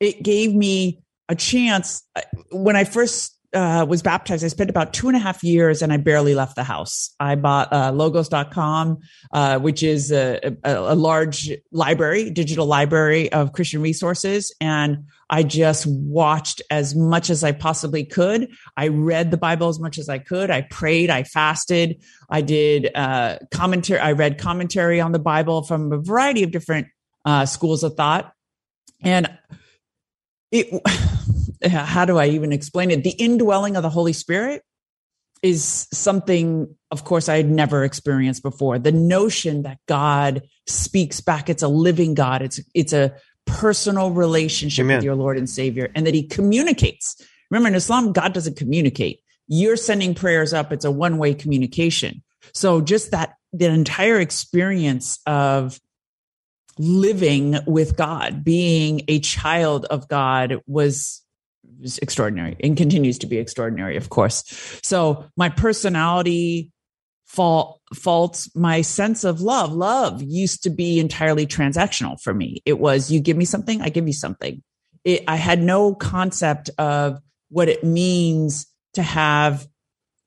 it 0.00 0.22
gave 0.22 0.54
me 0.54 1.02
a 1.28 1.34
chance 1.34 2.02
uh, 2.16 2.20
when 2.50 2.76
I 2.76 2.84
first 2.84 3.33
uh, 3.54 3.86
was 3.88 4.02
baptized, 4.02 4.44
I 4.44 4.48
spent 4.48 4.70
about 4.70 4.92
two 4.92 5.08
and 5.08 5.16
a 5.16 5.20
half 5.20 5.44
years 5.44 5.82
and 5.82 5.92
I 5.92 5.96
barely 5.96 6.34
left 6.34 6.56
the 6.56 6.64
house. 6.64 7.14
I 7.20 7.36
bought 7.36 7.72
uh, 7.72 7.92
logos.com, 7.92 8.98
uh, 9.32 9.58
which 9.60 9.82
is 9.82 10.10
a, 10.12 10.56
a, 10.64 10.76
a, 10.76 10.94
large 10.94 11.50
library, 11.70 12.30
digital 12.30 12.66
library 12.66 13.30
of 13.32 13.52
Christian 13.52 13.80
resources. 13.80 14.54
And 14.60 15.04
I 15.30 15.42
just 15.42 15.86
watched 15.86 16.62
as 16.70 16.94
much 16.94 17.30
as 17.30 17.44
I 17.44 17.52
possibly 17.52 18.04
could. 18.04 18.50
I 18.76 18.88
read 18.88 19.30
the 19.30 19.36
Bible 19.36 19.68
as 19.68 19.78
much 19.78 19.98
as 19.98 20.08
I 20.08 20.18
could. 20.18 20.50
I 20.50 20.62
prayed, 20.62 21.10
I 21.10 21.22
fasted, 21.22 22.02
I 22.28 22.40
did 22.40 22.90
uh, 22.94 23.38
commentary, 23.50 24.00
I 24.00 24.12
read 24.12 24.38
commentary 24.38 25.00
on 25.00 25.12
the 25.12 25.18
Bible 25.18 25.62
from 25.62 25.92
a 25.92 25.98
variety 25.98 26.42
of 26.42 26.50
different 26.50 26.88
uh, 27.24 27.46
schools 27.46 27.84
of 27.84 27.94
thought. 27.94 28.32
And 29.02 29.28
it, 30.50 30.82
how 31.70 32.04
do 32.04 32.18
I 32.18 32.28
even 32.28 32.52
explain 32.52 32.90
it? 32.90 33.04
The 33.04 33.10
indwelling 33.10 33.76
of 33.76 33.82
the 33.82 33.90
Holy 33.90 34.12
Spirit 34.12 34.62
is 35.42 35.86
something, 35.92 36.74
of 36.90 37.04
course, 37.04 37.28
I 37.28 37.36
had 37.36 37.50
never 37.50 37.84
experienced 37.84 38.42
before. 38.42 38.78
The 38.78 38.92
notion 38.92 39.62
that 39.62 39.78
God 39.86 40.42
speaks 40.66 41.20
back, 41.20 41.50
it's 41.50 41.62
a 41.62 41.68
living 41.68 42.14
God, 42.14 42.40
it's, 42.40 42.60
it's 42.74 42.92
a 42.94 43.14
personal 43.46 44.10
relationship 44.10 44.84
Amen. 44.84 44.96
with 44.96 45.04
your 45.04 45.14
Lord 45.14 45.36
and 45.36 45.48
Savior, 45.48 45.90
and 45.94 46.06
that 46.06 46.14
He 46.14 46.26
communicates. 46.26 47.20
Remember, 47.50 47.68
in 47.68 47.74
Islam, 47.74 48.12
God 48.12 48.32
doesn't 48.32 48.56
communicate. 48.56 49.20
You're 49.46 49.76
sending 49.76 50.14
prayers 50.14 50.54
up, 50.54 50.72
it's 50.72 50.86
a 50.86 50.90
one 50.90 51.18
way 51.18 51.34
communication. 51.34 52.22
So, 52.54 52.80
just 52.80 53.10
that, 53.10 53.34
the 53.52 53.66
entire 53.66 54.18
experience 54.20 55.18
of 55.26 55.78
living 56.78 57.58
with 57.66 57.96
God, 57.96 58.44
being 58.44 59.02
a 59.08 59.20
child 59.20 59.84
of 59.86 60.08
God 60.08 60.60
was 60.66 61.23
was 61.80 61.98
extraordinary 61.98 62.56
and 62.62 62.76
continues 62.76 63.18
to 63.18 63.26
be 63.26 63.38
extraordinary, 63.38 63.96
of 63.96 64.10
course. 64.10 64.44
So 64.82 65.26
my 65.36 65.48
personality 65.48 66.72
fault 67.26 67.80
faults 67.94 68.54
my 68.54 68.80
sense 68.82 69.24
of 69.24 69.40
love. 69.40 69.72
Love 69.72 70.22
used 70.22 70.62
to 70.62 70.70
be 70.70 71.00
entirely 71.00 71.46
transactional 71.46 72.20
for 72.20 72.32
me. 72.32 72.62
It 72.64 72.78
was 72.78 73.10
you 73.10 73.20
give 73.20 73.36
me 73.36 73.44
something, 73.44 73.80
I 73.80 73.88
give 73.88 74.06
you 74.06 74.12
something. 74.12 74.62
It, 75.04 75.24
I 75.28 75.36
had 75.36 75.62
no 75.62 75.94
concept 75.94 76.70
of 76.78 77.18
what 77.50 77.68
it 77.68 77.84
means 77.84 78.66
to 78.94 79.02
have 79.02 79.66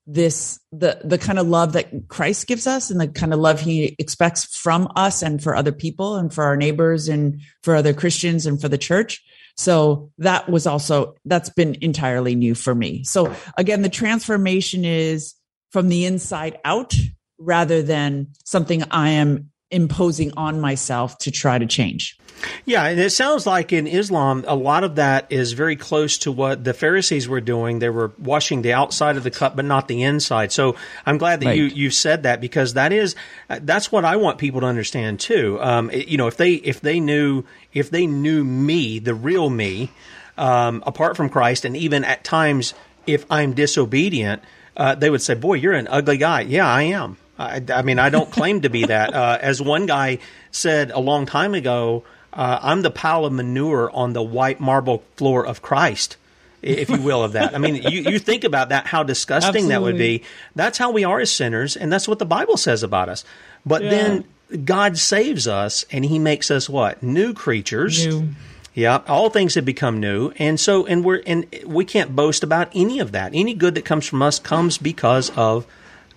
this 0.09 0.59
the 0.71 1.01
the 1.03 1.17
kind 1.17 1.37
of 1.37 1.47
love 1.47 1.73
that 1.73 2.07
Christ 2.07 2.47
gives 2.47 2.65
us 2.65 2.89
and 2.89 2.99
the 2.99 3.09
kind 3.09 3.33
of 3.33 3.39
love 3.39 3.59
he 3.59 3.95
expects 3.99 4.45
from 4.45 4.89
us 4.95 5.21
and 5.21 5.43
for 5.43 5.53
other 5.53 5.73
people 5.73 6.15
and 6.15 6.33
for 6.33 6.45
our 6.45 6.55
neighbors 6.55 7.09
and 7.09 7.41
for 7.61 7.75
other 7.75 7.93
Christians 7.93 8.45
and 8.45 8.59
for 8.59 8.69
the 8.69 8.77
church. 8.77 9.21
So 9.57 10.11
that 10.19 10.49
was 10.49 10.67
also, 10.67 11.15
that's 11.25 11.49
been 11.49 11.77
entirely 11.81 12.35
new 12.35 12.55
for 12.55 12.75
me. 12.75 13.03
So 13.03 13.33
again, 13.57 13.81
the 13.81 13.89
transformation 13.89 14.85
is 14.85 15.33
from 15.71 15.89
the 15.89 16.05
inside 16.05 16.59
out 16.63 16.93
rather 17.39 17.81
than 17.81 18.27
something 18.45 18.83
I 18.91 19.09
am 19.09 19.51
imposing 19.72 20.32
on 20.38 20.61
myself 20.61 21.18
to 21.20 21.32
try 21.32 21.57
to 21.57 21.65
change. 21.65 22.18
Yeah, 22.65 22.86
and 22.86 22.99
it 22.99 23.11
sounds 23.11 23.45
like 23.45 23.74
in 23.74 23.88
Islam, 23.88 24.43
a 24.47 24.55
lot 24.55 24.84
of 24.84 24.95
that 24.95 25.32
is 25.32 25.53
very 25.53 25.76
close 25.76 26.20
to 26.20 26.32
what 26.32 26.63
the 26.63 26.74
Pharisees 26.74 27.28
were 27.28 27.41
doing. 27.41 27.80
They 27.80 27.89
were 27.89 28.13
washing 28.20 28.61
the 28.61 28.74
outside 28.74 29.18
of 29.18 29.24
the 29.24 29.32
cup, 29.32 29.55
but 29.55 29.65
not 29.65 29.88
the 29.88 30.03
inside. 30.03 30.51
So 30.51 30.76
I'm 31.05 31.18
glad 31.18 31.39
that 31.41 31.47
right. 31.47 31.57
you 31.57 31.65
you 31.65 31.89
said 31.89 32.24
that 32.24 32.39
because 32.41 32.74
that 32.74 32.91
is 32.93 33.15
that's 33.49 33.91
what 33.91 34.05
I 34.05 34.18
want 34.18 34.38
people 34.38 34.61
to 34.61 34.68
understand 34.68 35.20
too. 35.20 35.59
Um, 35.61 35.89
you 35.91 36.18
know, 36.18 36.28
if 36.28 36.38
they 36.38 36.53
if 36.53 36.82
they 36.82 36.99
knew 36.99 37.43
if 37.74 37.89
they 37.89 38.05
knew 38.05 38.43
me, 38.43 38.99
the 38.99 39.15
real 39.15 39.49
me, 39.49 39.91
um, 40.38 40.84
apart 40.86 41.18
from 41.18 41.30
Christ, 41.30 41.65
and 41.65 41.76
even 41.76 42.03
at 42.03 42.24
times 42.24 42.74
if 43.07 43.26
I'm 43.32 43.53
disobedient, 43.53 44.43
uh, 44.76 44.95
they 44.95 45.09
would 45.09 45.22
say, 45.22 45.34
"Boy, 45.34 45.55
you're 45.55 45.74
an 45.74 45.88
ugly 45.88 46.18
guy." 46.18 46.41
Yeah, 46.41 46.68
I 46.68 46.84
am. 46.84 47.18
I, 47.39 47.61
I 47.73 47.81
mean, 47.83 47.99
I 47.99 48.09
don't 48.09 48.29
claim 48.31 48.61
to 48.61 48.69
be 48.69 48.85
that. 48.85 49.13
Uh, 49.13 49.38
as 49.41 49.61
one 49.61 49.85
guy 49.85 50.19
said 50.51 50.91
a 50.91 50.99
long 50.99 51.25
time 51.25 51.53
ago, 51.53 52.03
uh, 52.33 52.59
I'm 52.61 52.81
the 52.81 52.91
pile 52.91 53.25
of 53.25 53.33
manure 53.33 53.89
on 53.91 54.13
the 54.13 54.23
white 54.23 54.59
marble 54.59 55.03
floor 55.15 55.45
of 55.45 55.61
Christ. 55.61 56.17
if 56.63 56.89
you 56.89 56.99
will, 57.01 57.23
of 57.23 57.33
that. 57.33 57.53
I 57.55 57.59
mean, 57.59 57.75
you, 57.91 58.01
you 58.11 58.19
think 58.19 58.43
about 58.43 58.69
that, 58.69 58.88
how 58.88 59.03
disgusting 59.03 59.67
that 59.69 59.81
would 59.81 59.97
be. 59.97 60.23
That's 60.55 60.77
how 60.77 60.91
we 60.91 61.03
are 61.03 61.19
as 61.19 61.31
sinners, 61.31 61.77
and 61.77 61.91
that's 61.91 62.07
what 62.07 62.19
the 62.19 62.25
Bible 62.25 62.57
says 62.57 62.83
about 62.83 63.09
us. 63.09 63.23
But 63.65 63.83
Yeah. 63.83 63.89
then 63.89 64.23
God 64.65 64.97
saves 64.97 65.47
us, 65.47 65.85
and 65.91 66.03
He 66.05 66.17
makes 66.19 66.49
us 66.49 66.67
what? 66.69 67.03
New 67.03 67.33
creatures. 67.33 68.05
New. 68.05 68.29
Yeah, 68.73 69.01
all 69.07 69.29
things 69.31 69.55
have 69.55 69.65
become 69.65 69.99
new, 69.99 70.31
and 70.38 70.59
so 70.59 70.85
and 70.85 71.03
we're 71.03 71.23
and 71.25 71.47
we 71.65 71.83
can't 71.83 72.15
boast 72.15 72.43
about 72.43 72.69
any 72.75 72.99
of 72.99 73.11
that. 73.11 73.31
Any 73.33 73.55
good 73.55 73.73
that 73.73 73.85
comes 73.85 74.05
from 74.05 74.21
us 74.21 74.38
comes 74.38 74.77
because 74.77 75.31
of 75.31 75.65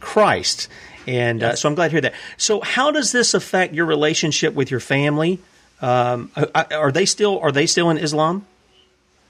Christ, 0.01 0.69
and 1.07 1.43
uh, 1.43 1.57
so 1.57 1.69
I'm 1.69 1.75
glad 1.75 1.89
to 1.89 1.93
hear 1.93 2.01
that. 2.03 2.15
So, 2.37 2.61
how 2.61 2.91
does 2.91 3.13
this 3.13 3.35
affect 3.35 3.75
your 3.75 3.87
relationship 3.87 4.55
with 4.55 4.71
your 4.71 4.81
family? 4.81 5.39
Um, 5.81 6.31
are 6.55 6.67
are 6.73 6.93
they 6.93 7.07
still 7.07 7.39
are 7.41 7.53
they 7.53 7.67
still 7.67 7.91
in 7.91 7.99
Islam? 7.99 8.47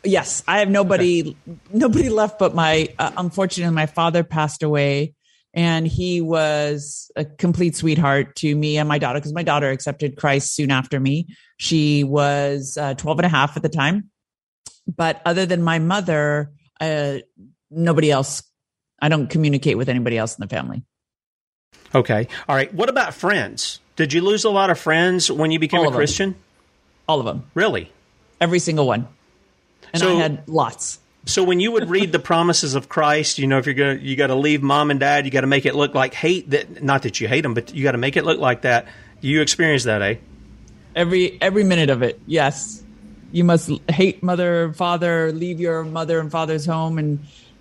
Yes, 0.03 0.43
I 0.49 0.61
have 0.61 0.71
nobody 0.71 1.37
nobody 1.71 2.09
left 2.09 2.39
but 2.39 2.55
my 2.55 2.89
uh, 2.99 3.11
unfortunately 3.17 3.75
my 3.75 3.87
father 3.87 4.25
passed 4.25 4.63
away 4.63 5.15
and 5.53 5.87
he 5.87 6.21
was 6.21 7.11
a 7.17 7.25
complete 7.25 7.77
sweetheart 7.77 8.37
to 8.37 8.55
me 8.55 8.79
and 8.79 8.89
my 8.89 8.99
daughter 8.99 9.19
because 9.19 9.33
my 9.33 9.43
daughter 9.43 9.71
accepted 9.71 10.17
Christ 10.17 10.55
soon 10.55 10.71
after 10.71 11.01
me. 11.01 11.27
She 11.57 12.05
was 12.05 12.79
uh, 12.81 12.95
12 12.95 13.19
and 13.19 13.27
a 13.27 13.29
half 13.29 13.57
at 13.57 13.63
the 13.63 13.69
time. 13.69 14.11
But 14.87 15.21
other 15.25 15.47
than 15.47 15.63
my 15.63 15.79
mother, 15.79 16.53
uh, 16.81 17.19
nobody 17.71 18.11
else 18.11 18.43
I 19.01 19.09
don't 19.09 19.29
communicate 19.29 19.77
with 19.79 19.89
anybody 19.89 20.19
else 20.19 20.37
in 20.37 20.43
the 20.43 20.49
family. 20.49 20.83
Okay, 21.95 22.29
all 22.49 22.55
right. 22.55 22.73
What 22.73 22.89
about 22.89 23.15
friends? 23.15 23.81
Did 23.97 24.13
you 24.13 24.21
lose 24.23 24.45
a 24.45 24.51
lot 24.51 24.71
of 24.71 24.79
friends 24.79 25.31
when 25.31 25.51
you 25.51 25.59
became 25.59 25.81
a 25.81 25.85
of 25.85 25.93
them. 25.93 25.99
Christian? 25.99 26.35
All 27.09 27.19
of 27.19 27.27
them. 27.27 27.45
Really? 27.55 27.93
Every 28.41 28.59
single 28.59 28.87
one. 28.87 29.09
And 29.93 30.01
So- 30.01 30.17
I 30.17 30.21
had 30.21 30.49
lots. 30.49 30.99
So 31.27 31.45
when 31.45 31.61
you 31.61 31.71
would 31.73 31.91
read 31.91 32.13
the 32.13 32.19
promises 32.19 32.75
of 32.75 32.89
Christ, 32.89 33.39
you 33.39 33.47
know, 33.47 33.59
if 33.59 33.67
you're 33.67 33.75
going 33.75 33.99
to, 33.99 34.03
you 34.05 34.17
got 34.17 34.29
to 34.29 34.35
leave 34.35 34.63
mom 34.63 34.91
and 34.91 34.99
dad, 34.99 35.27
you 35.27 35.31
got 35.31 35.43
to 35.43 35.47
make 35.47 35.67
it 35.67 35.75
look 35.75 35.95
like 35.95 36.15
hate 36.15 36.49
that, 36.51 36.83
not 36.83 37.03
that 37.03 37.21
you 37.21 37.29
hate 37.29 37.43
them, 37.43 37.53
but 37.53 37.75
you 37.75 37.83
got 37.83 37.93
to 37.93 37.99
make 37.99 38.17
it 38.17 38.25
look 38.25 38.39
like 38.39 38.63
that. 38.63 38.87
You 39.21 39.43
experienced 39.43 39.85
that, 39.85 40.01
eh? 40.01 40.15
Every 40.97 41.37
every 41.43 41.63
minute 41.63 41.91
of 41.91 42.03
it. 42.03 42.19
Yes. 42.27 42.83
You 43.33 43.45
must 43.45 43.71
hate 43.91 44.23
mother, 44.23 44.73
father, 44.73 45.31
leave 45.31 45.61
your 45.61 45.85
mother 45.85 46.21
and 46.21 46.33
father's 46.33 46.65
home 46.65 46.99
and 46.99 47.21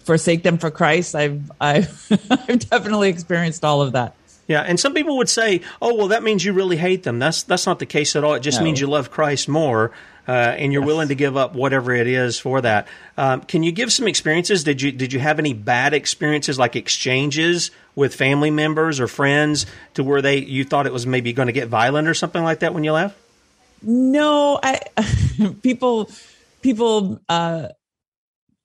forsake 0.10 0.41
them 0.41 0.57
for 0.57 0.72
Christ. 0.72 1.14
I've 1.14 1.51
I've 1.62 2.07
I've 2.32 2.68
definitely 2.68 3.10
experienced 3.10 3.64
all 3.64 3.84
of 3.84 3.91
that. 3.91 4.16
Yeah, 4.47 4.62
and 4.62 4.80
some 4.80 4.95
people 4.95 5.18
would 5.18 5.30
say, 5.30 5.62
"Oh, 5.80 5.93
well, 5.93 6.07
that 6.07 6.24
means 6.24 6.43
you 6.43 6.51
really 6.53 6.78
hate 6.78 7.03
them." 7.03 7.20
That's 7.20 7.43
that's 7.43 7.68
not 7.68 7.78
the 7.78 7.86
case 7.86 8.16
at 8.16 8.24
all. 8.24 8.34
It 8.34 8.39
just 8.39 8.57
No. 8.57 8.64
means 8.64 8.82
you 8.82 8.88
love 8.88 9.12
Christ 9.12 9.47
more, 9.47 9.91
uh, 10.28 10.32
and 10.32 10.74
you're 10.74 10.82
willing 10.82 11.10
to 11.10 11.16
give 11.16 11.38
up 11.38 11.53
whatever 11.53 11.93
it 11.93 12.07
is 12.07 12.39
for 12.39 12.60
that. 12.62 12.88
Um, 13.16 13.41
can 13.41 13.62
you 13.62 13.72
give 13.72 13.93
some 13.93 14.07
experiences? 14.07 14.64
Did 14.64 14.82
you 14.82 14.91
did 14.91 15.14
you 15.14 15.20
have 15.20 15.38
any 15.38 15.53
bad 15.53 15.93
experiences, 15.93 16.57
like 16.57 16.76
exchanges 16.76 17.70
with 17.93 18.16
family 18.16 18.49
members 18.49 18.99
or 18.99 19.07
friends, 19.07 19.68
to 19.93 20.03
where 20.03 20.24
they 20.24 20.38
you 20.39 20.64
thought 20.66 20.88
it 20.88 20.93
was 20.93 21.05
maybe 21.05 21.32
going 21.34 21.45
to 21.45 21.53
get 21.53 21.68
violent 21.68 22.07
or 22.07 22.16
something 22.16 22.43
like 22.43 22.62
that 22.62 22.74
when 22.74 22.84
you 22.84 22.93
left? 22.93 23.16
No, 23.84 24.60
I 24.64 24.80
people 25.62 26.10
people 26.64 27.22
uh 27.30 27.68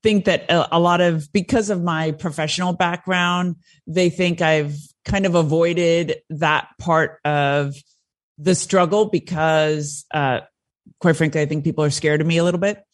think 0.05 0.27
that 0.27 0.45
a, 0.51 0.79
lot 0.79 1.01
of 1.01 1.33
because 1.33 1.71
of 1.71 1.83
my 1.83 2.13
professional 2.13 2.75
background, 2.75 3.57
they 3.87 4.11
think 4.11 4.43
I've 4.43 4.77
kind 5.07 5.25
of 5.25 5.35
avoided 5.35 6.17
that 6.29 6.69
part 6.79 7.21
of 7.25 7.75
the 8.37 8.55
struggle 8.55 9.07
because 9.07 10.05
uh 10.13 10.41
quite 11.01 11.17
frankly, 11.17 11.41
I 11.41 11.47
think 11.47 11.65
people 11.65 11.85
are 11.85 11.91
scared 11.91 12.21
of 12.21 12.27
me 12.27 12.37
a 12.37 12.45
little 12.45 12.61
bit. 12.61 12.85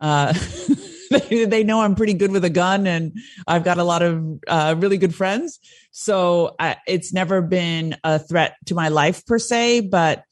Uh 0.00 0.32
they, 1.10 1.44
they 1.44 1.64
know 1.64 1.80
I'm 1.80 1.96
pretty 1.96 2.14
good 2.14 2.30
with 2.30 2.44
a 2.44 2.50
gun 2.50 2.86
and 2.86 3.18
I've 3.48 3.64
got 3.64 3.78
a 3.78 3.84
lot 3.84 4.02
of 4.02 4.24
uh, 4.46 4.76
really 4.78 4.96
good 4.96 5.14
friends. 5.14 5.58
So 5.90 6.54
I, 6.60 6.76
it's 6.86 7.12
never 7.12 7.42
been 7.42 7.96
a 8.04 8.20
threat 8.20 8.54
to 8.66 8.76
my 8.76 8.90
life 8.90 9.26
per 9.26 9.40
se, 9.40 9.88
but 9.90 10.22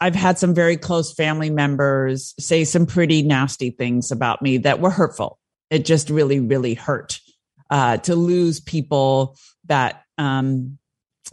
I've 0.00 0.16
had 0.16 0.40
some 0.40 0.54
very 0.54 0.76
close 0.76 1.14
family 1.14 1.50
members 1.50 2.34
say 2.40 2.64
some 2.64 2.84
pretty 2.84 3.22
nasty 3.22 3.70
things 3.70 4.10
about 4.10 4.42
me 4.42 4.58
that 4.58 4.80
were 4.80 4.90
hurtful. 4.90 5.38
It 5.70 5.84
just 5.84 6.10
really, 6.10 6.40
really 6.40 6.74
hurt 6.74 7.20
uh, 7.70 7.96
to 7.98 8.14
lose 8.14 8.60
people 8.60 9.36
that 9.66 10.02
um, 10.18 10.78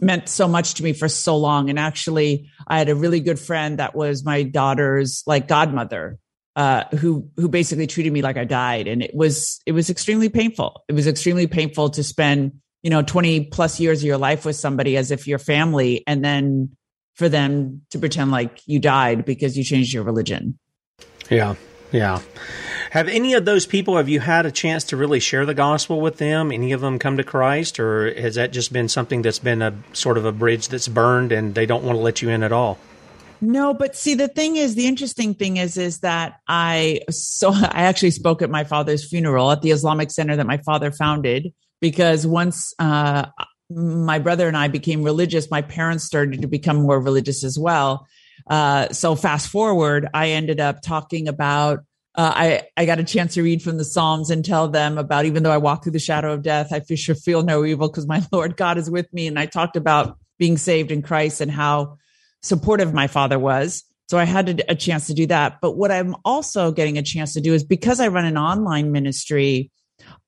meant 0.00 0.28
so 0.28 0.48
much 0.48 0.74
to 0.74 0.82
me 0.82 0.92
for 0.92 1.08
so 1.08 1.36
long. 1.36 1.70
And 1.70 1.78
actually, 1.78 2.50
I 2.66 2.78
had 2.78 2.88
a 2.88 2.94
really 2.94 3.20
good 3.20 3.38
friend 3.38 3.78
that 3.78 3.94
was 3.94 4.24
my 4.24 4.42
daughter's 4.42 5.22
like 5.26 5.48
godmother, 5.48 6.18
uh, 6.56 6.84
who 6.96 7.28
who 7.36 7.48
basically 7.48 7.86
treated 7.86 8.12
me 8.12 8.22
like 8.22 8.36
I 8.36 8.44
died, 8.44 8.86
and 8.86 9.02
it 9.02 9.14
was 9.14 9.60
it 9.66 9.72
was 9.72 9.90
extremely 9.90 10.28
painful. 10.28 10.84
It 10.88 10.94
was 10.94 11.06
extremely 11.06 11.46
painful 11.46 11.90
to 11.90 12.02
spend 12.02 12.52
you 12.82 12.90
know 12.90 13.02
twenty 13.02 13.44
plus 13.44 13.80
years 13.80 14.00
of 14.00 14.06
your 14.06 14.18
life 14.18 14.44
with 14.44 14.56
somebody 14.56 14.96
as 14.96 15.10
if 15.10 15.26
you're 15.26 15.38
family, 15.38 16.02
and 16.06 16.24
then 16.24 16.76
for 17.14 17.28
them 17.28 17.82
to 17.90 17.98
pretend 17.98 18.30
like 18.30 18.60
you 18.66 18.78
died 18.78 19.24
because 19.24 19.56
you 19.56 19.64
changed 19.64 19.92
your 19.92 20.02
religion. 20.02 20.58
Yeah, 21.30 21.54
yeah. 21.92 22.20
Have 22.92 23.08
any 23.08 23.32
of 23.32 23.46
those 23.46 23.64
people? 23.64 23.96
Have 23.96 24.10
you 24.10 24.20
had 24.20 24.44
a 24.44 24.50
chance 24.50 24.84
to 24.84 24.98
really 24.98 25.18
share 25.18 25.46
the 25.46 25.54
gospel 25.54 26.02
with 26.02 26.18
them? 26.18 26.52
Any 26.52 26.72
of 26.72 26.82
them 26.82 26.98
come 26.98 27.16
to 27.16 27.24
Christ, 27.24 27.80
or 27.80 28.12
has 28.20 28.34
that 28.34 28.52
just 28.52 28.70
been 28.70 28.86
something 28.86 29.22
that's 29.22 29.38
been 29.38 29.62
a 29.62 29.72
sort 29.94 30.18
of 30.18 30.26
a 30.26 30.30
bridge 30.30 30.68
that's 30.68 30.88
burned 30.88 31.32
and 31.32 31.54
they 31.54 31.64
don't 31.64 31.84
want 31.84 31.96
to 31.96 32.02
let 32.02 32.20
you 32.20 32.28
in 32.28 32.42
at 32.42 32.52
all? 32.52 32.76
No, 33.40 33.72
but 33.72 33.96
see, 33.96 34.14
the 34.14 34.28
thing 34.28 34.56
is, 34.56 34.74
the 34.74 34.86
interesting 34.86 35.32
thing 35.32 35.56
is, 35.56 35.78
is 35.78 36.00
that 36.00 36.34
I, 36.46 37.00
so 37.08 37.50
I 37.54 37.84
actually 37.84 38.10
spoke 38.10 38.42
at 38.42 38.50
my 38.50 38.64
father's 38.64 39.08
funeral 39.08 39.50
at 39.50 39.62
the 39.62 39.70
Islamic 39.70 40.10
Center 40.10 40.36
that 40.36 40.46
my 40.46 40.58
father 40.58 40.92
founded 40.92 41.54
because 41.80 42.26
once, 42.26 42.74
uh, 42.78 43.24
my 43.70 44.18
brother 44.18 44.48
and 44.48 44.56
I 44.56 44.68
became 44.68 45.02
religious, 45.02 45.50
my 45.50 45.62
parents 45.62 46.04
started 46.04 46.42
to 46.42 46.46
become 46.46 46.82
more 46.82 47.00
religious 47.00 47.42
as 47.42 47.58
well. 47.58 48.06
Uh, 48.46 48.90
so 48.90 49.14
fast 49.14 49.48
forward, 49.48 50.06
I 50.12 50.32
ended 50.32 50.60
up 50.60 50.82
talking 50.82 51.26
about, 51.26 51.84
uh, 52.14 52.32
I, 52.34 52.62
I 52.76 52.84
got 52.84 52.98
a 52.98 53.04
chance 53.04 53.34
to 53.34 53.42
read 53.42 53.62
from 53.62 53.78
the 53.78 53.84
Psalms 53.84 54.30
and 54.30 54.44
tell 54.44 54.68
them 54.68 54.98
about, 54.98 55.24
even 55.24 55.42
though 55.42 55.50
I 55.50 55.56
walk 55.56 55.82
through 55.82 55.92
the 55.92 55.98
shadow 55.98 56.32
of 56.32 56.42
death, 56.42 56.72
I 56.72 56.80
feel, 56.80 57.14
feel 57.14 57.42
no 57.42 57.64
evil 57.64 57.88
because 57.88 58.06
my 58.06 58.22
Lord 58.32 58.56
God 58.56 58.76
is 58.76 58.90
with 58.90 59.10
me. 59.12 59.26
And 59.26 59.38
I 59.38 59.46
talked 59.46 59.76
about 59.76 60.18
being 60.38 60.58
saved 60.58 60.90
in 60.90 61.02
Christ 61.02 61.40
and 61.40 61.50
how 61.50 61.98
supportive 62.42 62.92
my 62.92 63.06
father 63.06 63.38
was. 63.38 63.84
So 64.08 64.18
I 64.18 64.24
had 64.24 64.60
a, 64.60 64.72
a 64.72 64.74
chance 64.74 65.06
to 65.06 65.14
do 65.14 65.26
that. 65.28 65.60
But 65.62 65.76
what 65.76 65.90
I'm 65.90 66.14
also 66.24 66.70
getting 66.70 66.98
a 66.98 67.02
chance 67.02 67.32
to 67.32 67.40
do 67.40 67.54
is 67.54 67.64
because 67.64 67.98
I 67.98 68.08
run 68.08 68.26
an 68.26 68.36
online 68.36 68.92
ministry, 68.92 69.70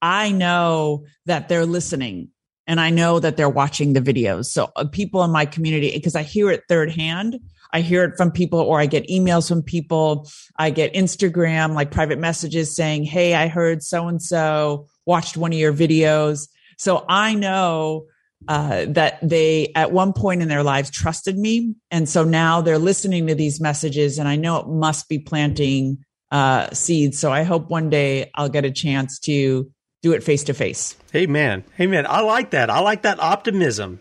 I 0.00 0.32
know 0.32 1.04
that 1.26 1.48
they're 1.48 1.66
listening 1.66 2.30
and 2.66 2.80
I 2.80 2.90
know 2.90 3.20
that 3.20 3.36
they're 3.36 3.48
watching 3.48 3.92
the 3.92 4.00
videos. 4.00 4.46
So 4.46 4.70
uh, 4.76 4.86
people 4.86 5.22
in 5.22 5.30
my 5.30 5.46
community, 5.46 5.90
because 5.92 6.14
I 6.14 6.22
hear 6.22 6.50
it 6.50 6.64
third 6.68 6.90
hand, 6.90 7.38
I 7.72 7.80
hear 7.80 8.04
it 8.04 8.16
from 8.16 8.30
people 8.30 8.60
or 8.60 8.80
I 8.80 8.86
get 8.86 9.08
emails 9.08 9.48
from 9.48 9.62
people. 9.62 10.30
I 10.56 10.70
get 10.70 10.94
Instagram, 10.94 11.74
like 11.74 11.90
private 11.90 12.18
messages 12.18 12.74
saying, 12.74 13.04
Hey, 13.04 13.34
I 13.34 13.48
heard 13.48 13.82
so 13.82 14.06
and 14.06 14.22
so 14.22 14.86
watched 15.06 15.36
one 15.36 15.52
of 15.52 15.58
your 15.58 15.74
videos. 15.74 16.48
So 16.78 17.04
I 17.08 17.34
know 17.34 18.06
uh, 18.46 18.86
that 18.88 19.18
they 19.22 19.72
at 19.74 19.90
one 19.90 20.12
point 20.12 20.40
in 20.40 20.48
their 20.48 20.62
lives 20.62 20.90
trusted 20.90 21.36
me. 21.36 21.74
And 21.90 22.08
so 22.08 22.24
now 22.24 22.60
they're 22.60 22.78
listening 22.78 23.26
to 23.26 23.34
these 23.34 23.60
messages 23.60 24.18
and 24.18 24.28
I 24.28 24.36
know 24.36 24.58
it 24.58 24.68
must 24.68 25.08
be 25.08 25.18
planting 25.18 26.04
uh, 26.30 26.70
seeds. 26.70 27.18
So 27.18 27.32
I 27.32 27.42
hope 27.42 27.70
one 27.70 27.90
day 27.90 28.30
I'll 28.34 28.48
get 28.48 28.64
a 28.64 28.70
chance 28.70 29.18
to 29.20 29.70
do 30.04 30.12
it 30.12 30.22
face 30.22 30.44
to 30.44 30.52
face. 30.52 30.96
Amen. 31.14 31.64
Amen. 31.80 32.06
I 32.06 32.20
like 32.20 32.50
that. 32.50 32.68
I 32.68 32.80
like 32.80 33.02
that 33.02 33.18
optimism 33.20 34.00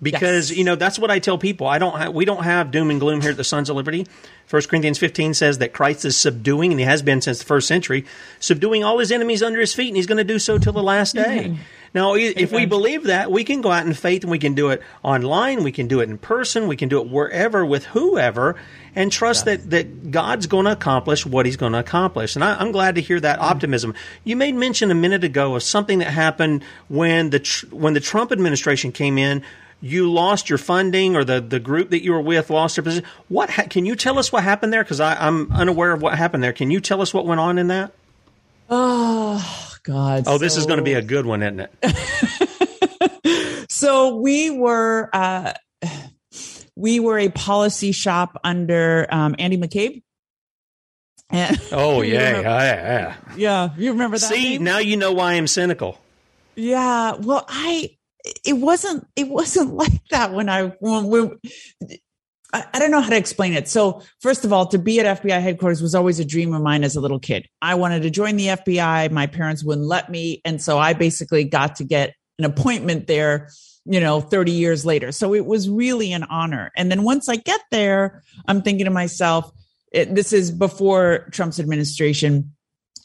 because 0.00 0.52
you 0.52 0.62
know 0.62 0.76
that's 0.76 1.00
what 1.00 1.10
I 1.10 1.18
tell 1.18 1.36
people. 1.36 1.66
I 1.66 1.80
don't. 1.80 1.96
Ha- 1.96 2.10
we 2.10 2.24
don't 2.24 2.44
have 2.44 2.70
doom 2.70 2.90
and 2.90 3.00
gloom 3.00 3.20
here 3.20 3.32
at 3.32 3.36
the 3.36 3.42
Sons 3.42 3.68
of 3.68 3.74
Liberty. 3.74 4.06
First 4.46 4.68
Corinthians 4.68 4.98
fifteen 4.98 5.34
says 5.34 5.58
that 5.58 5.72
Christ 5.72 6.04
is 6.04 6.16
subduing, 6.16 6.70
and 6.70 6.78
He 6.78 6.86
has 6.86 7.02
been 7.02 7.20
since 7.20 7.40
the 7.40 7.44
first 7.44 7.66
century, 7.66 8.04
subduing 8.38 8.84
all 8.84 9.00
His 9.00 9.10
enemies 9.10 9.42
under 9.42 9.58
His 9.58 9.74
feet, 9.74 9.88
and 9.88 9.96
He's 9.96 10.06
going 10.06 10.18
to 10.18 10.24
do 10.24 10.38
so 10.38 10.58
till 10.58 10.72
the 10.72 10.82
last 10.82 11.16
day. 11.16 11.48
Mm-hmm. 11.48 11.62
Now, 11.94 12.14
if 12.14 12.52
we 12.52 12.64
believe 12.64 13.04
that, 13.04 13.30
we 13.30 13.44
can 13.44 13.60
go 13.60 13.70
out 13.70 13.86
in 13.86 13.92
faith, 13.92 14.22
and 14.22 14.30
we 14.30 14.38
can 14.38 14.54
do 14.54 14.70
it 14.70 14.82
online, 15.02 15.62
we 15.62 15.72
can 15.72 15.88
do 15.88 16.00
it 16.00 16.08
in 16.08 16.16
person, 16.16 16.66
we 16.66 16.76
can 16.76 16.88
do 16.88 17.00
it 17.00 17.08
wherever 17.08 17.66
with 17.66 17.84
whoever, 17.86 18.56
and 18.94 19.12
trust 19.12 19.44
that 19.44 19.68
that 19.70 20.10
God's 20.10 20.46
going 20.46 20.64
to 20.64 20.72
accomplish 20.72 21.26
what 21.26 21.44
He's 21.44 21.58
going 21.58 21.72
to 21.72 21.78
accomplish. 21.78 22.34
And 22.34 22.42
I, 22.42 22.58
I'm 22.58 22.72
glad 22.72 22.94
to 22.94 23.02
hear 23.02 23.20
that 23.20 23.38
mm-hmm. 23.38 23.48
optimism. 23.48 23.94
You 24.24 24.36
made 24.36 24.54
mention 24.54 24.90
a 24.90 24.94
minute 24.94 25.22
ago 25.22 25.54
of 25.54 25.62
something 25.62 25.98
that 25.98 26.10
happened 26.10 26.64
when 26.88 27.28
the 27.28 27.40
tr- 27.40 27.66
when 27.66 27.92
the 27.92 28.00
Trump 28.00 28.32
administration 28.32 28.92
came 28.92 29.18
in 29.18 29.42
you 29.84 30.08
lost 30.08 30.48
your 30.48 30.58
funding 30.58 31.16
or 31.16 31.24
the, 31.24 31.40
the 31.40 31.58
group 31.58 31.90
that 31.90 32.04
you 32.04 32.12
were 32.12 32.20
with 32.20 32.50
lost 32.50 32.76
their 32.76 32.84
position. 32.84 33.04
What 33.28 33.50
ha- 33.50 33.66
can 33.68 33.84
you 33.84 33.96
tell 33.96 34.16
us 34.16 34.30
what 34.30 34.44
happened 34.44 34.72
there? 34.72 34.84
Because 34.84 35.00
I'm 35.00 35.50
unaware 35.50 35.90
of 35.90 36.00
what 36.00 36.16
happened 36.16 36.44
there. 36.44 36.52
Can 36.52 36.70
you 36.70 36.80
tell 36.80 37.02
us 37.02 37.12
what 37.12 37.26
went 37.26 37.40
on 37.40 37.58
in 37.58 37.66
that? 37.66 37.92
Oh 38.70 39.71
God. 39.84 40.24
Oh, 40.26 40.38
this 40.38 40.56
is 40.56 40.66
going 40.66 40.78
to 40.78 40.84
be 40.84 40.94
a 40.94 41.02
good 41.02 41.26
one, 41.26 41.42
isn't 41.42 41.68
it? 41.82 43.66
so 43.70 44.16
we 44.16 44.50
were 44.50 45.10
uh, 45.12 45.52
we 46.76 47.00
were 47.00 47.18
a 47.18 47.28
policy 47.28 47.92
shop 47.92 48.40
under 48.44 49.06
um, 49.10 49.34
Andy 49.38 49.56
McCabe, 49.56 50.02
And 51.30 51.60
oh 51.72 52.02
yeah, 52.02 52.40
yeah, 52.40 52.42
yeah. 52.42 53.16
yeah. 53.36 53.70
You 53.76 53.92
remember 53.92 54.18
that? 54.18 54.26
See, 54.26 54.54
name? 54.54 54.64
now 54.64 54.78
you 54.78 54.96
know 54.96 55.12
why 55.12 55.34
I'm 55.34 55.46
cynical. 55.46 55.98
Yeah. 56.54 57.14
Well, 57.14 57.44
I 57.48 57.96
it 58.44 58.54
wasn't 58.54 59.06
it 59.16 59.28
wasn't 59.28 59.74
like 59.74 60.08
that 60.10 60.32
when 60.32 60.48
I 60.48 60.68
when, 60.80 61.06
when 61.06 61.38
I, 62.52 62.64
I 62.74 62.78
don't 62.78 62.90
know 62.90 63.00
how 63.00 63.10
to 63.10 63.16
explain 63.16 63.52
it. 63.54 63.68
So 63.68 64.02
first 64.20 64.44
of 64.44 64.52
all, 64.52 64.66
to 64.66 64.78
be 64.78 65.00
at 65.00 65.22
FBI 65.22 65.40
headquarters 65.40 65.82
was 65.82 65.94
always 65.94 66.20
a 66.20 66.24
dream 66.24 66.54
of 66.54 66.62
mine 66.62 66.84
as 66.84 66.96
a 66.96 67.00
little 67.00 67.18
kid. 67.18 67.48
I 67.60 67.74
wanted 67.74 68.02
to 68.02 68.10
join 68.10 68.36
the 68.36 68.48
FBI. 68.48 69.10
My 69.10 69.26
parents 69.26 69.64
wouldn't 69.64 69.86
let 69.86 70.10
me, 70.10 70.40
and 70.44 70.60
so 70.60 70.78
I 70.78 70.92
basically 70.92 71.44
got 71.44 71.76
to 71.76 71.84
get 71.84 72.14
an 72.38 72.44
appointment 72.44 73.06
there. 73.06 73.48
You 73.84 73.98
know, 73.98 74.20
30 74.20 74.52
years 74.52 74.86
later. 74.86 75.10
So 75.10 75.34
it 75.34 75.44
was 75.44 75.68
really 75.68 76.12
an 76.12 76.22
honor. 76.22 76.70
And 76.76 76.88
then 76.88 77.02
once 77.02 77.28
I 77.28 77.34
get 77.34 77.60
there, 77.72 78.22
I'm 78.46 78.62
thinking 78.62 78.84
to 78.84 78.92
myself, 78.92 79.50
it, 79.92 80.14
this 80.14 80.32
is 80.32 80.52
before 80.52 81.26
Trump's 81.32 81.58
administration. 81.58 82.52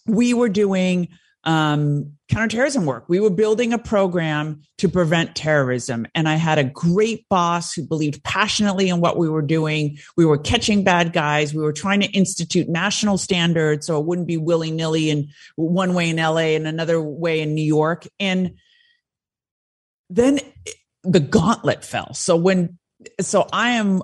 We 0.05 0.35
were 0.35 0.49
doing 0.49 1.07
um, 1.47 2.11
counterterrorism 2.27 2.85
work. 2.85 3.05
We 3.07 3.21
were 3.21 3.29
building 3.29 3.71
a 3.71 3.77
program 3.77 4.61
to 4.79 4.89
prevent 4.89 5.33
terrorism. 5.33 6.05
And 6.13 6.27
I 6.27 6.35
had 6.35 6.59
a 6.59 6.65
great 6.65 7.27
boss 7.29 7.73
who 7.73 7.83
believed 7.87 8.21
passionately 8.23 8.89
in 8.89 8.99
what 8.99 9.17
we 9.17 9.29
were 9.29 9.41
doing. 9.41 9.97
We 10.17 10.25
were 10.25 10.37
catching 10.37 10.83
bad 10.83 11.13
guys. 11.13 11.53
We 11.53 11.63
were 11.63 11.71
trying 11.71 12.01
to 12.01 12.11
institute 12.11 12.67
national 12.67 13.17
standards 13.17 13.87
so 13.87 13.97
it 13.97 14.05
wouldn't 14.05 14.27
be 14.27 14.35
willy 14.35 14.71
nilly 14.71 15.09
and 15.09 15.29
one 15.55 15.93
way 15.93 16.09
in 16.09 16.17
LA 16.17 16.53
and 16.57 16.67
another 16.67 17.01
way 17.01 17.39
in 17.39 17.55
New 17.55 17.65
York. 17.65 18.05
And 18.19 18.55
then 20.09 20.39
the 21.03 21.21
gauntlet 21.21 21.85
fell. 21.85 22.13
So 22.13 22.35
when, 22.35 22.77
so 23.21 23.47
I 23.53 23.71
am 23.71 24.01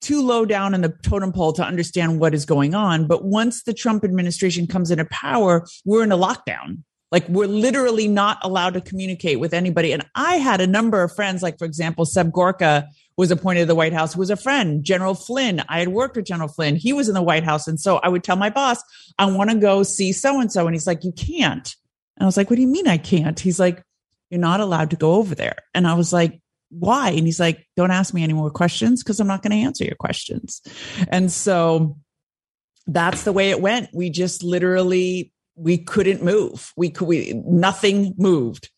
too 0.00 0.22
low 0.22 0.44
down 0.44 0.74
in 0.74 0.82
the 0.82 0.94
totem 1.02 1.32
pole 1.32 1.52
to 1.54 1.64
understand 1.64 2.20
what 2.20 2.34
is 2.34 2.44
going 2.44 2.74
on. 2.74 3.06
But 3.06 3.24
once 3.24 3.62
the 3.62 3.74
Trump 3.74 4.04
administration 4.04 4.66
comes 4.66 4.90
into 4.90 5.04
power, 5.06 5.66
we're 5.84 6.04
in 6.04 6.12
a 6.12 6.18
lockdown. 6.18 6.82
Like 7.12 7.28
we're 7.28 7.46
literally 7.46 8.08
not 8.08 8.38
allowed 8.42 8.74
to 8.74 8.80
communicate 8.80 9.38
with 9.38 9.54
anybody. 9.54 9.92
And 9.92 10.04
I 10.14 10.36
had 10.36 10.60
a 10.60 10.66
number 10.66 11.02
of 11.02 11.14
friends, 11.14 11.42
like 11.42 11.58
for 11.58 11.64
example, 11.64 12.04
Seb 12.04 12.32
Gorka 12.32 12.88
was 13.16 13.30
appointed 13.30 13.60
to 13.60 13.66
the 13.66 13.74
White 13.74 13.92
House, 13.92 14.14
who 14.14 14.20
was 14.20 14.30
a 14.30 14.36
friend, 14.36 14.84
General 14.84 15.14
Flynn. 15.14 15.62
I 15.68 15.78
had 15.78 15.88
worked 15.88 16.16
with 16.16 16.26
General 16.26 16.48
Flynn. 16.48 16.76
He 16.76 16.92
was 16.92 17.08
in 17.08 17.14
the 17.14 17.22
White 17.22 17.44
House. 17.44 17.68
And 17.68 17.80
so 17.80 17.98
I 17.98 18.08
would 18.08 18.24
tell 18.24 18.36
my 18.36 18.50
boss, 18.50 18.82
I 19.18 19.26
want 19.26 19.50
to 19.50 19.56
go 19.56 19.82
see 19.82 20.12
so 20.12 20.40
and 20.40 20.52
so. 20.52 20.66
And 20.66 20.74
he's 20.74 20.86
like, 20.86 21.04
you 21.04 21.12
can't. 21.12 21.74
And 22.16 22.24
I 22.24 22.26
was 22.26 22.36
like, 22.36 22.50
what 22.50 22.56
do 22.56 22.62
you 22.62 22.68
mean 22.68 22.88
I 22.88 22.98
can't? 22.98 23.38
He's 23.38 23.60
like, 23.60 23.82
you're 24.30 24.40
not 24.40 24.60
allowed 24.60 24.90
to 24.90 24.96
go 24.96 25.14
over 25.14 25.34
there. 25.34 25.56
And 25.74 25.86
I 25.86 25.94
was 25.94 26.12
like, 26.12 26.40
why? 26.70 27.10
And 27.10 27.26
he's 27.26 27.40
like, 27.40 27.66
don't 27.76 27.90
ask 27.90 28.12
me 28.12 28.22
any 28.22 28.32
more 28.32 28.50
questions 28.50 29.02
because 29.02 29.20
I'm 29.20 29.26
not 29.26 29.42
going 29.42 29.52
to 29.52 29.64
answer 29.64 29.84
your 29.84 29.96
questions. 29.96 30.62
And 31.08 31.30
so 31.30 31.96
that's 32.86 33.24
the 33.24 33.32
way 33.32 33.50
it 33.50 33.60
went. 33.60 33.90
We 33.92 34.10
just 34.10 34.42
literally 34.42 35.32
we 35.56 35.78
couldn't 35.78 36.22
move. 36.22 36.72
We 36.76 36.90
could 36.90 37.08
we 37.08 37.32
nothing 37.46 38.14
moved. 38.18 38.70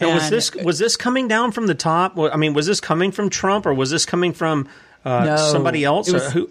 Now, 0.00 0.14
was 0.14 0.30
this 0.30 0.54
was 0.54 0.78
this 0.78 0.96
coming 0.96 1.28
down 1.28 1.52
from 1.52 1.66
the 1.66 1.74
top? 1.74 2.18
I 2.18 2.36
mean, 2.36 2.54
was 2.54 2.66
this 2.66 2.80
coming 2.80 3.12
from 3.12 3.30
Trump 3.30 3.66
or 3.66 3.74
was 3.74 3.90
this 3.90 4.04
coming 4.04 4.32
from 4.32 4.68
uh, 5.04 5.24
No, 5.24 5.36
somebody 5.36 5.84
else? 5.84 6.10
was- 6.10 6.32
who? 6.32 6.50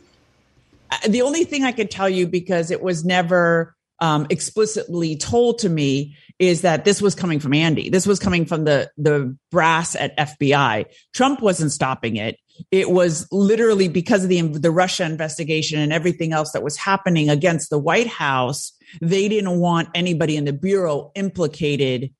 The 1.07 1.23
only 1.23 1.43
thing 1.43 1.63
I 1.63 1.71
could 1.71 1.89
tell 1.91 2.07
you 2.07 2.27
because 2.27 2.71
it 2.71 2.81
was 2.81 3.03
never 3.03 3.75
um, 3.99 4.27
explicitly 4.29 5.15
told 5.17 5.59
to 5.59 5.69
me 5.69 6.15
is 6.39 6.61
that 6.61 6.85
this 6.85 7.01
was 7.01 7.15
coming 7.15 7.39
from 7.39 7.53
Andy. 7.53 7.89
This 7.89 8.05
was 8.05 8.19
coming 8.19 8.45
from 8.45 8.65
the 8.65 8.91
the 8.97 9.35
brass 9.51 9.95
at 9.95 10.17
FBI. 10.17 10.85
Trump 11.13 11.41
wasn't 11.41 11.71
stopping 11.71 12.17
it. 12.17 12.37
It 12.71 12.89
was 12.89 13.27
literally 13.31 13.87
because 13.87 14.23
of 14.23 14.29
the 14.29 14.41
the 14.41 14.71
Russia 14.71 15.05
investigation 15.05 15.79
and 15.79 15.93
everything 15.93 16.33
else 16.33 16.51
that 16.51 16.63
was 16.63 16.77
happening 16.77 17.29
against 17.29 17.69
the 17.69 17.79
White 17.79 18.07
House. 18.07 18.73
They 19.01 19.29
didn't 19.29 19.59
want 19.59 19.89
anybody 19.95 20.35
in 20.35 20.45
the 20.45 20.53
bureau 20.53 21.11
implicated 21.15 22.13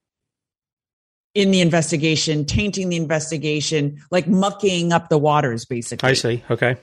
in 1.34 1.52
the 1.52 1.60
investigation, 1.60 2.46
tainting 2.46 2.88
the 2.88 2.96
investigation, 2.96 4.02
like 4.10 4.26
mucking 4.26 4.94
up 4.94 5.10
the 5.10 5.18
waters, 5.18 5.66
basically. 5.66 6.10
I 6.10 6.14
see. 6.14 6.44
Okay. 6.50 6.78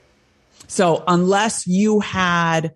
So 0.67 1.03
unless 1.07 1.65
you 1.65 1.99
had 1.99 2.73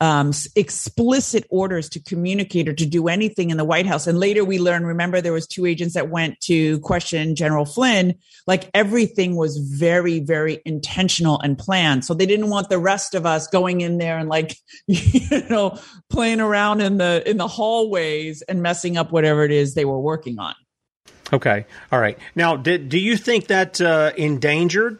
um, 0.00 0.32
explicit 0.56 1.46
orders 1.50 1.88
to 1.90 2.00
communicate 2.00 2.68
or 2.68 2.72
to 2.72 2.86
do 2.86 3.08
anything 3.08 3.50
in 3.50 3.56
the 3.56 3.64
White 3.64 3.86
House, 3.86 4.06
and 4.06 4.18
later 4.18 4.44
we 4.44 4.58
learned, 4.58 4.86
remember 4.86 5.20
there 5.20 5.32
was 5.32 5.46
two 5.46 5.66
agents 5.66 5.94
that 5.94 6.08
went 6.08 6.40
to 6.40 6.78
question 6.80 7.34
General 7.36 7.64
Flynn. 7.64 8.14
Like 8.46 8.70
everything 8.74 9.36
was 9.36 9.58
very, 9.58 10.20
very 10.20 10.60
intentional 10.64 11.40
and 11.40 11.58
planned. 11.58 12.04
So 12.04 12.14
they 12.14 12.26
didn't 12.26 12.48
want 12.48 12.68
the 12.68 12.78
rest 12.78 13.14
of 13.14 13.26
us 13.26 13.46
going 13.46 13.80
in 13.82 13.98
there 13.98 14.18
and 14.18 14.28
like, 14.28 14.56
you 14.86 15.42
know, 15.48 15.78
playing 16.08 16.40
around 16.40 16.80
in 16.80 16.98
the 16.98 17.22
in 17.28 17.36
the 17.36 17.48
hallways 17.48 18.42
and 18.42 18.62
messing 18.62 18.96
up 18.96 19.12
whatever 19.12 19.44
it 19.44 19.50
is 19.50 19.74
they 19.74 19.84
were 19.84 20.00
working 20.00 20.38
on. 20.38 20.54
Okay. 21.32 21.64
All 21.92 22.00
right. 22.00 22.18
Now, 22.34 22.56
did, 22.56 22.88
do 22.88 22.98
you 22.98 23.16
think 23.16 23.46
that 23.48 23.80
uh, 23.80 24.12
endangered 24.16 24.98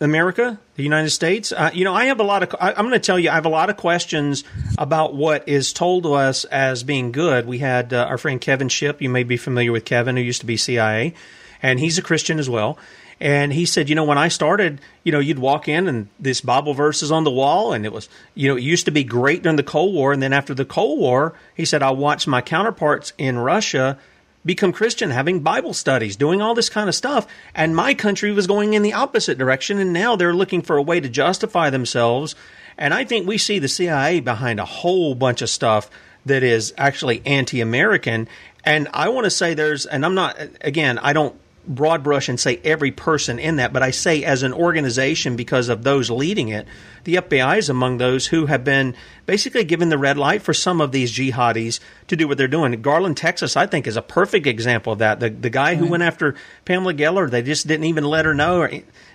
America, 0.00 0.58
the 0.76 0.82
United 0.82 1.10
States? 1.10 1.52
Uh, 1.52 1.70
you 1.72 1.84
know, 1.84 1.94
I 1.94 2.06
have 2.06 2.20
a 2.20 2.24
lot 2.24 2.42
of. 2.42 2.54
I, 2.60 2.70
I'm 2.70 2.84
going 2.84 2.92
to 2.92 2.98
tell 2.98 3.18
you, 3.18 3.30
I 3.30 3.34
have 3.34 3.46
a 3.46 3.50
lot 3.50 3.70
of 3.70 3.76
questions 3.76 4.44
about 4.78 5.14
what 5.14 5.48
is 5.48 5.72
told 5.72 6.04
to 6.04 6.14
us 6.14 6.44
as 6.44 6.82
being 6.82 7.12
good. 7.12 7.46
We 7.46 7.58
had 7.58 7.92
uh, 7.92 8.06
our 8.08 8.18
friend 8.18 8.40
Kevin 8.40 8.68
Shipp. 8.68 9.00
You 9.00 9.08
may 9.08 9.22
be 9.22 9.36
familiar 9.36 9.72
with 9.72 9.84
Kevin, 9.84 10.16
who 10.16 10.22
used 10.22 10.40
to 10.40 10.46
be 10.46 10.56
CIA, 10.56 11.14
and 11.62 11.80
he's 11.80 11.98
a 11.98 12.02
Christian 12.02 12.38
as 12.38 12.50
well. 12.50 12.78
And 13.18 13.52
he 13.52 13.64
said, 13.64 13.88
you 13.88 13.94
know, 13.94 14.04
when 14.04 14.18
I 14.18 14.28
started, 14.28 14.80
you 15.02 15.10
know, 15.10 15.20
you'd 15.20 15.38
walk 15.38 15.68
in 15.68 15.88
and 15.88 16.08
this 16.20 16.42
Bible 16.42 16.74
verse 16.74 17.02
is 17.02 17.10
on 17.10 17.24
the 17.24 17.30
wall, 17.30 17.72
and 17.72 17.86
it 17.86 17.92
was, 17.92 18.10
you 18.34 18.48
know, 18.48 18.56
it 18.56 18.62
used 18.62 18.84
to 18.84 18.90
be 18.90 19.04
great 19.04 19.42
during 19.42 19.56
the 19.56 19.62
Cold 19.62 19.94
War, 19.94 20.12
and 20.12 20.22
then 20.22 20.34
after 20.34 20.52
the 20.52 20.66
Cold 20.66 20.98
War, 20.98 21.32
he 21.54 21.64
said, 21.64 21.82
I 21.82 21.92
watched 21.92 22.26
my 22.26 22.42
counterparts 22.42 23.14
in 23.16 23.38
Russia 23.38 23.98
become 24.46 24.72
Christian, 24.72 25.10
having 25.10 25.40
Bible 25.40 25.74
studies, 25.74 26.16
doing 26.16 26.40
all 26.40 26.54
this 26.54 26.70
kind 26.70 26.88
of 26.88 26.94
stuff. 26.94 27.26
And 27.54 27.76
my 27.76 27.92
country 27.92 28.32
was 28.32 28.46
going 28.46 28.74
in 28.74 28.82
the 28.82 28.94
opposite 28.94 29.36
direction. 29.36 29.78
And 29.78 29.92
now 29.92 30.16
they're 30.16 30.34
looking 30.34 30.62
for 30.62 30.76
a 30.76 30.82
way 30.82 31.00
to 31.00 31.08
justify 31.08 31.68
themselves. 31.68 32.34
And 32.78 32.94
I 32.94 33.04
think 33.04 33.26
we 33.26 33.36
see 33.36 33.58
the 33.58 33.68
CIA 33.68 34.20
behind 34.20 34.60
a 34.60 34.64
whole 34.64 35.14
bunch 35.14 35.42
of 35.42 35.50
stuff 35.50 35.90
that 36.24 36.42
is 36.42 36.72
actually 36.78 37.22
anti 37.26 37.60
American. 37.60 38.28
And 38.64 38.88
I 38.94 39.08
want 39.08 39.24
to 39.24 39.30
say 39.30 39.54
there's, 39.54 39.86
and 39.86 40.04
I'm 40.04 40.14
not, 40.14 40.36
again, 40.60 40.98
I 40.98 41.12
don't 41.12 41.38
broad 41.66 42.02
brush 42.02 42.28
and 42.28 42.38
say 42.38 42.60
every 42.64 42.90
person 42.90 43.38
in 43.38 43.56
that, 43.56 43.72
but 43.72 43.82
I 43.82 43.90
say 43.90 44.24
as 44.24 44.42
an 44.42 44.52
organization 44.52 45.36
because 45.36 45.68
of 45.68 45.82
those 45.82 46.10
leading 46.10 46.48
it, 46.48 46.66
the 47.04 47.16
FBI 47.16 47.58
is 47.58 47.68
among 47.68 47.98
those 47.98 48.26
who 48.26 48.46
have 48.46 48.64
been 48.64 48.94
basically 49.26 49.64
given 49.64 49.88
the 49.88 49.98
red 49.98 50.18
light 50.18 50.42
for 50.42 50.54
some 50.54 50.80
of 50.80 50.92
these 50.92 51.12
jihadis 51.12 51.80
to 52.08 52.16
do 52.16 52.28
what 52.28 52.38
they're 52.38 52.48
doing. 52.48 52.80
Garland, 52.82 53.16
Texas, 53.16 53.56
I 53.56 53.66
think 53.66 53.86
is 53.86 53.96
a 53.96 54.02
perfect 54.02 54.46
example 54.46 54.92
of 54.92 55.00
that. 55.00 55.20
The 55.20 55.30
the 55.30 55.50
guy 55.50 55.74
who 55.74 55.86
went 55.86 56.02
after 56.02 56.34
Pamela 56.64 56.94
Geller, 56.94 57.30
they 57.30 57.42
just 57.42 57.66
didn't 57.66 57.84
even 57.84 58.04
let 58.04 58.24
her 58.24 58.34
know. 58.34 58.60
Or 58.60 58.70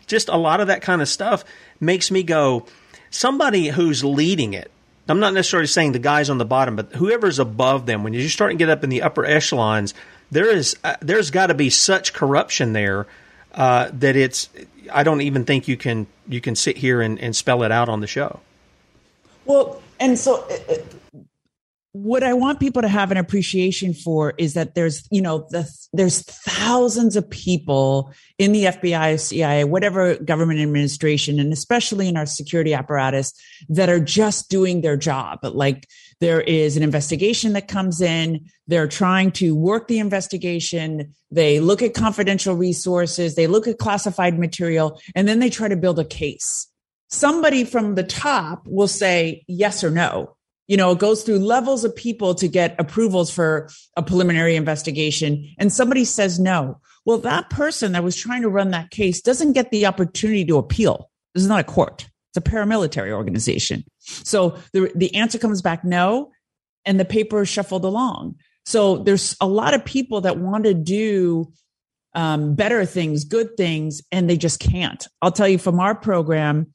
just 0.08 0.30
a 0.30 0.38
lot 0.38 0.62
of 0.62 0.68
that 0.68 0.82
kind 0.82 1.02
of 1.02 1.08
stuff 1.08 1.44
makes 1.80 2.12
me 2.12 2.24
go, 2.24 2.66
somebody 3.10 3.68
who's 3.70 4.04
leading 4.04 4.54
it. 4.54 4.72
I'm 5.08 5.20
not 5.20 5.34
necessarily 5.34 5.68
saying 5.68 5.92
the 5.92 6.00
guys 6.00 6.30
on 6.30 6.38
the 6.38 6.46
bottom, 6.46 6.76
but 6.76 6.94
whoever's 6.94 7.40
above 7.40 7.86
them. 7.86 8.04
When 8.04 8.14
you 8.14 8.30
start 8.30 8.52
to 8.52 8.58
get 8.58 8.70
up 8.70 8.84
in 8.84 8.90
the 8.90 9.02
upper 9.02 9.26
echelons, 9.26 9.94
there 10.32 10.50
is 10.50 10.76
uh, 10.84 10.96
there's 11.02 11.30
got 11.30 11.48
to 11.48 11.54
be 11.54 11.70
such 11.70 12.14
corruption 12.14 12.74
there 12.74 13.06
uh, 13.54 13.90
that 13.94 14.16
it's. 14.16 14.50
I 14.92 15.04
don't 15.04 15.22
even 15.22 15.46
think 15.46 15.68
you 15.68 15.78
can 15.78 16.08
you 16.28 16.42
can 16.42 16.56
sit 16.56 16.78
here 16.78 17.02
and, 17.02 17.20
and 17.20 17.36
spell 17.36 17.64
it 17.64 17.72
out 17.72 17.90
on 17.90 18.00
the 18.00 18.08
show. 18.08 18.40
Well, 19.46 19.82
and 20.00 20.18
so 20.18 20.48
uh, 20.70 20.76
what 21.94 22.24
I 22.24 22.34
want 22.34 22.62
people 22.62 22.82
to 22.82 22.88
have 22.88 23.12
an 23.12 23.18
appreciation 23.18 23.94
for 23.94 24.34
is 24.38 24.54
that 24.54 24.76
there's, 24.76 25.06
you 25.12 25.22
know, 25.22 25.46
the, 25.50 25.70
there's 25.92 26.22
thousands 26.22 27.18
of 27.18 27.30
people 27.30 28.14
in 28.38 28.54
the 28.54 28.66
FBI, 28.66 29.20
CIA, 29.20 29.66
whatever 29.66 30.16
government 30.16 30.62
administration, 30.62 31.38
and 31.38 31.52
especially 31.52 32.08
in 32.08 32.16
our 32.16 32.26
security 32.26 32.74
apparatus 32.74 33.34
that 33.68 33.90
are 33.90 34.00
just 34.00 34.50
doing 34.50 34.80
their 34.82 34.96
job. 34.96 35.40
Like 35.44 35.86
there 36.22 36.40
is 36.40 36.78
an 36.78 36.84
investigation 36.84 37.52
that 37.54 37.68
comes 37.68 38.00
in. 38.00 38.46
They're 38.68 38.88
trying 38.88 39.32
to 39.34 39.54
work 39.54 39.90
the 39.90 40.00
investigation. 40.00 41.14
They 41.30 41.60
look 41.60 41.82
at 41.82 41.94
confidential 41.94 42.56
resources. 42.56 43.36
They 43.36 43.48
look 43.48 43.68
at 43.68 43.80
classified 43.80 44.40
material 44.40 45.02
and 45.14 45.28
then 45.28 45.40
they 45.40 45.50
try 45.50 45.68
to 45.68 45.76
build 45.76 46.00
a 46.00 46.06
case. 46.06 46.68
Somebody 47.10 47.66
from 47.66 47.96
the 47.96 48.04
top 48.04 48.66
will 48.66 48.88
say 48.88 49.44
yes 49.48 49.84
or 49.84 49.92
no 49.92 50.38
you 50.72 50.78
know, 50.78 50.92
it 50.92 51.00
goes 51.00 51.24
through 51.24 51.40
levels 51.40 51.84
of 51.84 51.94
people 51.94 52.34
to 52.36 52.48
get 52.48 52.80
approvals 52.80 53.30
for 53.30 53.68
a 53.98 54.02
preliminary 54.02 54.56
investigation, 54.56 55.54
and 55.58 55.74
somebody 55.74 56.06
says 56.06 56.40
no. 56.40 56.80
Well, 57.06 57.18
that 57.18 57.50
person 57.50 57.92
that 57.92 58.06
was 58.06 58.16
trying 58.16 58.44
to 58.44 58.48
run 58.48 58.72
that 58.72 58.90
case 58.90 59.20
doesn't 59.20 59.52
get 59.52 59.72
the 59.72 59.86
opportunity 59.86 60.46
to 60.46 60.58
appeal. 60.58 61.10
This 61.34 61.44
is 61.44 61.50
not 61.50 61.60
a 61.60 61.66
court, 61.66 62.08
it's 62.30 62.38
a 62.38 62.50
paramilitary 62.50 63.12
organization. 63.12 63.84
So 64.02 64.58
the, 64.74 64.92
the 64.96 65.16
answer 65.16 65.38
comes 65.38 65.62
back 65.62 65.84
no, 65.84 66.32
and 66.86 67.00
the 67.00 67.06
paper 67.06 67.42
is 67.42 67.50
shuffled 67.50 67.86
along. 67.86 68.36
So 68.66 68.98
there's 68.98 69.36
a 69.42 69.48
lot 69.48 69.74
of 69.74 69.86
people 69.86 70.22
that 70.22 70.38
want 70.38 70.66
to 70.66 70.74
do 70.74 71.52
um, 72.14 72.56
better 72.56 72.86
things, 72.86 73.24
good 73.24 73.56
things, 73.58 74.02
and 74.12 74.30
they 74.30 74.38
just 74.38 74.60
can't. 74.60 75.08
I'll 75.22 75.32
tell 75.32 75.48
you 75.48 75.58
from 75.58 75.80
our 75.80 75.96
program, 75.96 76.74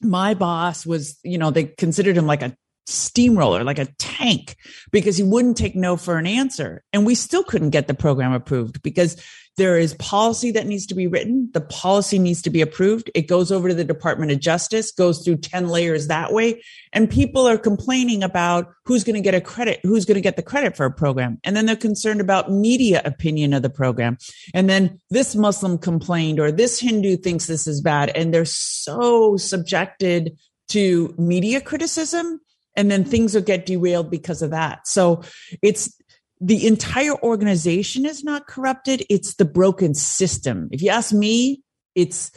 my 0.00 0.34
boss 0.34 0.84
was, 0.84 1.18
you 1.22 1.38
know, 1.38 1.50
they 1.50 1.64
considered 1.64 2.16
him 2.16 2.26
like 2.26 2.42
a 2.42 2.56
steamroller, 2.86 3.62
like 3.62 3.78
a 3.78 3.86
tank, 3.98 4.56
because 4.90 5.16
he 5.16 5.22
wouldn't 5.22 5.56
take 5.56 5.76
no 5.76 5.96
for 5.96 6.18
an 6.18 6.26
answer. 6.26 6.82
And 6.92 7.06
we 7.06 7.14
still 7.14 7.44
couldn't 7.44 7.70
get 7.70 7.86
the 7.86 7.94
program 7.94 8.32
approved 8.32 8.82
because 8.82 9.22
there 9.56 9.78
is 9.78 9.94
policy 9.94 10.50
that 10.52 10.66
needs 10.66 10.86
to 10.86 10.94
be 10.94 11.06
written. 11.06 11.50
The 11.52 11.60
policy 11.60 12.18
needs 12.18 12.40
to 12.42 12.50
be 12.50 12.62
approved. 12.62 13.10
It 13.14 13.28
goes 13.28 13.52
over 13.52 13.68
to 13.68 13.74
the 13.74 13.84
Department 13.84 14.32
of 14.32 14.40
Justice, 14.40 14.92
goes 14.92 15.22
through 15.22 15.38
10 15.38 15.68
layers 15.68 16.06
that 16.06 16.32
way. 16.32 16.62
And 16.92 17.10
people 17.10 17.46
are 17.46 17.58
complaining 17.58 18.22
about 18.22 18.72
who's 18.86 19.04
going 19.04 19.14
to 19.14 19.20
get 19.20 19.34
a 19.34 19.40
credit, 19.40 19.80
who's 19.82 20.06
going 20.06 20.14
to 20.14 20.22
get 20.22 20.36
the 20.36 20.42
credit 20.42 20.76
for 20.76 20.86
a 20.86 20.90
program. 20.90 21.38
And 21.44 21.54
then 21.54 21.66
they're 21.66 21.76
concerned 21.76 22.20
about 22.20 22.50
media 22.50 23.02
opinion 23.04 23.52
of 23.52 23.62
the 23.62 23.70
program. 23.70 24.16
And 24.54 24.70
then 24.70 24.98
this 25.10 25.34
Muslim 25.34 25.76
complained 25.76 26.40
or 26.40 26.50
this 26.50 26.80
Hindu 26.80 27.18
thinks 27.18 27.46
this 27.46 27.66
is 27.66 27.82
bad. 27.82 28.10
And 28.10 28.32
they're 28.32 28.44
so 28.46 29.36
subjected 29.36 30.38
to 30.68 31.14
media 31.18 31.60
criticism 31.60 32.40
and 32.74 32.90
then 32.90 33.04
things 33.04 33.34
will 33.34 33.42
get 33.42 33.66
derailed 33.66 34.10
because 34.10 34.40
of 34.40 34.50
that. 34.50 34.86
So 34.86 35.22
it's 35.60 35.94
the 36.42 36.66
entire 36.66 37.14
organization 37.22 38.04
is 38.04 38.24
not 38.24 38.46
corrupted 38.46 39.04
it's 39.08 39.36
the 39.36 39.44
broken 39.44 39.94
system 39.94 40.68
if 40.72 40.82
you 40.82 40.90
ask 40.90 41.12
me 41.12 41.62
it's 41.94 42.32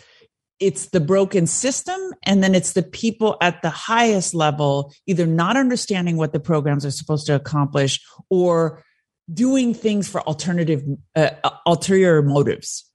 it's 0.59 0.89
the 0.89 0.99
broken 0.99 1.47
system 1.47 1.99
and 2.23 2.41
then 2.43 2.55
it's 2.55 2.73
the 2.73 2.83
people 2.83 3.35
at 3.41 3.61
the 3.61 3.69
highest 3.69 4.33
level 4.33 4.93
either 5.07 5.25
not 5.25 5.57
understanding 5.57 6.17
what 6.17 6.33
the 6.33 6.39
programs 6.39 6.85
are 6.85 6.91
supposed 6.91 7.25
to 7.25 7.35
accomplish 7.35 7.99
or 8.29 8.83
doing 9.33 9.73
things 9.73 10.07
for 10.07 10.21
alternative 10.21 10.83
uh, 11.15 11.31
ulterior 11.65 12.21
motives 12.21 12.89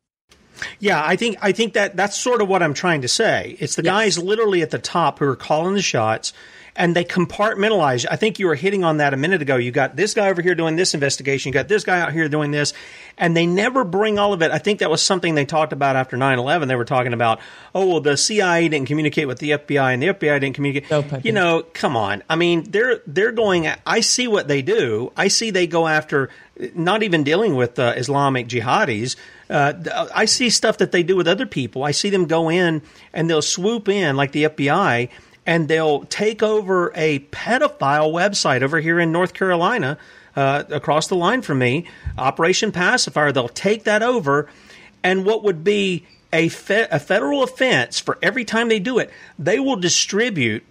yeah, 0.79 1.03
I 1.03 1.17
think 1.17 1.39
I 1.41 1.53
think 1.53 1.73
that 1.73 1.97
that's 1.97 2.19
sort 2.19 2.43
of 2.43 2.49
what 2.49 2.63
I'm 2.63 2.75
trying 2.75 3.01
to 3.01 3.09
say. 3.09 3.57
It's 3.61 3.77
the 3.77 3.83
yes. 3.83 3.91
guys 3.91 4.19
literally 4.19 4.61
at 4.61 4.69
the 4.69 4.79
top 4.79 5.19
who 5.19 5.25
are 5.25 5.35
calling 5.37 5.73
the 5.73 5.81
shots 5.81 6.35
and 6.77 6.95
they 6.95 7.05
compartmentalize. 7.05 8.07
I 8.11 8.17
think 8.17 8.39
you 8.39 8.47
were 8.47 8.55
hitting 8.55 8.85
on 8.85 8.99
that 8.99 9.15
a 9.15 9.17
minute 9.17 9.43
ago. 9.43 9.57
You 9.57 9.71
got 9.71 9.97
this 9.97 10.15
guy 10.15 10.29
over 10.29 10.43
here 10.43 10.55
doing 10.55 10.77
this 10.77 10.95
investigation, 10.95 11.51
you 11.51 11.55
got 11.55 11.69
this 11.69 11.85
guy 11.85 12.01
out 12.01 12.13
here 12.13 12.29
doing 12.29 12.51
this, 12.51 12.73
and 13.19 13.37
they 13.37 13.47
never 13.47 13.85
bring 13.85 14.19
all 14.19 14.33
of 14.33 14.43
it. 14.43 14.51
I 14.51 14.59
think 14.59 14.81
that 14.81 14.91
was 14.91 15.03
something 15.03 15.35
they 15.35 15.45
talked 15.45 15.73
about 15.73 15.97
after 15.97 16.17
9 16.17 16.39
11. 16.39 16.69
They 16.69 16.77
were 16.77 16.85
talking 16.85 17.13
about, 17.13 17.41
oh, 17.75 17.87
well, 17.87 18.01
the 18.01 18.17
CIA 18.17 18.69
didn't 18.69 18.89
communicate 18.89 19.27
with 19.27 19.39
the 19.39 19.51
FBI, 19.51 19.95
and 19.95 20.03
the 20.03 20.09
FBI 20.09 20.41
didn't 20.41 20.55
communicate. 20.55 20.91
Okay. 20.91 21.21
You 21.25 21.33
know, 21.33 21.63
come 21.75 21.97
on. 21.97 22.23
I 22.29 22.37
mean, 22.37 22.71
they're, 22.71 23.01
they're 23.07 23.33
going, 23.33 23.69
I 23.87 24.01
see 24.01 24.29
what 24.29 24.49
they 24.49 24.63
do. 24.63 25.13
I 25.17 25.29
see 25.29 25.51
they 25.51 25.67
go 25.67 25.87
after 25.87 26.31
not 26.75 27.03
even 27.03 27.25
dealing 27.25 27.57
with 27.57 27.79
uh, 27.79 27.95
Islamic 27.97 28.49
jihadis. 28.49 29.17
Uh, 29.49 30.09
I 30.15 30.27
see 30.27 30.51
stuff 30.51 30.79
that 30.79 30.93
they 30.93 31.03
do 31.03 31.17
with 31.17 31.27
other 31.27 31.47
people. 31.47 31.85
I 31.85 31.91
see 31.91 32.11
them 32.11 32.27
go 32.27 32.51
in 32.51 32.83
and 33.13 33.29
they'll 33.29 33.43
swoop 33.43 33.89
in 33.89 34.17
like 34.17 34.33
the 34.33 34.45
FBI 34.45 35.09
and 35.47 35.69
they'll 35.69 36.05
take 36.05 36.43
over 36.43 36.93
a 36.95 37.21
pedophile 37.31 38.13
website 38.13 38.63
over 38.63 38.81
here 38.81 39.01
in 39.01 39.13
North 39.13 39.35
Carolina, 39.35 39.99
uh, 40.37 40.65
across 40.71 41.09
the 41.09 41.17
line 41.17 41.43
from 41.43 41.59
me, 41.59 41.87
Operation 42.17 42.73
Pacifier. 42.73 43.33
They'll 43.33 43.49
take 43.49 43.85
that 43.85 44.03
over, 44.03 44.49
and 45.03 45.25
what 45.25 45.43
would 45.43 45.65
be 45.65 46.07
a, 46.33 46.49
fe- 46.49 46.89
a 46.91 47.01
federal 47.01 47.43
offense 47.43 47.99
for 47.99 48.19
every 48.23 48.45
time 48.45 48.69
they 48.69 48.79
do 48.79 48.99
it, 48.99 49.11
they 49.39 49.59
will 49.59 49.77
distribute 49.77 50.65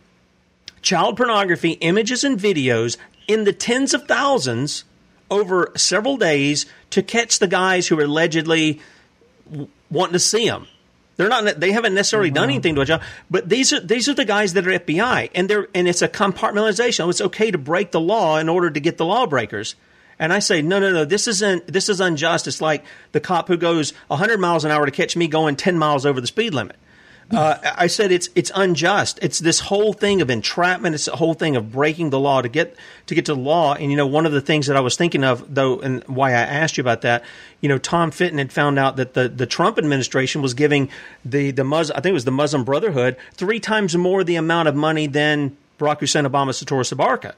child 0.81 1.17
pornography 1.17 1.71
images 1.71 2.23
and 2.23 2.39
videos 2.39 2.97
in 3.27 3.43
the 3.43 3.53
tens 3.53 3.93
of 3.93 4.07
thousands 4.07 4.85
over 5.29 5.71
several 5.75 6.17
days 6.17 6.65
to 6.89 7.03
catch 7.03 7.39
the 7.39 7.47
guys 7.47 7.87
who 7.87 7.99
are 7.99 8.03
allegedly 8.03 8.79
wanting 9.89 10.13
to 10.13 10.19
see 10.19 10.47
them. 10.47 10.67
They're 11.19 11.27
not. 11.27 11.59
They 11.59 11.73
haven't 11.73 11.95
necessarily 11.95 12.31
done 12.31 12.45
anything 12.45 12.75
to 12.75 12.81
a 12.81 12.85
job, 12.85 13.01
but 13.29 13.49
these 13.49 13.73
are 13.73 13.81
these 13.81 14.07
are 14.07 14.13
the 14.13 14.23
guys 14.23 14.53
that 14.53 14.65
are 14.65 14.71
FBI, 14.71 15.31
and 15.35 15.49
they're 15.49 15.67
and 15.75 15.85
it's 15.85 16.01
a 16.01 16.07
compartmentalization. 16.07 17.09
It's 17.09 17.19
okay 17.19 17.51
to 17.51 17.57
break 17.57 17.91
the 17.91 17.99
law 17.99 18.37
in 18.37 18.47
order 18.47 18.71
to 18.71 18.79
get 18.79 18.95
the 18.95 19.03
lawbreakers. 19.03 19.75
And 20.17 20.31
I 20.31 20.39
say, 20.39 20.61
no, 20.61 20.79
no, 20.79 20.93
no. 20.93 21.03
This 21.03 21.27
isn't. 21.27 21.67
This 21.67 21.89
is 21.89 21.99
unjust. 21.99 22.47
It's 22.47 22.61
like 22.61 22.85
the 23.11 23.19
cop 23.19 23.49
who 23.49 23.57
goes 23.57 23.91
100 24.07 24.39
miles 24.39 24.63
an 24.63 24.71
hour 24.71 24.85
to 24.85 24.93
catch 24.93 25.17
me 25.17 25.27
going 25.27 25.57
10 25.57 25.77
miles 25.77 26.05
over 26.05 26.21
the 26.21 26.27
speed 26.27 26.53
limit. 26.53 26.77
Uh, 27.31 27.57
I 27.63 27.87
said 27.87 28.11
it's 28.11 28.29
it's 28.33 28.51
unjust. 28.55 29.19
It's 29.21 29.37
this 29.37 29.59
whole 29.59 29.93
thing 29.93 30.21
of 30.21 30.31
entrapment. 30.31 30.95
It's 30.95 31.07
a 31.07 31.15
whole 31.15 31.35
thing 31.35 31.55
of 31.55 31.71
breaking 31.71 32.09
the 32.09 32.19
law 32.19 32.41
to 32.41 32.49
get 32.49 32.75
to 33.05 33.13
get 33.13 33.25
to 33.25 33.35
the 33.35 33.39
law. 33.39 33.75
And 33.75 33.91
you 33.91 33.97
know, 33.97 34.07
one 34.07 34.25
of 34.25 34.31
the 34.31 34.41
things 34.41 34.65
that 34.65 34.75
I 34.75 34.79
was 34.79 34.95
thinking 34.95 35.23
of, 35.23 35.53
though, 35.53 35.79
and 35.79 36.03
why 36.05 36.29
I 36.29 36.41
asked 36.41 36.77
you 36.77 36.81
about 36.81 37.01
that, 37.01 37.23
you 37.61 37.69
know, 37.69 37.77
Tom 37.77 38.09
Fitton 38.09 38.39
had 38.39 38.51
found 38.51 38.79
out 38.79 38.95
that 38.95 39.13
the, 39.13 39.29
the 39.29 39.45
Trump 39.45 39.77
administration 39.77 40.41
was 40.41 40.55
giving 40.55 40.89
the 41.23 41.51
the 41.51 41.63
Muslim, 41.63 41.95
I 41.97 42.01
think 42.01 42.11
it 42.11 42.13
was 42.13 42.25
the 42.25 42.31
Muslim 42.31 42.63
Brotherhood, 42.63 43.15
three 43.33 43.59
times 43.59 43.95
more 43.95 44.23
the 44.23 44.35
amount 44.35 44.67
of 44.67 44.75
money 44.75 45.05
than 45.05 45.55
Barack 45.77 45.99
Hussein 45.99 46.25
Obama 46.25 46.53
Sator 46.53 46.77
Sabarka 46.77 47.35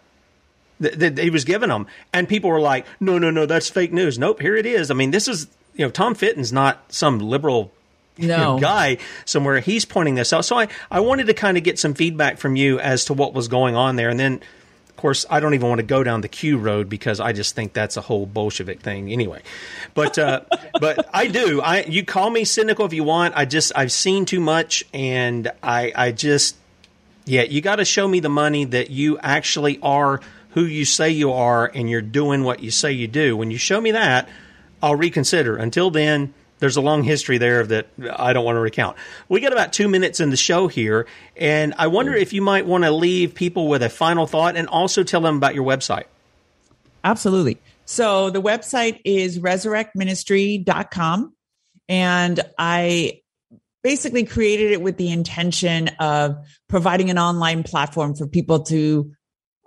that 0.79 1.19
he 1.19 1.29
was 1.29 1.45
giving 1.45 1.69
them. 1.69 1.85
And 2.11 2.27
people 2.27 2.49
were 2.49 2.59
like, 2.59 2.87
no, 2.99 3.19
no, 3.19 3.29
no, 3.29 3.45
that's 3.45 3.69
fake 3.69 3.93
news. 3.93 4.17
Nope, 4.17 4.41
here 4.41 4.55
it 4.55 4.65
is. 4.65 4.89
I 4.89 4.95
mean, 4.95 5.11
this 5.11 5.27
is, 5.27 5.45
you 5.75 5.85
know, 5.85 5.91
Tom 5.91 6.15
Fitton's 6.15 6.51
not 6.51 6.91
some 6.91 7.19
liberal 7.19 7.71
no. 8.17 8.59
guy 8.59 8.97
somewhere. 9.25 9.59
He's 9.59 9.85
pointing 9.85 10.15
this 10.15 10.33
out. 10.33 10.45
So 10.45 10.57
I, 10.57 10.67
I 10.89 10.99
wanted 10.99 11.27
to 11.27 11.33
kind 11.33 11.57
of 11.57 11.63
get 11.63 11.79
some 11.79 11.93
feedback 11.93 12.37
from 12.37 12.55
you 12.55 12.79
as 12.79 13.05
to 13.05 13.13
what 13.13 13.33
was 13.33 13.47
going 13.47 13.75
on 13.75 13.95
there. 13.95 14.09
And 14.09 14.19
then, 14.19 14.41
of 14.89 14.95
course, 14.97 15.25
I 15.29 15.39
don't 15.39 15.53
even 15.53 15.69
want 15.69 15.79
to 15.79 15.85
go 15.85 16.03
down 16.03 16.21
the 16.21 16.27
Q 16.27 16.57
road 16.57 16.89
because 16.89 17.19
I 17.19 17.33
just 17.33 17.55
think 17.55 17.73
that's 17.73 17.97
a 17.97 18.01
whole 18.01 18.25
Bolshevik 18.25 18.81
thing 18.81 19.11
anyway. 19.11 19.41
But 19.93 20.19
uh, 20.19 20.41
but 20.79 21.09
I 21.13 21.27
do. 21.27 21.61
I 21.61 21.83
you 21.83 22.05
call 22.05 22.29
me 22.29 22.45
cynical 22.45 22.85
if 22.85 22.93
you 22.93 23.03
want. 23.03 23.35
I 23.35 23.45
just 23.45 23.71
I've 23.75 23.91
seen 23.91 24.25
too 24.25 24.39
much, 24.39 24.83
and 24.93 25.51
I 25.63 25.93
I 25.95 26.11
just 26.11 26.55
yeah. 27.25 27.43
You 27.43 27.61
got 27.61 27.77
to 27.77 27.85
show 27.85 28.07
me 28.07 28.19
the 28.19 28.29
money 28.29 28.65
that 28.65 28.89
you 28.89 29.17
actually 29.19 29.79
are 29.81 30.21
who 30.51 30.65
you 30.65 30.83
say 30.83 31.09
you 31.09 31.31
are, 31.31 31.65
and 31.65 31.89
you're 31.89 32.01
doing 32.01 32.43
what 32.43 32.61
you 32.61 32.71
say 32.71 32.91
you 32.91 33.07
do. 33.07 33.37
When 33.37 33.51
you 33.51 33.57
show 33.57 33.79
me 33.79 33.91
that, 33.91 34.27
I'll 34.83 34.97
reconsider. 34.97 35.55
Until 35.55 35.89
then 35.89 36.33
there's 36.61 36.77
a 36.77 36.81
long 36.81 37.03
history 37.03 37.37
there 37.37 37.65
that 37.65 37.87
I 38.17 38.31
don't 38.31 38.45
want 38.45 38.55
to 38.55 38.61
recount. 38.61 38.95
We 39.27 39.41
got 39.41 39.51
about 39.51 39.73
two 39.73 39.89
minutes 39.89 40.21
in 40.21 40.29
the 40.29 40.37
show 40.37 40.67
here, 40.67 41.07
and 41.35 41.73
I 41.77 41.87
wonder 41.87 42.13
if 42.15 42.31
you 42.31 42.41
might 42.41 42.65
want 42.65 42.85
to 42.85 42.91
leave 42.91 43.35
people 43.35 43.67
with 43.67 43.83
a 43.83 43.89
final 43.89 44.27
thought 44.27 44.55
and 44.55 44.69
also 44.69 45.03
tell 45.03 45.19
them 45.19 45.35
about 45.35 45.55
your 45.55 45.65
website. 45.65 46.05
Absolutely. 47.03 47.57
So 47.85 48.29
the 48.29 48.41
website 48.41 49.01
is 49.03 49.39
resurrectministry.com, 49.39 51.33
and 51.89 52.39
I 52.57 53.21
basically 53.83 54.23
created 54.23 54.71
it 54.71 54.81
with 54.81 54.97
the 54.97 55.11
intention 55.11 55.87
of 55.99 56.37
providing 56.69 57.09
an 57.09 57.17
online 57.17 57.63
platform 57.63 58.13
for 58.13 58.27
people 58.27 58.59
to 58.65 59.11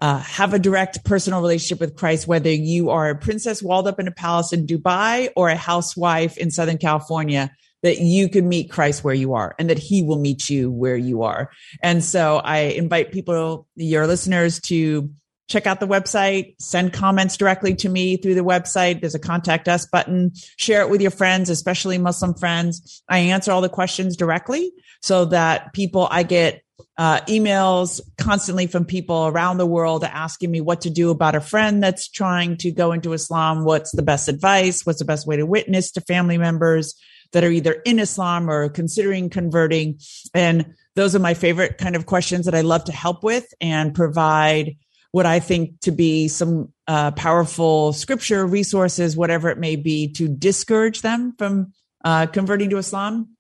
uh, 0.05 0.19
have 0.19 0.53
a 0.53 0.59
direct 0.59 1.03
personal 1.07 1.41
relationship 1.41 1.81
with 1.81 1.97
Christ, 1.97 2.29
whether 2.29 2.51
you 2.51 2.91
are 2.91 3.09
a 3.09 3.17
princess 3.17 3.63
walled 3.63 3.89
up 3.89 3.99
in 3.99 4.07
a 4.07 4.13
palace 4.13 4.53
in 4.53 4.67
Dubai 4.67 5.31
or 5.35 5.49
a 5.49 5.57
housewife 5.57 6.37
in 6.37 6.51
Southern 6.51 6.77
California, 6.77 7.51
that 7.83 8.01
you 8.01 8.29
can 8.29 8.47
meet 8.47 8.71
Christ 8.71 9.03
where 9.03 9.15
you 9.15 9.33
are 9.33 9.55
and 9.59 9.71
that 9.71 9.79
he 9.79 10.03
will 10.03 10.19
meet 10.19 10.51
you 10.51 10.71
where 10.71 10.99
you 10.99 11.23
are. 11.23 11.51
And 11.83 12.05
so 12.05 12.37
I 12.37 12.59
invite 12.59 13.13
people, 13.13 13.67
your 13.77 14.07
listeners, 14.07 14.61
to 14.67 15.09
check 15.49 15.67
out 15.67 15.81
the 15.81 15.89
website, 15.89 16.55
send 16.59 16.93
comments 16.93 17.39
directly 17.39 17.75
to 17.77 17.89
me 17.89 18.19
through 18.19 18.35
the 18.35 18.45
website. 18.45 19.01
There's 19.01 19.15
a 19.15 19.19
contact 19.19 19.69
us 19.69 19.87
button. 19.87 20.33
Share 20.59 20.83
it 20.83 20.91
with 20.91 21.01
your 21.01 21.13
friends, 21.13 21.49
especially 21.49 21.97
Muslim 21.97 22.35
friends. 22.35 23.03
I 23.09 23.21
answer 23.21 23.53
all 23.53 23.63
the 23.63 23.71
questions 23.71 24.19
directly 24.19 24.71
so 25.01 25.25
that 25.27 25.73
people, 25.73 26.09
I 26.11 26.25
get 26.25 26.63
uh, 26.97 27.21
emails 27.23 28.01
constantly 28.19 28.67
from 28.67 28.85
people 28.85 29.27
around 29.27 29.59
the 29.59 29.67
world 29.67 30.05
asking 30.05 30.51
me 30.51 30.61
what 30.61 30.83
to 30.83 30.91
do 30.91 31.11
about 31.11 31.35
a 31.35 31.41
friend 31.41 31.83
that's 31.83 32.09
trying 32.09 32.57
to 32.59 32.71
go 32.71 32.93
into 32.93 33.13
Islam. 33.13 33.65
What's 33.65 33.93
the 33.93 34.03
best 34.03 34.29
advice? 34.29 34.85
What's 34.87 35.01
the 35.01 35.05
best 35.05 35.27
way 35.27 35.37
to 35.37 35.47
witness 35.47 35.93
to 35.93 36.01
family 36.01 36.39
members 36.39 36.95
that 37.33 37.45
are 37.45 37.51
either 37.51 37.73
in 37.85 37.99
Islam 37.99 38.49
or 38.49 38.69
considering 38.69 39.29
converting? 39.29 39.99
And 40.35 40.75
those 40.95 41.17
are 41.17 41.21
my 41.21 41.35
favorite 41.35 41.79
kind 41.79 41.97
of 41.97 42.07
questions 42.07 42.47
that 42.47 42.55
I 42.55 42.61
love 42.61 42.85
to 42.85 42.93
help 42.93 43.25
with 43.25 43.53
and 43.61 43.95
provide 43.95 44.77
what 45.11 45.27
I 45.27 45.39
think 45.39 45.81
to 45.83 45.93
be 45.93 46.27
some 46.27 46.73
uh, 46.89 47.13
powerful 47.13 47.93
scripture 47.93 48.45
resources, 48.45 49.17
whatever 49.17 49.49
it 49.49 49.59
may 49.59 49.77
be, 49.77 50.09
to 50.15 50.29
discourage 50.29 51.03
them 51.03 51.35
from 51.39 51.73
uh, 52.05 52.27
converting 52.27 52.71
to 52.71 52.79
Islam, 52.79 53.37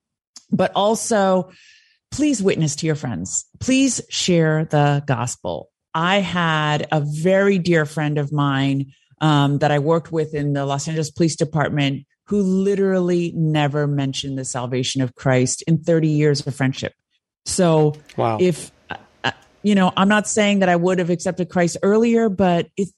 but 0.52 0.70
also 0.74 1.50
please 2.14 2.40
witness 2.40 2.76
to 2.76 2.86
your 2.86 2.94
friends. 2.94 3.44
Please 3.58 4.00
share 4.08 4.66
the 4.66 5.02
gospel. 5.04 5.70
I 5.94 6.20
had 6.20 6.86
a 6.92 7.00
very 7.00 7.58
dear 7.58 7.84
friend 7.86 8.18
of 8.18 8.30
mine 8.30 8.92
um, 9.20 9.58
that 9.58 9.72
I 9.72 9.80
worked 9.80 10.12
with 10.12 10.32
in 10.32 10.52
the 10.52 10.64
Los 10.64 10.86
Angeles 10.86 11.10
Police 11.10 11.34
Department 11.34 12.06
who 12.28 12.40
literally 12.40 13.32
never 13.34 13.88
mentioned 13.88 14.38
the 14.38 14.44
salvation 14.44 15.02
of 15.02 15.16
Christ 15.16 15.62
in 15.62 15.82
30 15.82 16.06
years 16.06 16.46
of 16.46 16.54
friendship. 16.54 16.92
So, 17.46 17.94
wow. 18.16 18.38
if 18.40 18.70
uh, 18.90 18.96
uh 19.24 19.32
you 19.64 19.74
know, 19.74 19.92
I'm 19.96 20.08
not 20.08 20.28
saying 20.28 20.60
that 20.60 20.68
I 20.68 20.76
would 20.76 21.00
have 21.00 21.10
accepted 21.10 21.48
Christ 21.48 21.78
earlier, 21.82 22.28
but 22.28 22.68
if, 22.76 22.90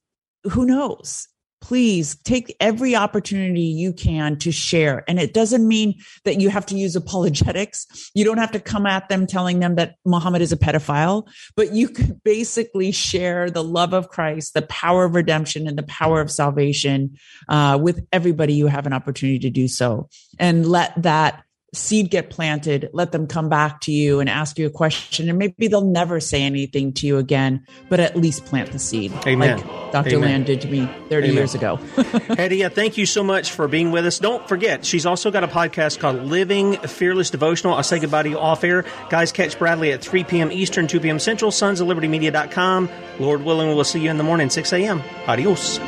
who 0.45 0.67
knows? 0.67 1.27
Please 1.67 2.15
take 2.23 2.55
every 2.61 2.95
opportunity 2.95 3.61
you 3.61 3.93
can 3.93 4.39
to 4.39 4.53
share. 4.53 5.03
And 5.09 5.19
it 5.19 5.35
doesn't 5.35 5.67
mean 5.67 5.99
that 6.23 6.41
you 6.41 6.49
have 6.49 6.65
to 6.67 6.77
use 6.77 6.95
apologetics. 6.95 8.09
You 8.15 8.25
don't 8.25 8.39
have 8.39 8.53
to 8.53 8.61
come 8.61 8.87
at 8.87 9.09
them 9.09 9.27
telling 9.27 9.59
them 9.59 9.75
that 9.75 9.97
Muhammad 10.05 10.43
is 10.43 10.53
a 10.53 10.57
pedophile, 10.57 11.27
but 11.57 11.73
you 11.73 11.89
can 11.89 12.21
basically 12.23 12.93
share 12.93 13.51
the 13.51 13.65
love 13.65 13.95
of 13.95 14.11
Christ, 14.11 14.55
the 14.55 14.63
power 14.63 15.07
of 15.07 15.17
redemption, 15.17 15.67
and 15.67 15.77
the 15.77 15.83
power 15.83 16.21
of 16.21 16.31
salvation 16.31 17.19
uh, 17.49 17.77
with 17.83 18.07
everybody 18.13 18.55
you 18.55 18.69
have 18.69 18.87
an 18.87 18.93
opportunity 18.93 19.41
to 19.41 19.51
do 19.51 19.67
so. 19.67 20.09
And 20.39 20.67
let 20.67 20.93
that 21.03 21.43
seed 21.77 22.11
get 22.11 22.31
planted, 22.31 22.91
let 22.93 23.13
them 23.13 23.27
come 23.27 23.49
back 23.49 23.81
to 23.83 23.93
you 23.93 24.21
and 24.21 24.29
ask 24.29 24.59
you 24.59 24.67
a 24.67 24.71
question. 24.71 25.29
And 25.29 25.39
maybe 25.39 25.69
they'll 25.69 25.85
never 25.85 26.21
say 26.21 26.43
anything 26.43 26.93
to 26.95 27.07
you 27.07 27.19
again, 27.19 27.67
but 27.89 28.01
at 28.01 28.17
least 28.17 28.45
plant 28.47 28.73
the 28.73 28.79
seed. 28.79 29.13
Amen. 29.27 29.59
Like 29.59 29.93
Dr. 29.93 30.17
Amen. 30.17 30.21
Land 30.21 30.47
did 30.47 30.61
to 30.63 30.69
me 30.69 30.87
30 31.09 31.15
Amen. 31.15 31.35
years 31.35 31.55
ago. 31.55 31.77
Hedieh, 31.97 32.73
thank 32.73 32.97
you 32.97 33.07
so 33.07 33.23
much 33.23 33.53
for 33.53 33.69
being 33.69 33.93
with 33.93 34.07
us. 34.07 34.19
Don't 34.19 34.47
forget, 34.49 34.85
she's 34.85 35.07
also 35.07 35.31
got 35.31 35.45
a 35.45 35.49
podcast 35.49 35.99
called 35.99 36.17
Living 36.23 36.77
Fearless 36.77 37.31
Devotional. 37.31 37.75
I'll 37.75 37.83
say 37.83 37.99
goodbye 37.99 38.25
to 38.25 38.29
you 38.29 38.39
off 38.39 38.65
air. 38.65 38.85
Guys, 39.11 39.33
catch 39.33 39.59
Bradley 39.59 39.93
at 39.93 40.03
3 40.03 40.25
p.m. 40.25 40.53
Eastern, 40.53 40.87
2 40.87 41.01
p.m. 41.01 41.19
Central, 41.19 41.51
sons 41.51 41.81
of 41.81 41.87
liberty 41.87 42.09
media.com. 42.09 42.89
Lord 43.19 43.43
willing, 43.43 43.69
we'll 43.75 43.85
see 43.85 44.01
you 44.01 44.11
in 44.11 44.19
the 44.19 44.25
morning, 44.25 44.51
6 44.51 44.73
a.m. 44.73 45.03
Adios. 45.27 45.79